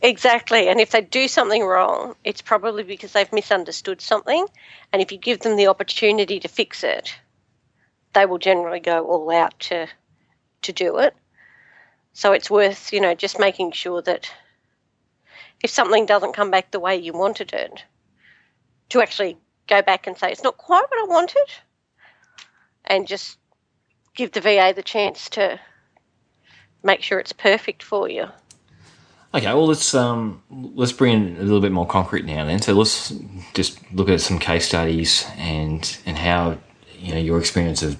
Exactly. 0.03 0.69
And 0.69 0.81
if 0.81 0.91
they 0.91 1.01
do 1.01 1.29
something 1.29 1.65
wrong, 1.65 2.15
it's 2.25 2.43
probably 2.43 2.83
because 2.83 3.13
they've 3.13 3.33
misunderstood 3.33 4.03
something. 4.03 4.47
And 4.93 5.01
if 5.01 5.11
you 5.11 5.17
give 5.17 5.41
them 5.41 5.57
the 5.57 5.69
opportunity 5.69 6.39
to 6.41 6.49
fix 6.49 6.85
it, 6.85 7.15
they 8.13 8.27
will 8.27 8.39
generally 8.39 8.81
go 8.81 9.07
all 9.07 9.31
out 9.31 9.59
to 9.61 9.89
to 10.63 10.73
do 10.73 10.99
it. 10.99 11.15
So 12.15 12.33
it's 12.33 12.51
worth, 12.51 12.93
you 12.93 13.01
know, 13.01 13.15
just 13.15 13.41
making 13.41 13.73
sure 13.73 14.01
that 14.03 14.31
if 15.63 15.71
something 15.71 16.07
doesn't 16.07 16.33
come 16.33 16.51
back 16.51 16.71
the 16.71 16.81
way 16.81 16.97
you 16.97 17.13
wanted 17.13 17.53
it, 17.53 17.85
to 18.91 19.03
actually 19.03 19.37
go 19.67 19.83
back 19.83 20.07
and 20.07 20.17
say, 20.17 20.31
it's 20.31 20.43
not 20.43 20.57
quite 20.57 20.85
what 20.89 21.05
I 21.05 21.13
wanted, 21.13 21.47
and 22.85 23.09
just 23.09 23.39
give 24.15 24.33
the 24.33 24.41
VA 24.41 24.73
the 24.75 24.83
chance 24.83 25.29
to 25.31 25.59
make 26.85 27.03
sure 27.03 27.19
it's 27.19 27.33
perfect 27.33 27.83
for 27.83 28.09
you. 28.09 28.29
Okay, 29.35 29.47
well 29.47 29.67
let's 29.67 29.95
um, 29.95 30.41
let's 30.51 30.93
bring 30.93 31.13
in 31.13 31.37
a 31.39 31.43
little 31.43 31.61
bit 31.61 31.73
more 31.73 31.87
concrete 31.87 32.25
now. 32.25 32.45
Then, 32.45 32.63
so 32.63 32.73
let's 32.75 33.13
just 33.55 33.81
look 33.93 34.09
at 34.09 34.21
some 34.21 34.39
case 34.39 34.69
studies 34.69 35.27
and 35.37 35.99
and 36.07 36.17
how 36.17 36.59
you 37.05 37.13
know 37.13 37.21
your 37.21 37.39
experience 37.39 37.83
of 37.83 37.99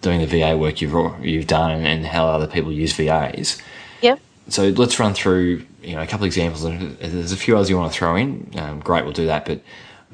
doing 0.00 0.20
the 0.20 0.26
VA 0.26 0.56
work 0.56 0.80
you've 0.80 0.94
you've 1.24 1.46
done 1.46 1.84
and 1.84 2.06
how 2.06 2.26
other 2.26 2.46
people 2.46 2.72
use 2.72 2.92
VAs. 2.92 3.60
Yeah. 4.00 4.16
So 4.48 4.68
let's 4.70 4.98
run 4.98 5.12
through 5.12 5.64
you 5.82 5.94
know 5.94 6.02
a 6.02 6.06
couple 6.06 6.24
of 6.24 6.28
examples. 6.28 6.64
And 6.64 6.96
there's 6.98 7.32
a 7.32 7.36
few 7.36 7.54
others 7.54 7.68
you 7.68 7.76
want 7.76 7.92
to 7.92 7.98
throw 7.98 8.16
in. 8.16 8.50
Um, 8.56 8.80
great, 8.80 9.04
we'll 9.04 9.12
do 9.12 9.26
that. 9.26 9.44
But 9.44 9.60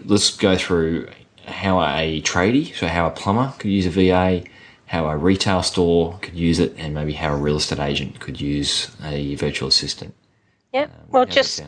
let's 0.05 0.37
go 0.37 0.57
through 0.57 1.09
how 1.47 1.81
a 1.81 2.21
tradie, 2.23 2.75
so 2.75 2.89
how 2.89 3.07
a 3.07 3.11
plumber 3.11 3.53
could 3.59 3.71
use 3.71 3.87
a 3.87 3.91
VA, 3.91 4.45
how 4.87 5.07
a 5.07 5.17
retail 5.17 5.63
store 5.63 6.19
could 6.21 6.35
use 6.35 6.59
it, 6.59 6.75
and 6.77 6.95
maybe 6.95 7.13
how 7.13 7.33
a 7.33 7.37
real 7.37 7.57
estate 7.57 7.79
agent 7.79 8.19
could 8.19 8.41
use 8.41 8.91
a 9.05 9.37
virtual 9.37 9.69
assistant. 9.69 10.15
Yeah. 10.73 10.85
Um, 10.85 10.91
well, 11.11 11.27
just 11.27 11.63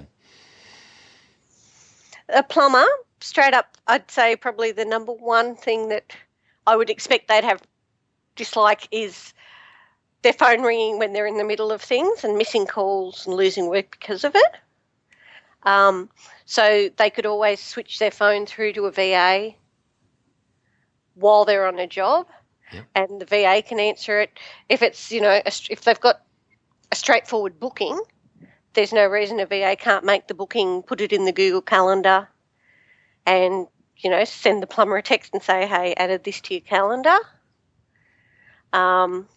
a 2.29 2.43
plumber, 2.43 2.87
straight 3.21 3.55
up, 3.55 3.77
I'd 3.87 4.11
say 4.11 4.35
probably 4.35 4.73
the 4.73 4.85
number 4.85 5.13
one 5.13 5.55
thing 5.55 5.89
that 5.91 6.13
I 6.67 6.77
would 6.77 6.91
expect 6.91 7.29
they'd 7.29 7.45
have 7.45 7.63
dislike 8.37 8.89
is 8.91 9.33
their 10.23 10.33
phone 10.33 10.63
ringing 10.63 10.99
when 10.99 11.13
they're 11.13 11.27
in 11.27 11.37
the 11.37 11.45
middle 11.45 11.71
of 11.71 11.83
things 11.83 12.25
and 12.25 12.37
missing 12.37 12.67
calls 12.67 13.27
and 13.27 13.37
losing 13.37 13.69
work 13.69 13.97
because 13.99 14.25
of 14.25 14.35
it. 14.35 14.57
Um, 15.63 16.11
so 16.47 16.89
they 16.97 17.11
could 17.11 17.27
always 17.27 17.61
switch 17.61 17.99
their 17.99 18.11
phone 18.11 18.47
through 18.47 18.73
to 18.75 18.87
a 18.87 18.91
VA 18.91 19.55
while 21.15 21.45
they're 21.45 21.67
on 21.67 21.79
a 21.79 21.87
job, 21.87 22.27
and 22.95 23.21
the 23.21 23.25
VA 23.25 23.63
can 23.63 23.79
answer 23.81 24.21
it. 24.21 24.39
If 24.69 24.83
it's 24.83 25.11
you 25.13 25.21
know 25.21 25.41
if 25.45 25.83
they've 25.83 26.01
got 26.01 26.23
a 26.93 26.97
straightforward 26.97 27.59
booking, 27.59 27.99
there's 28.75 28.93
no 28.93 29.07
reason 29.07 29.41
a 29.41 29.47
VA 29.47 29.77
can't 29.79 30.05
make 30.05 30.27
the 30.27 30.35
booking, 30.35 30.83
put 30.83 31.01
it 31.01 31.13
in 31.13 31.25
the 31.25 31.33
Google 31.33 31.63
Calendar, 31.63 32.29
and 33.25 33.67
you 34.05 34.11
know 34.11 34.25
send 34.25 34.63
the 34.63 34.67
plumber 34.67 34.97
a 34.97 35.03
text 35.03 35.33
and 35.33 35.43
say, 35.43 35.67
"Hey, 35.67 35.95
added 35.97 36.25
this 36.25 36.41
to 36.43 36.55
your 36.55 36.61
calendar." 36.61 37.17
Um, 38.73 39.29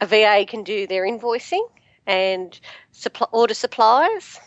a 0.00 0.06
VA 0.06 0.44
can 0.46 0.62
do 0.62 0.86
their 0.86 1.04
invoicing 1.04 1.66
and 2.06 2.58
supply, 2.92 3.26
order 3.32 3.54
supplies. 3.54 4.38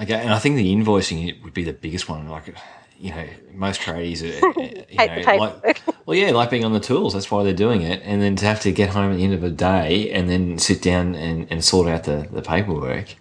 Okay, 0.00 0.14
and 0.14 0.30
I 0.30 0.38
think 0.38 0.56
the 0.56 0.74
invoicing 0.74 1.42
would 1.42 1.54
be 1.54 1.64
the 1.64 1.72
biggest 1.72 2.08
one. 2.08 2.28
Like, 2.28 2.54
you 2.98 3.10
know, 3.10 3.26
most 3.52 3.80
tradies 3.80 4.22
are, 4.22 4.60
you 4.90 5.24
know, 5.24 5.38
like, 5.38 5.82
well, 6.04 6.16
yeah, 6.16 6.32
like 6.32 6.50
being 6.50 6.64
on 6.64 6.72
the 6.72 6.80
tools. 6.80 7.14
That's 7.14 7.30
why 7.30 7.44
they're 7.44 7.54
doing 7.54 7.82
it. 7.82 8.02
And 8.04 8.20
then 8.20 8.36
to 8.36 8.44
have 8.44 8.60
to 8.60 8.72
get 8.72 8.90
home 8.90 9.12
at 9.12 9.16
the 9.16 9.24
end 9.24 9.32
of 9.32 9.40
the 9.40 9.50
day 9.50 10.10
and 10.10 10.28
then 10.28 10.58
sit 10.58 10.82
down 10.82 11.14
and, 11.14 11.46
and 11.50 11.64
sort 11.64 11.88
out 11.88 12.04
the, 12.04 12.28
the 12.30 12.42
paperwork. 12.42 13.14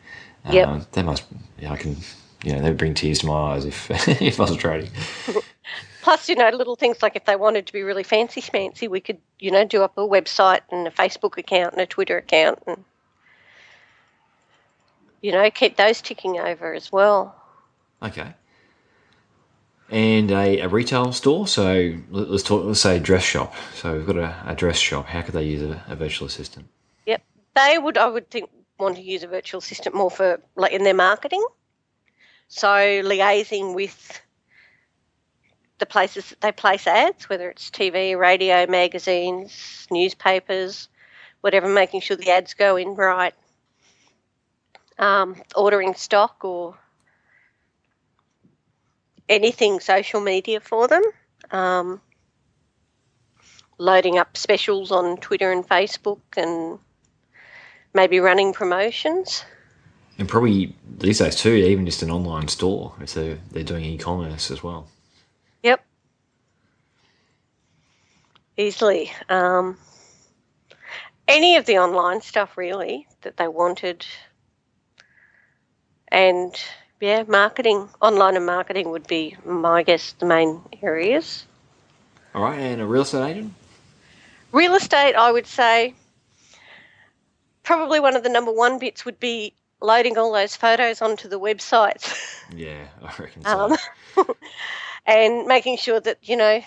Um, 0.43 0.85
that 0.91 1.05
must, 1.05 1.23
yeah, 1.59 1.71
I 1.71 1.77
can, 1.77 1.97
you 2.43 2.53
know, 2.55 2.61
would 2.61 2.77
bring 2.77 2.93
tears 2.93 3.19
to 3.19 3.27
my 3.27 3.53
eyes 3.53 3.65
if, 3.65 3.89
if 4.21 4.39
I 4.39 4.43
was 4.43 4.51
a 4.51 4.57
tradie. 4.57 4.89
Plus, 6.05 6.29
you 6.29 6.35
know, 6.35 6.51
little 6.51 6.75
things 6.75 7.01
like 7.01 7.15
if 7.15 7.25
they 7.25 7.35
wanted 7.35 7.65
to 7.65 7.73
be 7.73 7.81
really 7.81 8.03
fancy 8.03 8.39
fancy, 8.39 8.87
we 8.87 8.99
could, 8.99 9.17
you 9.39 9.49
know, 9.49 9.65
do 9.65 9.81
up 9.81 9.97
a 9.97 10.01
website 10.01 10.59
and 10.71 10.85
a 10.87 10.91
Facebook 10.91 11.35
account 11.35 11.73
and 11.73 11.81
a 11.81 11.87
Twitter 11.87 12.15
account 12.15 12.61
and, 12.67 12.85
you 15.23 15.31
know, 15.31 15.49
keep 15.49 15.77
those 15.77 16.03
ticking 16.03 16.37
over 16.37 16.75
as 16.75 16.91
well. 16.91 17.35
Okay. 18.03 18.35
And 19.89 20.29
a, 20.29 20.59
a 20.59 20.67
retail 20.67 21.11
store. 21.11 21.47
So 21.47 21.95
let's 22.11 22.43
talk. 22.43 22.65
Let's 22.65 22.81
say 22.81 22.99
dress 22.99 23.23
shop. 23.23 23.55
So 23.73 23.97
we've 23.97 24.05
got 24.05 24.17
a, 24.17 24.35
a 24.45 24.53
dress 24.53 24.77
shop. 24.77 25.07
How 25.07 25.23
could 25.23 25.33
they 25.33 25.45
use 25.45 25.63
a, 25.63 25.83
a 25.87 25.95
virtual 25.95 26.27
assistant? 26.27 26.67
Yep, 27.07 27.23
they 27.55 27.79
would. 27.79 27.97
I 27.97 28.09
would 28.09 28.29
think 28.29 28.51
want 28.77 28.97
to 28.97 29.01
use 29.01 29.23
a 29.23 29.27
virtual 29.27 29.57
assistant 29.57 29.95
more 29.95 30.11
for 30.11 30.39
like 30.55 30.71
in 30.71 30.83
their 30.83 30.93
marketing. 30.93 31.43
So 32.47 32.67
liaising 32.67 33.73
with 33.73 34.21
the 35.79 35.85
places 35.85 36.29
that 36.29 36.41
they 36.41 36.51
place 36.51 36.87
ads, 36.87 37.29
whether 37.29 37.49
it's 37.49 37.69
TV, 37.69 38.17
radio, 38.17 38.65
magazines, 38.67 39.87
newspapers, 39.91 40.87
whatever, 41.41 41.67
making 41.67 42.01
sure 42.01 42.17
the 42.17 42.31
ads 42.31 42.53
go 42.53 42.75
in 42.77 42.95
right, 42.95 43.33
um, 44.97 45.35
ordering 45.55 45.93
stock 45.95 46.43
or 46.43 46.77
anything 49.27 49.79
social 49.79 50.21
media 50.21 50.59
for 50.59 50.87
them, 50.87 51.03
um, 51.51 52.01
loading 53.77 54.17
up 54.17 54.37
specials 54.37 54.91
on 54.91 55.17
Twitter 55.17 55.51
and 55.51 55.67
Facebook, 55.67 56.21
and 56.37 56.79
maybe 57.93 58.19
running 58.19 58.53
promotions. 58.53 59.43
And 60.17 60.29
probably 60.29 60.75
these 60.97 61.19
days 61.19 61.35
too, 61.35 61.53
even 61.53 61.85
just 61.85 62.01
an 62.01 62.11
online 62.11 62.47
store 62.47 62.93
if 63.01 63.13
they're, 63.13 63.39
they're 63.51 63.63
doing 63.63 63.83
e-commerce 63.83 64.49
as 64.49 64.63
well. 64.63 64.87
Easily. 68.57 69.11
Um, 69.29 69.77
any 71.27 71.55
of 71.57 71.65
the 71.65 71.77
online 71.77 72.21
stuff, 72.21 72.57
really, 72.57 73.07
that 73.21 73.37
they 73.37 73.47
wanted. 73.47 74.05
And 76.07 76.55
yeah, 77.01 77.23
marketing, 77.27 77.89
online 78.01 78.35
and 78.35 78.45
marketing 78.45 78.89
would 78.89 79.07
be, 79.07 79.35
my 79.45 79.83
guess, 79.83 80.13
the 80.13 80.25
main 80.25 80.61
areas. 80.81 81.45
All 82.33 82.43
right, 82.43 82.59
and 82.59 82.81
a 82.81 82.85
real 82.85 83.01
estate 83.01 83.31
agent? 83.31 83.53
Real 84.51 84.75
estate, 84.75 85.15
I 85.15 85.31
would 85.31 85.47
say, 85.47 85.93
probably 87.63 87.99
one 87.99 88.15
of 88.15 88.23
the 88.23 88.29
number 88.29 88.51
one 88.51 88.79
bits 88.79 89.03
would 89.03 89.19
be 89.19 89.53
loading 89.81 90.17
all 90.17 90.31
those 90.31 90.55
photos 90.55 91.01
onto 91.01 91.27
the 91.27 91.39
websites. 91.39 92.31
Yeah, 92.55 92.85
I 93.01 93.11
reckon 93.19 93.43
so. 93.43 93.75
Um, 94.17 94.27
and 95.07 95.47
making 95.47 95.77
sure 95.77 95.99
that 95.99 96.19
you 96.21 96.37
know 96.37 96.61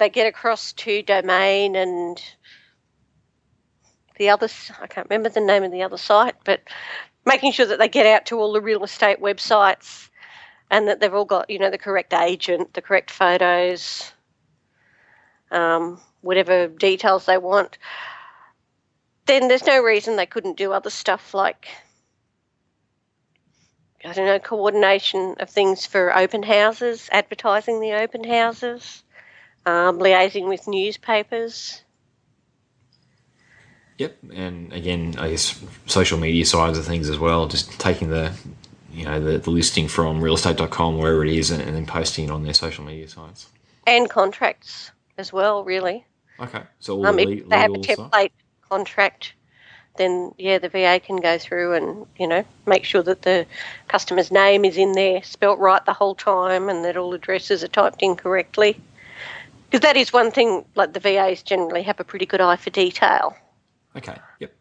they 0.00 0.08
get 0.08 0.26
across 0.26 0.72
to 0.72 1.02
domain 1.02 1.76
and 1.76 2.20
the 4.18 4.30
other 4.30 4.48
I 4.80 4.88
can't 4.88 5.08
remember 5.08 5.28
the 5.28 5.40
name 5.40 5.62
of 5.62 5.70
the 5.70 5.82
other 5.82 5.98
site, 5.98 6.34
but 6.44 6.62
making 7.24 7.52
sure 7.52 7.66
that 7.66 7.78
they 7.78 7.88
get 7.88 8.06
out 8.06 8.26
to 8.26 8.38
all 8.40 8.52
the 8.52 8.60
real 8.60 8.82
estate 8.82 9.20
websites 9.20 10.08
and 10.70 10.88
that 10.88 11.00
they've 11.00 11.14
all 11.14 11.24
got 11.26 11.50
you 11.50 11.58
know 11.58 11.70
the 11.70 11.78
correct 11.78 12.12
agent, 12.14 12.74
the 12.74 12.82
correct 12.82 13.10
photos, 13.10 14.10
um, 15.50 16.00
whatever 16.22 16.66
details 16.66 17.26
they 17.26 17.38
want. 17.38 17.78
Then 19.26 19.48
there's 19.48 19.66
no 19.66 19.80
reason 19.82 20.16
they 20.16 20.26
couldn't 20.26 20.56
do 20.56 20.72
other 20.72 20.90
stuff 20.90 21.34
like 21.34 21.68
I 24.02 24.14
don't 24.14 24.24
know, 24.24 24.38
coordination 24.38 25.36
of 25.40 25.50
things 25.50 25.84
for 25.84 26.16
open 26.16 26.42
houses, 26.42 27.10
advertising 27.12 27.80
the 27.80 27.92
open 27.92 28.24
houses, 28.24 29.04
um, 29.66 29.98
liaising 29.98 30.48
with 30.48 30.66
newspapers. 30.68 31.82
Yep, 33.98 34.16
and 34.34 34.72
again, 34.72 35.16
I 35.18 35.30
guess 35.30 35.62
social 35.86 36.18
media 36.18 36.46
sides 36.46 36.78
of 36.78 36.86
things 36.86 37.10
as 37.10 37.18
well, 37.18 37.48
just 37.48 37.78
taking 37.78 38.08
the 38.08 38.32
you 38.92 39.04
know 39.04 39.20
the, 39.20 39.38
the 39.38 39.50
listing 39.50 39.88
from 39.88 40.20
realestate.com 40.20 40.98
wherever 40.98 41.24
it 41.24 41.32
is 41.32 41.50
and, 41.50 41.62
and 41.62 41.76
then 41.76 41.86
posting 41.86 42.26
it 42.26 42.30
on 42.30 42.42
their 42.42 42.54
social 42.54 42.84
media 42.84 43.08
sites 43.08 43.46
and 43.86 44.10
contracts 44.10 44.90
as 45.16 45.32
well 45.32 45.62
really 45.62 46.04
okay 46.40 46.62
so 46.80 47.04
um, 47.04 47.16
the 47.16 47.22
if 47.22 47.48
they 47.48 47.56
have 47.56 47.70
a 47.70 47.74
template 47.74 48.32
stuff? 48.32 48.68
contract 48.68 49.34
then 49.96 50.32
yeah, 50.38 50.58
the 50.58 50.68
VA 50.68 51.00
can 51.00 51.16
go 51.16 51.36
through 51.36 51.74
and 51.74 52.06
you 52.18 52.26
know 52.26 52.44
make 52.66 52.84
sure 52.84 53.02
that 53.02 53.22
the 53.22 53.46
customer's 53.88 54.30
name 54.30 54.64
is 54.64 54.76
in 54.76 54.92
there, 54.92 55.22
spelt 55.22 55.58
right 55.58 55.84
the 55.84 55.92
whole 55.92 56.14
time, 56.14 56.68
and 56.68 56.84
that 56.84 56.96
all 56.96 57.12
addresses 57.12 57.62
are 57.62 57.68
typed 57.68 58.02
in 58.02 58.16
correctly. 58.16 58.80
Because 59.70 59.82
that 59.82 59.96
is 59.96 60.12
one 60.12 60.32
thing. 60.32 60.64
Like 60.74 60.92
the 60.94 61.00
VAs 61.00 61.42
generally 61.42 61.82
have 61.82 62.00
a 62.00 62.04
pretty 62.04 62.26
good 62.26 62.40
eye 62.40 62.56
for 62.56 62.70
detail. 62.70 63.36
Okay. 63.96 64.16
Yep. 64.40 64.52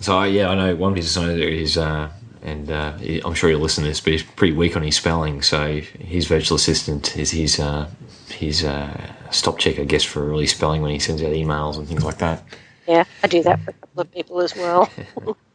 So 0.00 0.22
yeah, 0.24 0.50
I 0.50 0.54
know 0.54 0.76
one 0.76 0.92
business 0.92 1.16
owner 1.16 1.42
is, 1.42 1.78
uh, 1.78 2.10
and 2.42 2.70
uh, 2.70 2.92
I'm 3.24 3.32
sure 3.32 3.48
you'll 3.48 3.60
listen 3.60 3.84
to 3.84 3.88
this, 3.88 4.00
but 4.00 4.12
he's 4.12 4.22
pretty 4.22 4.52
weak 4.52 4.76
on 4.76 4.82
his 4.82 4.96
spelling. 4.96 5.40
So 5.40 5.80
his 5.80 6.26
virtual 6.26 6.56
assistant 6.56 7.16
is 7.16 7.30
his 7.30 7.58
uh, 7.58 7.88
his 8.28 8.64
uh, 8.64 9.12
stop 9.30 9.58
check, 9.58 9.78
I 9.78 9.84
guess, 9.84 10.04
for 10.04 10.28
early 10.28 10.46
spelling 10.46 10.82
when 10.82 10.90
he 10.90 10.98
sends 10.98 11.22
out 11.22 11.30
emails 11.30 11.78
and 11.78 11.88
things 11.88 12.04
like 12.04 12.18
that. 12.18 12.42
Yeah, 12.86 13.04
I 13.22 13.28
do 13.28 13.42
that 13.44 13.60
for 13.62 13.70
a 13.70 13.74
couple 13.74 14.02
of 14.02 14.12
people 14.12 14.40
as 14.42 14.54
well. 14.54 14.90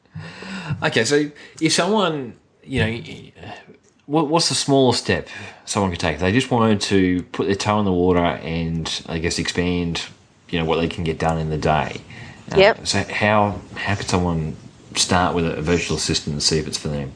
okay, 0.83 1.03
so 1.05 1.29
if 1.61 1.73
someone, 1.73 2.33
you 2.63 2.79
know, 2.79 3.01
what's 4.09 4.49
the 4.49 4.55
smallest 4.55 5.03
step 5.03 5.27
someone 5.65 5.91
could 5.91 5.99
take? 5.99 6.17
They 6.17 6.31
just 6.31 6.49
wanted 6.49 6.81
to 6.81 7.21
put 7.23 7.45
their 7.45 7.55
toe 7.55 7.79
in 7.79 7.85
the 7.85 7.93
water 7.93 8.19
and, 8.19 9.03
I 9.07 9.19
guess, 9.19 9.37
expand, 9.37 10.03
you 10.49 10.57
know, 10.57 10.65
what 10.65 10.77
they 10.77 10.87
can 10.87 11.03
get 11.03 11.19
done 11.19 11.37
in 11.37 11.49
the 11.49 11.57
day. 11.57 12.01
Uh, 12.51 12.57
Yep. 12.57 12.87
So 12.87 13.03
how 13.03 13.59
how 13.75 13.95
could 13.95 14.07
someone 14.07 14.55
start 14.95 15.35
with 15.35 15.45
a 15.45 15.61
virtual 15.61 15.97
assistant 15.97 16.33
and 16.33 16.41
see 16.41 16.57
if 16.57 16.67
it's 16.67 16.77
for 16.77 16.87
them? 16.87 17.11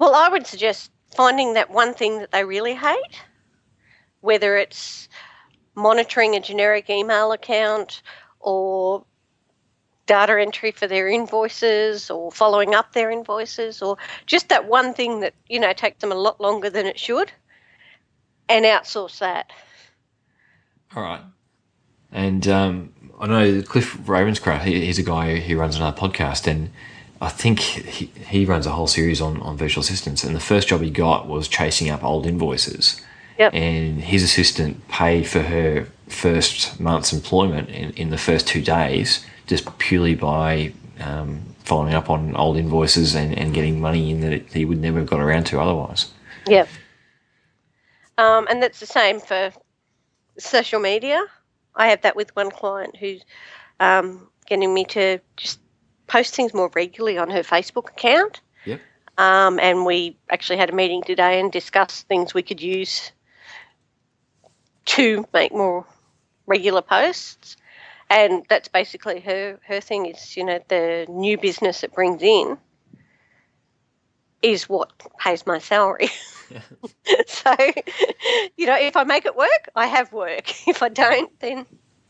Well, 0.00 0.16
I 0.16 0.28
would 0.28 0.46
suggest 0.46 0.90
finding 1.14 1.54
that 1.54 1.70
one 1.70 1.94
thing 1.94 2.18
that 2.18 2.32
they 2.32 2.44
really 2.44 2.74
hate, 2.74 3.22
whether 4.20 4.56
it's 4.56 5.08
monitoring 5.76 6.34
a 6.34 6.40
generic 6.40 6.90
email 6.90 7.30
account 7.30 8.02
or 8.40 9.06
data 10.06 10.40
entry 10.40 10.70
for 10.70 10.86
their 10.86 11.08
invoices 11.08 12.10
or 12.10 12.30
following 12.30 12.74
up 12.74 12.92
their 12.92 13.10
invoices 13.10 13.80
or 13.80 13.96
just 14.26 14.48
that 14.48 14.66
one 14.66 14.92
thing 14.92 15.20
that, 15.20 15.34
you 15.48 15.58
know, 15.58 15.72
takes 15.72 16.00
them 16.00 16.12
a 16.12 16.16
lot 16.16 16.40
longer 16.40 16.68
than 16.68 16.86
it 16.86 16.98
should 16.98 17.32
and 18.48 18.64
outsource 18.64 19.18
that. 19.18 19.50
All 20.94 21.02
right. 21.02 21.22
And 22.12 22.46
um, 22.46 22.92
I 23.18 23.26
know 23.26 23.62
Cliff 23.62 23.96
Ravenscraft, 23.98 24.62
he, 24.62 24.84
he's 24.84 24.98
a 24.98 25.02
guy 25.02 25.40
who 25.40 25.58
runs 25.58 25.76
another 25.76 25.96
podcast, 25.96 26.46
and 26.46 26.70
I 27.20 27.28
think 27.28 27.58
he, 27.58 28.06
he 28.06 28.44
runs 28.44 28.66
a 28.66 28.70
whole 28.70 28.86
series 28.86 29.20
on, 29.20 29.40
on 29.40 29.56
virtual 29.56 29.80
assistants. 29.80 30.22
And 30.22 30.36
the 30.36 30.40
first 30.40 30.68
job 30.68 30.82
he 30.82 30.90
got 30.90 31.26
was 31.26 31.48
chasing 31.48 31.90
up 31.90 32.04
old 32.04 32.26
invoices. 32.26 33.00
Yep. 33.38 33.52
And 33.52 34.00
his 34.00 34.22
assistant 34.22 34.86
paid 34.86 35.26
for 35.26 35.40
her 35.40 35.88
first 36.08 36.78
month's 36.78 37.12
employment 37.12 37.68
in, 37.70 37.90
in 37.92 38.10
the 38.10 38.18
first 38.18 38.46
two 38.46 38.62
days 38.62 39.26
just 39.46 39.78
purely 39.78 40.14
by 40.14 40.72
um, 41.00 41.42
following 41.64 41.94
up 41.94 42.10
on 42.10 42.36
old 42.36 42.56
invoices 42.56 43.14
and, 43.14 43.36
and 43.36 43.54
getting 43.54 43.80
money 43.80 44.10
in 44.10 44.20
that 44.20 44.46
he 44.52 44.64
would 44.64 44.80
never 44.80 44.98
have 45.00 45.08
got 45.08 45.20
around 45.20 45.44
to 45.44 45.60
otherwise. 45.60 46.10
Yep. 46.46 46.68
Um, 48.18 48.46
and 48.48 48.62
that's 48.62 48.80
the 48.80 48.86
same 48.86 49.20
for 49.20 49.52
social 50.38 50.80
media. 50.80 51.24
I 51.74 51.88
have 51.88 52.02
that 52.02 52.16
with 52.16 52.34
one 52.36 52.50
client 52.50 52.96
who's 52.96 53.24
um, 53.80 54.28
getting 54.46 54.72
me 54.72 54.84
to 54.86 55.18
just 55.36 55.58
post 56.06 56.34
things 56.34 56.54
more 56.54 56.70
regularly 56.74 57.18
on 57.18 57.30
her 57.30 57.42
Facebook 57.42 57.88
account. 57.88 58.40
Yep. 58.66 58.80
Um, 59.18 59.58
and 59.60 59.84
we 59.84 60.16
actually 60.30 60.58
had 60.58 60.70
a 60.70 60.74
meeting 60.74 61.02
today 61.02 61.40
and 61.40 61.50
discussed 61.50 62.06
things 62.08 62.34
we 62.34 62.42
could 62.42 62.60
use 62.60 63.10
to 64.86 65.26
make 65.32 65.52
more 65.52 65.86
regular 66.46 66.82
posts. 66.82 67.56
And 68.10 68.44
that's 68.48 68.68
basically 68.68 69.20
her, 69.20 69.58
her 69.66 69.80
thing 69.80 70.06
is, 70.06 70.36
you 70.36 70.44
know, 70.44 70.60
the 70.68 71.06
new 71.08 71.38
business 71.38 71.82
it 71.82 71.92
brings 71.92 72.22
in 72.22 72.58
is 74.42 74.68
what 74.68 74.92
pays 75.18 75.46
my 75.46 75.58
salary. 75.58 76.08
so, 77.26 77.54
you 78.56 78.66
know, 78.66 78.76
if 78.78 78.96
I 78.96 79.04
make 79.04 79.24
it 79.24 79.36
work, 79.36 79.70
I 79.74 79.86
have 79.86 80.12
work. 80.12 80.52
If 80.68 80.82
I 80.82 80.88
don't, 80.88 81.38
then 81.40 81.66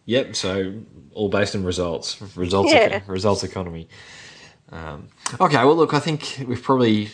Yep. 0.06 0.36
So 0.36 0.74
all 1.14 1.28
based 1.28 1.54
on 1.56 1.64
results, 1.64 2.20
results, 2.36 2.72
Yeah. 2.72 3.00
results 3.06 3.42
economy. 3.44 3.88
Um, 4.70 5.08
okay. 5.40 5.64
Well, 5.64 5.76
look, 5.76 5.94
I 5.94 6.00
think 6.00 6.44
we're 6.46 6.58
probably 6.58 7.10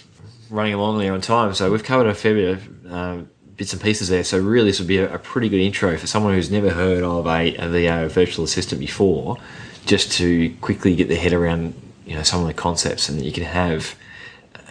running 0.48 0.74
along 0.74 0.98
there 0.98 1.12
on 1.12 1.20
time, 1.20 1.54
so 1.54 1.70
we've 1.70 1.84
covered 1.84 2.06
a 2.06 2.14
fair 2.14 2.34
bit 2.34 2.48
of 2.54 2.92
um, 2.92 3.30
bits 3.60 3.74
and 3.74 3.82
pieces 3.82 4.08
there. 4.08 4.24
So 4.24 4.38
really, 4.38 4.70
this 4.70 4.78
would 4.78 4.88
be 4.88 4.96
a, 4.96 5.16
a 5.16 5.18
pretty 5.18 5.50
good 5.50 5.60
intro 5.60 5.98
for 5.98 6.06
someone 6.06 6.32
who's 6.32 6.50
never 6.50 6.70
heard 6.70 7.02
of 7.02 7.26
a, 7.26 7.56
a 7.56 8.08
virtual 8.08 8.42
assistant 8.42 8.80
before, 8.80 9.36
just 9.84 10.10
to 10.12 10.56
quickly 10.62 10.96
get 10.96 11.08
their 11.08 11.20
head 11.20 11.34
around 11.34 11.74
you 12.06 12.14
know 12.14 12.22
some 12.22 12.40
of 12.40 12.46
the 12.46 12.54
concepts, 12.54 13.10
and 13.10 13.20
you 13.20 13.30
can 13.30 13.44
have 13.44 13.96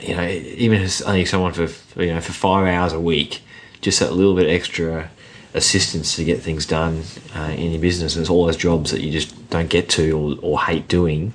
you 0.01 0.15
know, 0.15 0.27
even 0.27 0.81
if 0.81 1.05
only 1.05 1.23
someone 1.25 1.53
for 1.53 1.67
you 2.01 2.15
know 2.15 2.19
for 2.19 2.33
five 2.33 2.65
hours 2.65 2.91
a 2.91 2.99
week, 2.99 3.43
just 3.79 3.99
that 3.99 4.11
little 4.11 4.35
bit 4.35 4.49
extra 4.49 5.11
assistance 5.53 6.15
to 6.15 6.23
get 6.23 6.41
things 6.41 6.65
done 6.65 7.03
uh, 7.35 7.53
in 7.55 7.69
your 7.69 7.81
business. 7.81 8.15
And 8.15 8.21
it's 8.21 8.29
all 8.31 8.47
those 8.47 8.57
jobs 8.57 8.89
that 8.89 9.01
you 9.01 9.11
just 9.11 9.51
don't 9.51 9.69
get 9.69 9.87
to 9.89 10.17
or, 10.17 10.37
or 10.41 10.59
hate 10.61 10.87
doing. 10.87 11.33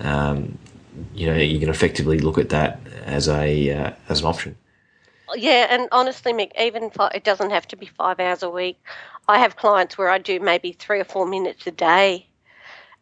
Um, 0.00 0.58
you 1.14 1.28
know, 1.28 1.36
you 1.36 1.60
can 1.60 1.68
effectively 1.68 2.18
look 2.18 2.36
at 2.36 2.48
that 2.48 2.80
as 3.04 3.28
a 3.28 3.70
uh, 3.70 3.92
as 4.08 4.22
an 4.22 4.26
option. 4.26 4.56
Yeah, 5.34 5.66
and 5.70 5.88
honestly, 5.92 6.32
Mick, 6.32 6.52
even 6.58 6.90
fi 6.90 7.08
it 7.14 7.24
doesn't 7.24 7.50
have 7.50 7.66
to 7.68 7.76
be 7.76 7.86
five 7.86 8.20
hours 8.20 8.42
a 8.42 8.50
week. 8.50 8.78
I 9.28 9.38
have 9.38 9.56
clients 9.56 9.98
where 9.98 10.08
I 10.08 10.18
do 10.18 10.38
maybe 10.40 10.72
three 10.72 11.00
or 11.00 11.04
four 11.04 11.26
minutes 11.26 11.66
a 11.66 11.72
day, 11.72 12.26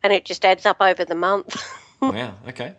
and 0.03 0.13
it 0.13 0.25
just 0.25 0.45
adds 0.45 0.65
up 0.67 0.79
over 0.81 1.05
the 1.05 1.15
month. 1.15 1.63
wow. 2.01 2.35
Okay. 2.49 2.75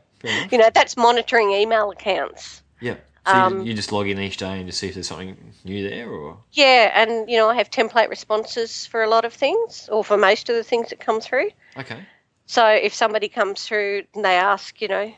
You 0.51 0.57
know, 0.57 0.69
that's 0.73 0.97
monitoring 0.97 1.51
email 1.51 1.91
accounts. 1.91 2.63
Yeah. 2.81 2.95
So 3.27 3.37
Um, 3.37 3.59
you, 3.59 3.65
you 3.67 3.73
just 3.75 3.91
log 3.91 4.07
in 4.07 4.19
each 4.19 4.37
day 4.37 4.57
and 4.57 4.67
just 4.67 4.79
see 4.79 4.87
if 4.87 4.95
there's 4.95 5.07
something 5.07 5.37
new 5.63 5.87
there, 5.87 6.09
or 6.09 6.37
Yeah, 6.51 6.91
and 6.95 7.29
you 7.29 7.37
know, 7.37 7.49
I 7.49 7.55
have 7.55 7.69
template 7.69 8.09
responses 8.09 8.85
for 8.87 9.03
a 9.03 9.09
lot 9.09 9.25
of 9.25 9.33
things, 9.33 9.87
or 9.91 10.03
for 10.03 10.17
most 10.17 10.49
of 10.49 10.55
the 10.55 10.63
things 10.63 10.89
that 10.89 10.99
come 10.99 11.21
through. 11.21 11.51
okay. 11.77 11.99
So 12.47 12.67
if 12.67 12.93
somebody 12.93 13.27
comes 13.27 13.63
through 13.63 14.03
and 14.13 14.23
they 14.23 14.35
ask, 14.35 14.79
you 14.81 14.87
know, 14.87 15.13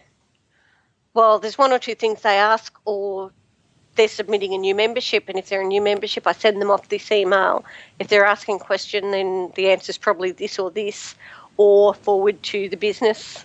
well, 1.13 1.39
there's 1.39 1.57
one 1.57 1.73
or 1.73 1.79
two 1.79 1.95
things 1.95 2.21
they 2.21 2.37
ask, 2.37 2.73
or 2.85 3.31
they're 3.97 4.07
submitting 4.07 4.53
a 4.53 4.57
new 4.57 4.73
membership, 4.73 5.27
and 5.27 5.37
if 5.37 5.49
they're 5.49 5.61
a 5.61 5.67
new 5.67 5.81
membership, 5.81 6.25
I 6.25 6.31
send 6.31 6.61
them 6.61 6.71
off 6.71 6.87
this 6.89 7.11
email. 7.11 7.65
If 7.99 8.07
they're 8.07 8.25
asking 8.25 8.57
a 8.57 8.59
question, 8.59 9.11
then 9.11 9.51
the 9.55 9.69
answer 9.69 9.89
is 9.89 9.97
probably 9.97 10.31
this 10.31 10.57
or 10.57 10.71
this, 10.71 11.15
or 11.57 11.93
forward 11.93 12.41
to 12.43 12.69
the 12.69 12.77
business 12.77 13.43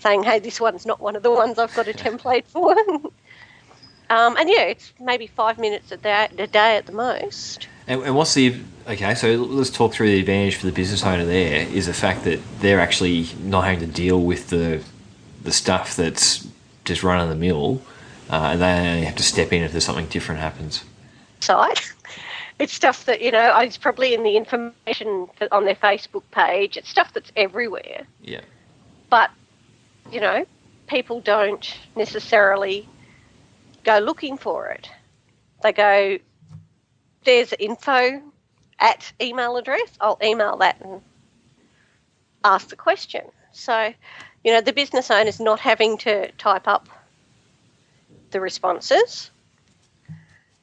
saying, 0.00 0.22
hey, 0.22 0.38
this 0.38 0.60
one's 0.60 0.86
not 0.86 1.00
one 1.00 1.14
of 1.14 1.22
the 1.22 1.30
ones 1.30 1.58
I've 1.58 1.74
got 1.74 1.86
a 1.86 1.92
template 1.92 2.46
for. 2.46 2.72
um, 4.10 4.36
and 4.36 4.48
yeah, 4.48 4.62
it's 4.62 4.92
maybe 4.98 5.26
five 5.26 5.58
minutes 5.58 5.92
a 5.92 5.96
day, 5.96 6.28
a 6.38 6.46
day 6.46 6.76
at 6.76 6.86
the 6.86 6.92
most. 6.92 7.68
And, 7.86 8.02
and 8.02 8.14
what's 8.14 8.34
the 8.34 8.56
okay? 8.88 9.14
So 9.14 9.34
let's 9.34 9.70
talk 9.70 9.92
through 9.92 10.08
the 10.08 10.20
advantage 10.20 10.56
for 10.56 10.66
the 10.66 10.72
business 10.72 11.04
owner. 11.04 11.24
There 11.24 11.66
is 11.68 11.86
the 11.86 11.92
fact 11.92 12.24
that 12.24 12.40
they're 12.60 12.80
actually 12.80 13.28
not 13.42 13.64
having 13.64 13.80
to 13.80 13.86
deal 13.86 14.20
with 14.22 14.48
the 14.48 14.82
the 15.42 15.52
stuff 15.52 15.96
that's 15.96 16.46
just 16.84 17.02
run 17.02 17.20
of 17.20 17.28
the 17.28 17.34
mill, 17.34 17.82
uh, 18.30 18.50
and 18.52 18.60
they 18.62 18.88
only 18.88 19.04
have 19.04 19.16
to 19.16 19.22
step 19.22 19.52
in 19.52 19.62
if 19.62 19.72
there's 19.72 19.84
something 19.84 20.06
different 20.06 20.40
happens. 20.40 20.84
site. 21.40 21.92
It's 22.58 22.74
stuff 22.74 23.06
that, 23.06 23.22
you 23.22 23.30
know, 23.30 23.58
it's 23.60 23.78
probably 23.78 24.12
in 24.12 24.22
the 24.22 24.36
information 24.36 25.28
on 25.50 25.64
their 25.64 25.74
Facebook 25.74 26.24
page. 26.30 26.76
It's 26.76 26.90
stuff 26.90 27.10
that's 27.14 27.32
everywhere. 27.34 28.06
Yeah. 28.20 28.42
But, 29.08 29.30
you 30.12 30.20
know, 30.20 30.44
people 30.86 31.22
don't 31.22 31.78
necessarily 31.96 32.86
go 33.82 33.96
looking 33.96 34.36
for 34.36 34.68
it. 34.68 34.90
They 35.62 35.72
go, 35.72 36.18
there's 37.24 37.54
info 37.58 38.20
at 38.78 39.10
email 39.22 39.56
address. 39.56 39.90
I'll 39.98 40.18
email 40.22 40.58
that 40.58 40.82
and 40.82 41.00
ask 42.44 42.68
the 42.68 42.76
question. 42.76 43.22
So, 43.52 43.94
you 44.44 44.52
know, 44.52 44.60
the 44.60 44.74
business 44.74 45.10
owner's 45.10 45.40
not 45.40 45.60
having 45.60 45.96
to 45.98 46.30
type 46.32 46.68
up 46.68 46.90
the 48.30 48.40
responses. 48.40 49.30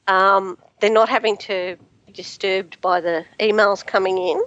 Um, 0.08 0.58
they're 0.80 0.92
not 0.92 1.10
having 1.10 1.38
to 1.38 1.78
be 2.06 2.12
disturbed 2.14 2.80
by 2.82 3.02
the 3.02 3.26
emails 3.40 3.86
coming 3.86 4.18
in, 4.18 4.42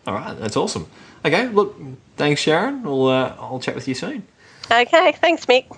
All 0.05 0.13
right, 0.13 0.37
that's 0.39 0.55
awesome. 0.57 0.87
Okay, 1.25 1.47
look, 1.47 1.75
thanks, 2.15 2.43
Sharyn. 2.43 2.83
We'll, 2.83 3.07
uh, 3.07 3.35
I'll 3.39 3.59
chat 3.59 3.75
with 3.75 3.87
you 3.87 3.95
soon. 3.95 4.27
Okay, 4.71 5.13
thanks, 5.13 5.45
Mick. 5.45 5.75